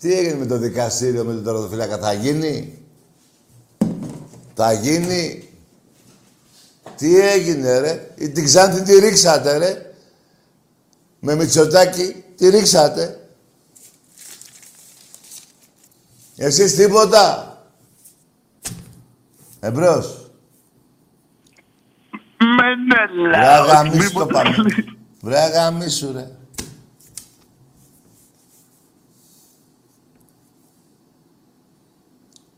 [0.01, 2.83] τι έγινε με το δικαστήριο, με τον τερματοφύλακα, θα γίνει;
[4.55, 5.49] Θα γίνει.
[6.97, 9.93] Τι έγινε, ρε; Η την Ξάνθη τη ρίξατε, ρε.
[11.21, 13.29] Με Μητσοτάκη τη ρίξατε.
[16.37, 17.53] Εσείς τίποτα.
[19.61, 20.31] Εμπρός.
[22.39, 23.39] Μενέλα.
[23.39, 24.55] Βρε αγαμίσου το πάμε.
[25.21, 26.31] Βρε αγαμίσου, ρε.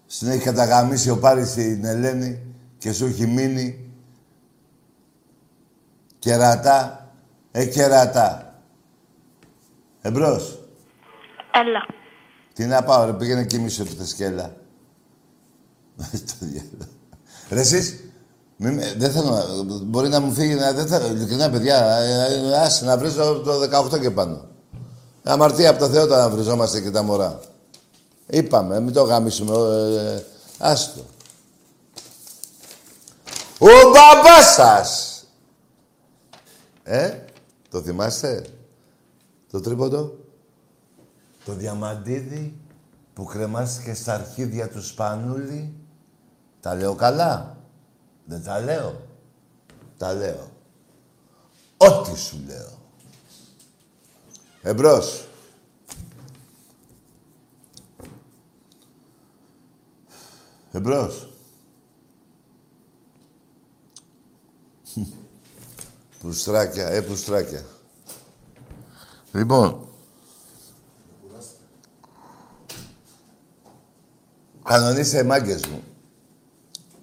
[0.06, 2.42] Στην έχει καταγαμίσει ο Πάρης στην Ελένη
[2.78, 3.92] και σου έχει μείνει
[6.18, 7.12] κερατά,
[7.50, 8.62] ε κερατά.
[10.00, 10.68] Εμπρός.
[11.52, 11.86] Έλα.
[12.52, 14.26] Τι να πάω, ρε, πήγαινε κοιμήσου του θες Το
[16.46, 16.88] διάλογο.
[17.50, 18.09] Ρε εσείς,
[18.62, 19.44] μη με- δεν θέλω να...
[19.84, 23.52] Μπορεί να μου φύγει, να, δεν θέλω, ειλικρινά, παιδιά, ε, ε, άσε να βρίζω το
[23.94, 24.44] 18 και πάνω.
[25.22, 27.40] Αμαρτία από το Θεό τα να βριζόμαστε και τα μωρά.
[28.26, 30.24] Είπαμε, μην το γαμίσουμε, ε, ε,
[30.58, 31.00] άστο.
[33.58, 35.14] Ο μπαμπάς σας!
[36.82, 37.18] Ε,
[37.70, 38.44] το θυμάστε,
[39.50, 40.14] το τρίποντο;
[41.44, 42.56] Το διαμαντίδι
[43.14, 45.74] που κρεμάστηκε στα αρχίδια του Σπανούλη.
[46.60, 47.56] Τα λέω καλά;
[48.30, 49.06] Δεν τα λέω.
[49.96, 50.50] Τα λέω.
[51.76, 52.78] Ό,τι σου λέω.
[54.62, 55.28] Εμπρός.
[60.72, 61.32] Εμπρός.
[66.20, 67.64] Πουστράκια, ε, πουστράκια.
[69.32, 69.88] Λοιπόν,
[74.64, 75.89] κανονίστε μάγκες μου.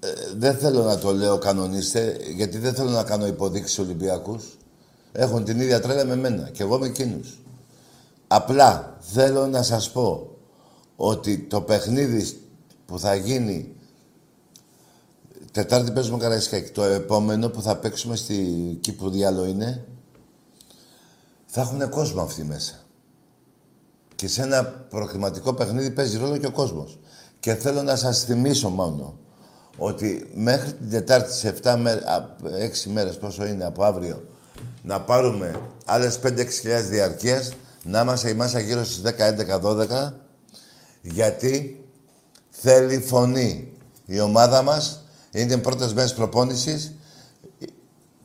[0.08, 4.58] Ε, δεν θέλω να το λέω κανονίστε, γιατί δεν θέλω να κάνω υποδείξεις Ολυμπιακούς.
[5.12, 7.40] Έχουν την ίδια τρέλα με μένα και εγώ με εκείνους.
[8.28, 10.38] Απλά θέλω να σας πω
[10.96, 12.40] ότι το παιχνίδι
[12.86, 13.76] που θα γίνει
[15.52, 16.72] Τετάρτη παίζουμε Καραϊσκάκη.
[16.72, 19.86] Το επόμενο που θα παίξουμε στη Κύπρο διάλο είναι
[21.46, 22.74] θα έχουν κόσμο αυτοί μέσα.
[24.16, 27.00] Και σε ένα προκριματικό παιχνίδι παίζει ρόλο και ο κόσμος.
[27.40, 29.18] Και θέλω να σας θυμίσω μόνο
[29.78, 32.04] ότι μέχρι την Τετάρτη σε 7 μέρες,
[32.86, 34.24] 6 μέρες πόσο είναι από αύριο,
[34.82, 40.14] να πάρουμε άλλες 5-6 χιλιάδες διαρκείας, να είμαστε η μάσα γύρω στις 10-11-12,
[41.02, 41.84] γιατί
[42.50, 43.72] θέλει φωνή.
[44.06, 46.92] Η ομάδα μας είναι οι πρώτες μέρες προπόνησης.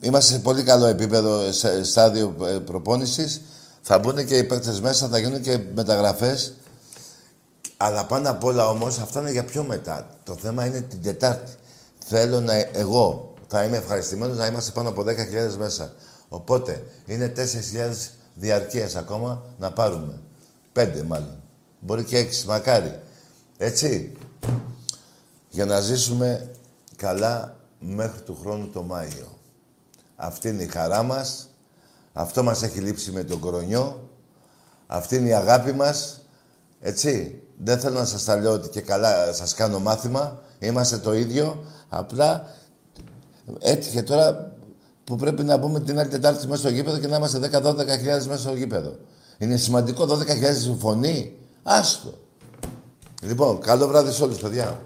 [0.01, 3.41] Είμαστε σε πολύ καλό επίπεδο, σε στάδιο ε, προπόνησης.
[3.81, 6.55] Θα μπουν και οι παίκτες μέσα, θα γίνουν και μεταγραφές.
[7.85, 10.07] Αλλά πάνω απ' όλα όμως, αυτά είναι για πιο μετά.
[10.25, 11.53] Το θέμα είναι την Τετάρτη.
[12.05, 15.93] Θέλω να, εγώ θα είμαι ευχαριστημένος να είμαστε πάνω από 10.000 μέσα.
[16.29, 17.43] Οπότε, είναι 4.000
[18.35, 20.21] διαρκείας ακόμα να πάρουμε.
[20.73, 21.43] Πέντε μάλλον.
[21.81, 23.01] Μπορεί και έξι, μακάρι.
[23.59, 24.13] Έτσι.
[25.49, 26.51] Για να ζήσουμε
[26.97, 29.39] καλά μέχρι του χρόνου το Μάιο.
[30.17, 31.49] Αυτή είναι η χαρά μας.
[32.13, 34.09] Αυτό μας έχει λείψει με τον κορονιό.
[34.87, 36.21] Αυτή είναι η αγάπη μας.
[36.81, 37.42] Έτσι.
[37.65, 40.41] Δεν θέλω να σας τα λέω ότι και καλά σας κάνω μάθημα.
[40.59, 41.65] Είμαστε το ίδιο.
[41.89, 42.47] Απλά
[43.59, 44.53] έτυχε τώρα
[45.05, 48.27] που πρέπει να μπούμε την άλλη Τετάρτη μέσα στο γήπεδο και να είμαστε 10-12 χιλιάδες
[48.27, 48.97] μέσα στο γήπεδο.
[49.39, 51.37] Είναι σημαντικό 12 χιλιάδες φωνή.
[51.63, 52.15] Άστο.
[53.23, 54.81] Λοιπόν, καλό βράδυ σε όλους, παιδιά.